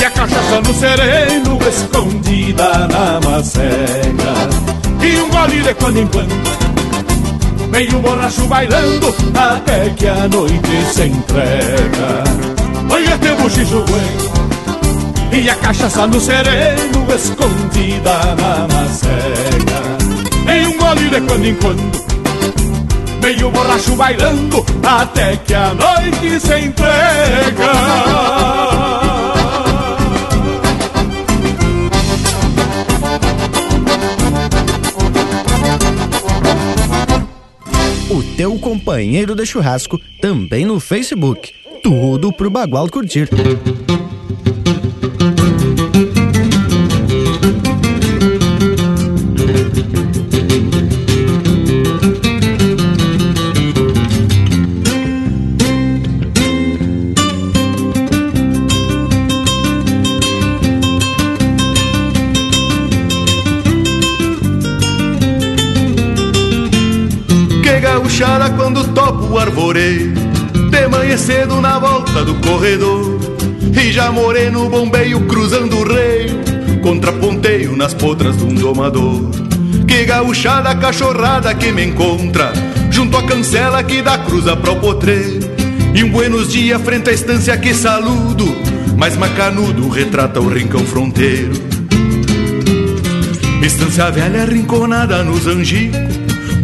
E 0.00 0.04
a 0.04 0.10
cachaça 0.10 0.60
no 0.60 0.74
sereno 0.74 1.58
escondida 1.68 2.86
na 2.86 3.20
macega 3.28 4.48
E 5.02 5.20
um 5.20 5.28
gole 5.28 5.60
de 5.60 5.74
quando 5.74 5.98
em 5.98 6.06
quando 6.06 6.67
Meio 7.70 7.98
borracho 8.00 8.46
bailando 8.46 9.14
até 9.34 9.90
que 9.90 10.06
a 10.06 10.26
noite 10.28 10.84
se 10.92 11.04
entrega. 11.04 12.24
Olha 12.90 13.18
teu 13.18 13.36
buchicho 13.36 13.84
E 15.32 15.50
a 15.50 15.54
cachaça 15.56 16.06
no 16.06 16.20
sereno 16.20 17.06
escondida 17.14 18.34
na 18.36 18.66
macega. 18.68 19.82
E 20.54 20.66
um 20.66 20.78
gole 20.78 21.10
de 21.10 21.20
quando 21.20 21.44
em 21.44 21.54
quando 21.56 22.08
Meio 23.22 23.50
borracho 23.50 23.94
bailando 23.96 24.64
até 24.82 25.36
que 25.36 25.52
a 25.54 25.74
noite 25.74 26.40
se 26.40 26.58
entrega 26.58 28.57
teu 38.38 38.56
companheiro 38.56 39.34
de 39.34 39.44
churrasco 39.44 40.00
também 40.20 40.64
no 40.64 40.78
Facebook. 40.78 41.52
Tudo 41.82 42.32
pro 42.32 42.48
Bagual 42.48 42.88
curtir. 42.88 43.28
Do 72.24 72.34
corredor. 72.36 73.18
E 73.80 73.92
já 73.92 74.10
morei 74.10 74.50
no 74.50 74.68
bombeio 74.68 75.20
cruzando 75.26 75.76
o 75.76 75.84
reio 75.84 76.38
Contraponteio 76.82 77.76
nas 77.76 77.94
potras 77.94 78.36
de 78.36 78.44
um 78.44 78.54
domador. 78.54 79.30
Que 79.86 80.04
gauchada 80.04 80.74
cachorrada 80.74 81.54
que 81.54 81.70
me 81.70 81.84
encontra 81.84 82.52
Junto 82.90 83.16
à 83.16 83.22
cancela 83.22 83.82
que 83.82 84.02
dá 84.02 84.18
cruza 84.18 84.56
para 84.56 84.72
o 84.72 84.80
potreiro 84.80 85.50
E 85.94 86.02
um 86.02 86.10
buenos 86.10 86.50
dias 86.52 86.80
frente 86.82 87.10
à 87.10 87.12
estância 87.12 87.56
que 87.56 87.74
saludo 87.74 88.46
Mais 88.96 89.16
macanudo 89.16 89.88
retrata 89.88 90.40
o 90.40 90.48
rincão 90.48 90.84
fronteiro. 90.84 91.52
Estância 93.62 94.10
velha 94.10 94.44
rinconada 94.44 95.22
nos 95.22 95.46
angicos 95.46 95.98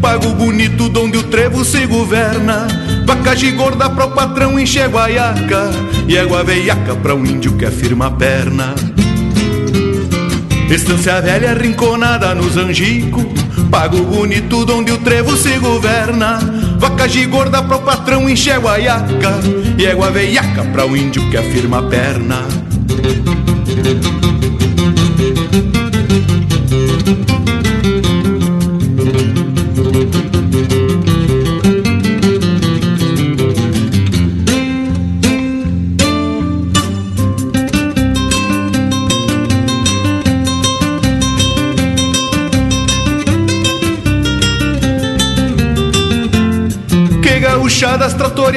Pago 0.01 0.31
bonito 0.31 0.89
donde 0.89 1.19
o 1.19 1.23
trevo 1.25 1.65
se 1.65 1.87
governa 1.87 2.67
Vaca 3.05 3.35
gorda 3.55 3.91
pro 3.91 4.11
patrão 4.11 4.59
enche 4.59 4.87
guaiaca 4.87 5.71
E 6.09 6.17
égua 6.17 6.43
veiaca 6.43 6.95
pra 6.97 7.15
um 7.15 7.25
índio 7.25 7.57
que 7.57 7.65
afirma 7.65 8.07
a 8.07 8.11
perna. 8.11 8.75
Estância 10.71 11.21
velha 11.21 11.55
rinconada 11.55 12.35
nos 12.35 12.57
angico 12.57 13.25
Pago 13.71 14.03
bonito 14.05 14.65
donde 14.65 14.93
o 14.93 14.99
trevo 14.99 15.37
se 15.37 15.59
governa. 15.59 16.39
Vaca 16.79 17.07
gorda 17.29 17.63
pro 17.63 17.81
patrão 17.81 18.29
enche 18.29 18.53
guaiaca 18.59 19.41
E 19.79 19.85
égua 19.85 20.11
veiaca 20.11 20.65
pra 20.65 20.87
um 20.87 20.97
índio 20.97 21.29
que 21.31 21.37
afirma 21.37 21.79
a 21.79 21.83
perna 21.83 22.45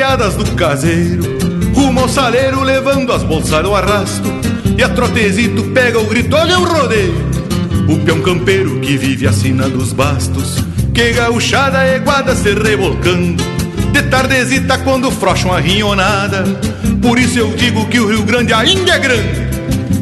tratoriadas 0.07 0.35
do 0.35 0.45
caseiro. 0.55 1.23
Rumo 1.75 1.99
ao 1.99 2.09
saleiro 2.09 2.61
levando 2.61 3.11
as 3.11 3.23
bolsas 3.23 3.61
no 3.61 3.75
arrasto. 3.75 4.29
E 4.77 4.83
a 4.83 4.87
trotezito 4.87 5.63
pega 5.73 5.99
o 5.99 6.05
grito, 6.05 6.35
olha 6.35 6.57
o 6.57 6.63
rodeio. 6.63 7.27
O 7.89 7.97
peão 7.99 8.21
campeiro 8.21 8.79
que 8.79 8.97
vive 8.97 9.25
a 9.25 9.31
sina 9.31 9.69
dos 9.69 9.93
bastos 9.93 10.57
Que 10.93 11.13
gauchada 11.13 11.85
eguada 11.87 12.35
se 12.35 12.53
revolcando. 12.53 13.43
De 13.91 14.03
tardezita 14.03 14.77
quando 14.77 15.11
frocha 15.11 15.47
uma 15.47 15.59
rinhonada. 15.59 16.43
Por 17.01 17.19
isso 17.19 17.39
eu 17.39 17.51
digo 17.55 17.85
que 17.87 17.99
o 17.99 18.07
Rio 18.07 18.23
Grande 18.23 18.53
ainda 18.53 18.93
é 18.93 18.99
grande 18.99 19.47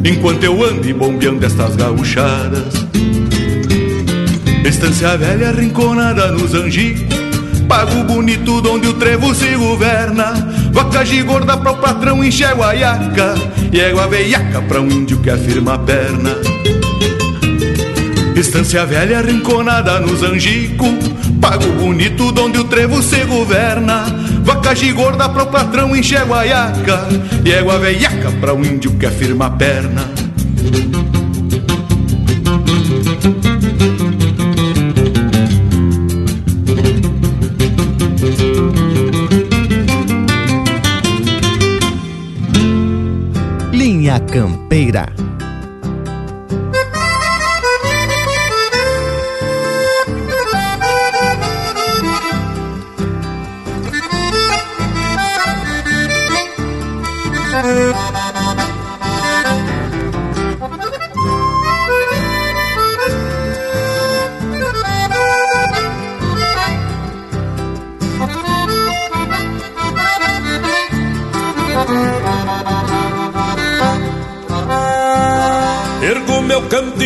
Enquanto 0.03 0.43
eu 0.43 0.63
ando 0.63 0.93
bombeando 0.93 1.45
estas 1.45 1.75
gauchadas. 1.75 2.85
Estância 4.63 5.17
velha 5.17 5.51
rinconada 5.51 6.31
nos 6.31 6.53
angicos 6.53 7.34
Pago 7.67 8.03
bonito 8.03 8.61
onde 8.69 8.87
o 8.87 8.93
trevo 8.93 9.33
se 9.33 9.55
governa. 9.55 10.33
Vaca 10.71 11.03
gorda 11.25 11.57
para 11.57 11.71
o 11.71 11.77
patrão 11.77 12.23
enche 12.23 12.45
guaiaca. 12.45 13.35
E 13.71 13.79
égua 13.79 14.07
veiaca 14.07 14.61
para 14.61 14.81
um 14.81 14.89
índio 14.89 15.19
que 15.19 15.29
afirma 15.29 15.73
a 15.73 15.79
perna. 15.79 16.31
Estância 18.35 18.85
velha 18.85 19.21
rinconada 19.21 19.99
nos 19.99 20.21
angico. 20.21 20.85
Pago 21.41 21.71
bonito 21.73 22.33
onde 22.39 22.59
o 22.59 22.65
trevo 22.65 23.01
se 23.01 23.23
governa. 23.25 24.05
Vaca 24.43 24.73
gorda 24.93 25.27
para 25.29 25.43
o 25.43 25.47
patrão 25.47 25.95
enche 25.95 26.17
guaiaca. 26.17 27.07
E 27.43 27.51
égua 27.51 27.79
veiaca 27.79 28.31
para 28.39 28.53
um 28.53 28.63
índio 28.63 28.91
que 28.91 29.05
afirma 29.05 29.47
a 29.47 29.49
perna 29.51 30.25
Campeira. 44.31 45.24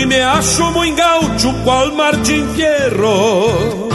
Me 0.09 0.19
acho 0.21 0.71
muito 0.71 0.97
gaúcho 0.97 1.53
qual 1.63 1.93
Martin 1.93 2.47
Fierro. 2.55 3.89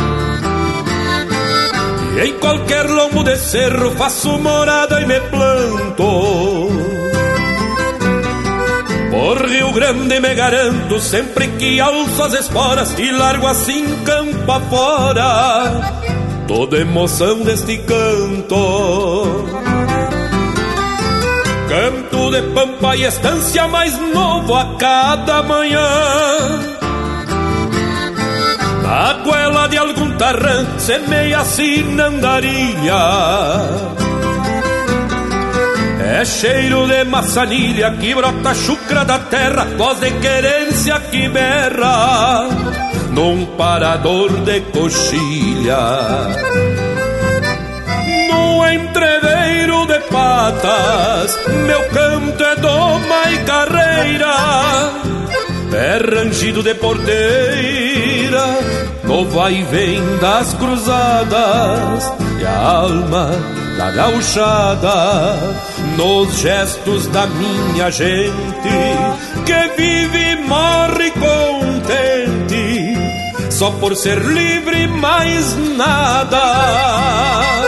E 2.16 2.28
em 2.28 2.38
qualquer 2.38 2.88
lombo 2.88 3.24
de 3.24 3.36
cerro 3.36 3.90
faço 3.96 4.38
morada 4.38 5.00
e 5.00 5.06
me 5.06 5.20
planto. 5.22 6.68
Por 9.10 9.44
Rio 9.48 9.72
Grande 9.72 10.20
me 10.20 10.34
garanto 10.34 11.00
sempre 11.00 11.48
que 11.48 11.80
alço 11.80 12.22
as 12.22 12.34
esporas 12.34 12.98
E 12.98 13.12
largo 13.12 13.46
assim 13.46 13.84
campo 14.04 14.50
afora 14.50 15.70
Toda 16.48 16.78
emoção 16.78 17.42
deste 17.42 17.78
canto 17.78 18.93
Canto 22.24 22.30
de 22.30 22.42
pampa 22.54 22.96
e 22.96 23.04
estância 23.04 23.68
mais 23.68 23.98
novo 23.98 24.54
a 24.54 24.76
cada 24.78 25.42
manhã. 25.42 25.88
Na 28.82 29.12
goela 29.22 29.68
de 29.68 29.76
algum 29.76 30.16
tarrã 30.16 30.64
semeia 30.78 31.44
sina 31.44 32.06
andarilha 32.06 33.02
É 36.00 36.24
cheiro 36.24 36.86
de 36.86 37.04
maçanilha 37.04 37.90
que 38.00 38.14
brota 38.14 38.54
chucra 38.54 39.04
da 39.04 39.18
terra 39.18 39.66
Voz 39.76 40.00
de 40.00 40.10
querência 40.12 41.00
que 41.10 41.28
berra 41.28 42.48
Num 43.10 43.44
parador 43.56 44.30
de 44.30 44.60
coxilha 44.60 45.78
de 50.44 50.60
patas 50.60 51.38
Meu 51.66 51.82
canto 51.90 52.44
é 52.44 52.56
doma 52.56 53.30
e 53.30 53.38
carreira 53.44 54.34
É 55.72 55.98
rangido 55.98 56.62
de 56.62 56.74
porteira 56.74 58.44
No 59.04 59.24
vai 59.26 59.54
e 59.54 59.62
vem 59.62 60.02
das 60.18 60.52
cruzadas 60.54 62.12
E 62.40 62.44
a 62.44 62.60
alma 62.60 63.30
da 63.78 63.90
gauchada 63.90 65.36
Nos 65.96 66.38
gestos 66.38 67.06
da 67.08 67.26
minha 67.26 67.90
gente 67.90 68.68
Que 69.46 69.68
vive 69.76 70.32
e 70.32 70.36
morre 70.36 71.10
contente 71.12 72.94
Só 73.50 73.70
por 73.72 73.96
ser 73.96 74.18
livre 74.18 74.86
mais 74.88 75.56
nada 75.76 77.63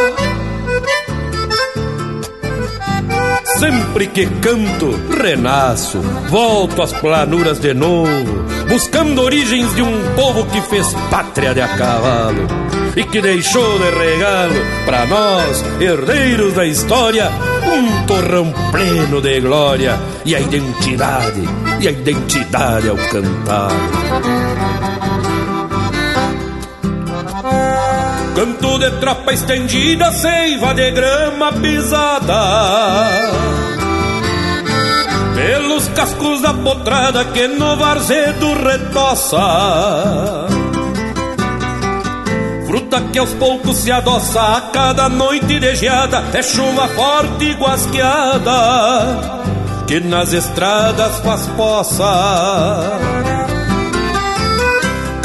Sempre 3.58 4.06
que 4.08 4.26
canto, 4.26 4.90
renasço, 5.18 5.98
volto 6.28 6.82
às 6.82 6.92
planuras 6.92 7.58
de 7.58 7.72
novo, 7.72 8.44
buscando 8.68 9.22
origens 9.22 9.74
de 9.74 9.80
um 9.80 10.14
povo 10.14 10.44
que 10.46 10.60
fez 10.60 10.92
pátria 11.10 11.54
de 11.54 11.62
a 11.62 11.68
cavalo 11.68 12.46
e 12.94 13.02
que 13.04 13.22
deixou 13.22 13.78
de 13.78 13.90
regalo 13.90 14.54
para 14.84 15.06
nós, 15.06 15.64
herdeiros 15.80 16.52
da 16.52 16.66
história, 16.66 17.30
um 17.64 18.06
torrão 18.06 18.52
pleno 18.70 19.22
de 19.22 19.40
glória 19.40 19.98
e 20.24 20.34
a 20.34 20.40
identidade, 20.40 21.42
e 21.80 21.88
a 21.88 21.90
identidade 21.90 22.90
ao 22.90 22.96
cantar. 22.96 23.70
Canto 28.36 28.78
de 28.78 28.90
tropa 29.00 29.32
estendida, 29.32 30.12
seiva 30.12 30.74
de 30.74 30.90
grama 30.90 31.54
pisada. 31.54 33.08
Pelos 35.34 35.88
cascos 35.88 36.42
da 36.42 36.52
potrada 36.52 37.24
que 37.24 37.48
no 37.48 37.78
varzedo 37.78 38.52
retoça. 38.62 39.38
Fruta 42.66 43.00
que 43.10 43.18
aos 43.18 43.32
poucos 43.32 43.78
se 43.78 43.90
adoça 43.90 44.58
a 44.58 44.60
cada 44.70 45.08
noite 45.08 45.58
de 45.58 45.74
geada. 45.74 46.22
É 46.34 46.42
chuva 46.42 46.88
forte 46.88 47.44
e 47.46 47.54
guasqueada 47.54 49.46
Que 49.86 49.98
nas 50.00 50.34
estradas 50.34 51.20
faz 51.20 51.46
poça 51.56 53.15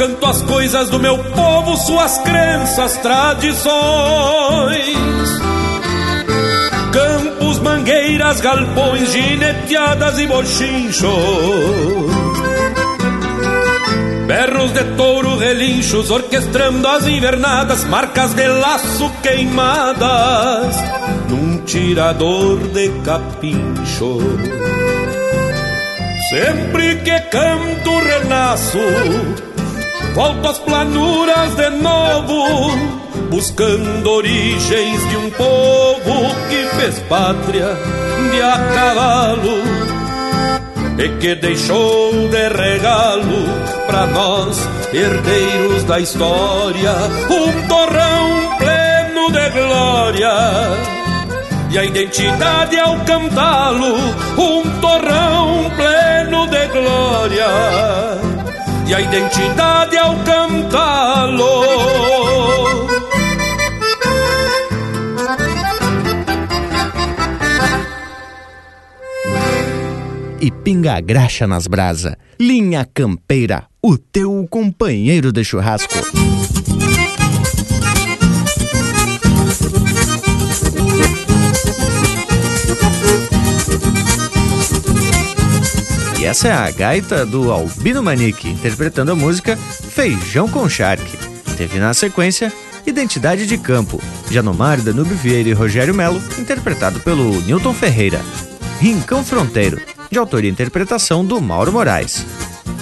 Canto 0.02 0.26
as 0.26 0.42
coisas 0.42 0.90
do 0.90 1.00
meu 1.00 1.16
povo, 1.16 1.78
suas 1.78 2.18
crenças, 2.18 2.98
tradições. 2.98 3.70
Campos, 6.92 7.60
mangueiras, 7.60 8.42
galpões, 8.42 9.12
gineteadas 9.12 10.18
e 10.18 10.26
bochinchos. 10.26 11.06
Berros 14.26 14.74
de 14.74 14.84
touro, 14.96 15.38
relinchos, 15.38 16.10
orquestrando 16.10 16.88
as 16.88 17.06
invernadas, 17.06 17.84
marcas 17.84 18.34
de 18.34 18.48
laço 18.48 19.08
queimadas, 19.22 20.78
num 21.30 21.60
tirador 21.60 22.58
de 22.70 22.90
capincho. 23.06 24.18
Sempre 26.28 26.96
que 27.04 27.20
canto, 27.30 28.00
renasço, 28.00 28.80
volto 30.14 30.48
às 30.48 30.60
planuras 30.60 31.56
de 31.56 31.70
novo, 31.70 32.72
buscando 33.30 34.10
origens 34.10 35.10
de 35.10 35.18
um 35.18 35.30
povo 35.32 36.36
que 36.50 36.66
fez 36.76 37.00
pátria 37.10 37.78
de 38.32 38.42
a 38.42 38.58
cavalo 38.74 39.92
e 40.98 41.10
que 41.20 41.36
deixou 41.36 42.12
de 42.30 42.50
regalo 42.50 43.46
para 43.88 44.06
nós, 44.08 44.58
herdeiros 44.94 45.84
da 45.86 46.00
história, 46.00 46.94
um 47.30 47.68
torrão 47.68 48.58
pleno 48.58 49.32
de 49.32 49.50
glória. 49.50 50.32
E 51.72 51.78
a 51.78 51.86
identidade 51.86 52.78
ao 52.78 53.00
cantá-lo, 53.00 53.96
um 54.38 54.62
torrão 54.82 55.72
pleno 55.78 56.48
de 56.48 56.68
glória. 56.68 58.31
E 58.92 58.94
a 58.94 59.00
identidade 59.00 59.98
ao 59.98 60.18
cantá-lo. 60.26 61.62
e 70.42 70.52
pinga 70.52 70.96
a 70.96 71.00
graxa 71.00 71.48
nas 71.48 71.68
brasa. 71.68 72.18
Linha 72.38 72.86
Campeira, 72.94 73.64
o 73.82 73.98
teu 73.98 74.46
companheiro 74.50 75.32
de 75.32 75.46
churrasco. 75.46 75.94
E 86.22 86.26
essa 86.26 86.50
é 86.50 86.52
a 86.52 86.70
gaita 86.70 87.26
do 87.26 87.52
Albino 87.52 88.04
Manique, 88.04 88.48
interpretando 88.48 89.12
a 89.12 89.16
música 89.16 89.58
Feijão 89.58 90.48
com 90.48 90.70
Charque. 90.70 91.18
Teve 91.58 91.80
na 91.80 91.96
sequência 91.96 92.54
Identidade 92.86 93.48
de 93.48 93.58
Campo, 93.58 94.00
Janomar, 94.30 94.80
Danube 94.82 95.16
Vieira 95.16 95.50
e 95.50 95.54
Rogério 95.54 95.96
Melo, 95.96 96.22
interpretado 96.38 97.00
pelo 97.00 97.42
Newton 97.42 97.74
Ferreira. 97.74 98.22
Rincão 98.80 99.26
Fronteiro, 99.26 99.82
de 100.12 100.20
autoria 100.20 100.48
e 100.48 100.54
interpretação 100.54 101.26
do 101.26 101.42
Mauro 101.42 101.72
Moraes. 101.72 102.24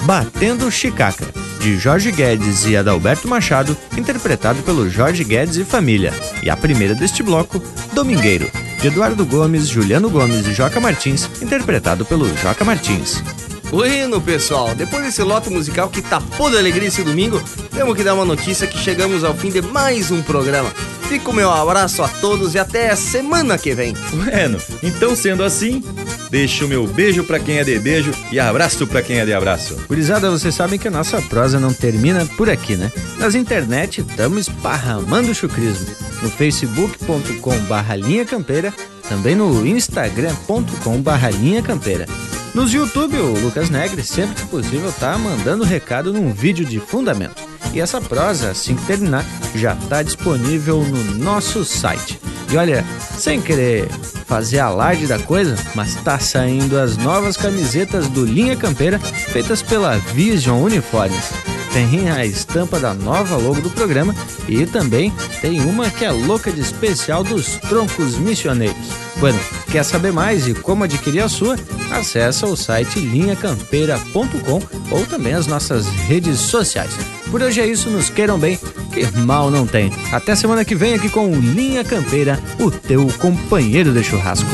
Batendo 0.02 0.70
Chicaca, 0.70 1.26
de 1.62 1.78
Jorge 1.78 2.12
Guedes 2.12 2.66
e 2.66 2.76
Adalberto 2.76 3.26
Machado, 3.30 3.76
interpretado 3.98 4.62
pelo 4.64 4.90
Jorge 4.90 5.24
Guedes 5.24 5.56
e 5.56 5.64
família. 5.64 6.14
E 6.44 6.50
a 6.50 6.58
primeira 6.58 6.94
deste 6.94 7.24
bloco, 7.24 7.64
Domingueiro, 7.94 8.52
de 8.82 8.88
Eduardo 8.88 9.26
Gomes, 9.26 9.68
Juliano 9.68 10.10
Gomes 10.10 10.48
e 10.48 10.54
Joca 10.54 10.80
Martins, 10.80 11.30
interpretado 11.42 12.06
pelo 12.06 12.26
Joca 12.38 12.64
Martins. 12.64 13.22
Bueno, 13.70 14.20
pessoal, 14.22 14.74
depois 14.74 15.04
desse 15.04 15.22
lote 15.22 15.50
musical 15.50 15.90
que 15.90 16.02
tapou 16.02 16.50
de 16.50 16.58
alegria 16.58 16.88
esse 16.88 17.04
domingo, 17.04 17.42
temos 17.72 17.96
que 17.96 18.04
dar 18.04 18.16
uma 18.16 18.26
notícia 18.26 18.66
que 18.66 18.78
chegamos 18.78 19.24
ao 19.24 19.36
fim 19.36 19.52
de 19.52 19.62
mais 19.62 20.10
um 20.12 20.22
programa. 20.22 20.72
Fica 21.10 21.30
o 21.30 21.34
meu 21.34 21.52
abraço 21.52 22.02
a 22.02 22.08
todos 22.08 22.56
e 22.56 22.60
até 22.60 22.90
a 22.90 22.96
semana 22.96 23.58
que 23.58 23.74
vem. 23.74 23.94
Bueno, 24.14 24.60
então 24.82 25.16
sendo 25.16 25.44
assim, 25.44 25.84
deixo 26.30 26.66
o 26.66 26.68
meu 26.68 26.86
beijo 26.88 27.24
para 27.24 27.40
quem 27.40 27.58
é 27.58 27.64
de 27.64 27.78
beijo 27.80 28.12
e 28.32 28.40
abraço 28.40 28.86
para 28.88 29.02
quem 29.02 29.20
é 29.20 29.26
de 29.26 29.34
abraço. 29.34 29.76
Curizada, 29.88 30.30
vocês 30.30 30.54
sabem 30.54 30.80
que 30.80 30.88
a 30.88 30.92
nossa 30.92 31.22
prosa 31.24 31.60
não 31.60 31.74
termina 31.74 32.26
por 32.38 32.50
aqui, 32.50 32.76
né? 32.76 32.92
Nas 33.18 33.36
internet 33.36 34.02
estamos 34.02 34.48
esparramando 34.48 35.34
chucrismo. 35.34 35.88
No 36.22 36.30
facebook.com 36.30 37.54
linha 37.98 38.26
campeira, 38.26 38.74
também 39.08 39.36
no 39.36 39.66
instagram.com 39.66 41.04
linha 41.40 41.62
campeira. 41.62 42.06
Nos 42.54 42.74
YouTube, 42.74 43.16
o 43.16 43.40
Lucas 43.40 43.70
Negre, 43.70 44.04
sempre 44.04 44.36
que 44.36 44.48
possível, 44.48 44.92
tá 44.92 45.18
mandando 45.18 45.64
recado 45.64 46.12
num 46.12 46.34
vídeo 46.34 46.66
de 46.66 46.80
fundamento. 46.80 47.50
E 47.74 47.80
essa 47.80 48.02
prosa, 48.02 48.52
assim 48.52 48.76
que 48.76 48.86
terminar, 48.86 49.26
já 49.56 49.74
está 49.74 50.02
disponível 50.02 50.84
no 50.84 51.04
nosso 51.18 51.64
site. 51.64 52.20
E 52.52 52.58
olha, 52.58 52.84
sem 53.18 53.40
querer 53.42 53.88
fazer 54.26 54.60
alarde 54.60 55.08
da 55.08 55.20
coisa, 55.20 55.56
mas 55.76 55.96
tá 55.96 56.18
saindo 56.20 56.80
as 56.80 56.98
novas 56.98 57.38
camisetas 57.38 58.08
do 58.08 58.26
Linha 58.26 58.56
Campeira, 58.56 59.00
feitas 59.00 59.62
pela 59.62 59.98
Vision 59.98 60.62
Uniformes. 60.64 61.32
Tem 61.72 62.10
a 62.10 62.26
estampa 62.26 62.80
da 62.80 62.94
nova 62.94 63.38
logo 63.38 63.62
do 63.62 63.70
programa 63.70 64.16
e 64.48 64.66
também 64.66 65.14
tem 65.42 65.62
uma 65.62 65.90
que 65.90 66.04
é 66.04 66.12
louca 66.12 66.52
de 66.52 66.62
especial 66.62 67.24
dos 67.24 67.58
troncos 67.58 68.18
missioneiros. 68.18 68.88
Bueno, 69.18 69.40
quer 69.70 69.84
saber 69.84 70.12
mais 70.12 70.48
e 70.48 70.54
como 70.54 70.84
adquirir 70.84 71.22
a 71.22 71.30
sua? 71.30 71.56
Acesse 71.92 72.44
o 72.46 72.56
site 72.56 73.00
linhacampeira.com 73.00 74.62
ou 74.92 75.06
também 75.06 75.34
as 75.34 75.46
nossas 75.48 75.88
redes 75.88 76.40
sociais. 76.40 76.92
Por 77.30 77.42
hoje 77.42 77.62
é 77.62 77.68
isso, 77.68 77.90
nos 77.90 78.10
queiram 78.10 78.40
bem, 78.40 78.60
que 78.92 79.06
mal 79.20 79.52
não 79.52 79.68
tem. 79.68 79.92
Até 80.12 80.36
semana 80.36 80.66
que 80.66 80.76
vem 80.76 80.96
aqui 80.96 81.10
com 81.10 81.32
Linha 81.36 81.84
Campeira, 81.84 82.40
o 82.60 82.72
teu 82.72 83.08
companheiro 83.20 83.94
de 83.94 84.04
churrasco. 84.04 84.50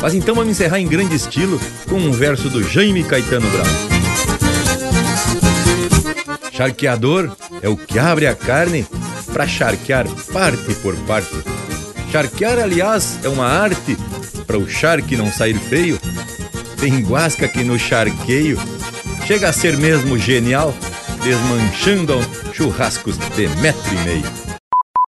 Mas 0.00 0.14
então 0.14 0.34
vamos 0.34 0.52
encerrar 0.52 0.80
em 0.80 0.86
grande 0.86 1.14
estilo 1.16 1.60
com 1.88 1.96
um 1.96 2.12
verso 2.12 2.48
do 2.48 2.62
Jaime 2.62 3.02
Caetano 3.02 3.48
Brown. 3.50 4.00
Charqueador 6.52 7.36
é 7.60 7.68
o 7.68 7.76
que 7.76 7.98
abre 7.98 8.26
a 8.26 8.34
carne 8.34 8.86
para 9.32 9.46
charquear 9.46 10.06
parte 10.32 10.74
por 10.76 10.96
parte. 11.06 11.34
Charquear, 12.10 12.58
aliás, 12.58 13.18
é 13.22 13.28
uma 13.28 13.46
arte 13.46 13.96
para 14.46 14.58
o 14.58 14.68
charque 14.68 15.16
não 15.16 15.30
sair 15.30 15.58
feio. 15.58 15.98
Tem 16.78 17.00
guasca 17.02 17.46
que 17.46 17.62
no 17.62 17.78
charqueio 17.78 18.58
chega 19.26 19.48
a 19.48 19.52
ser 19.52 19.76
mesmo 19.76 20.18
genial, 20.18 20.74
desmanchando 21.22 22.14
churrascos 22.52 23.16
de 23.36 23.48
metro 23.60 23.94
e 23.94 24.04
meio. 24.04 24.39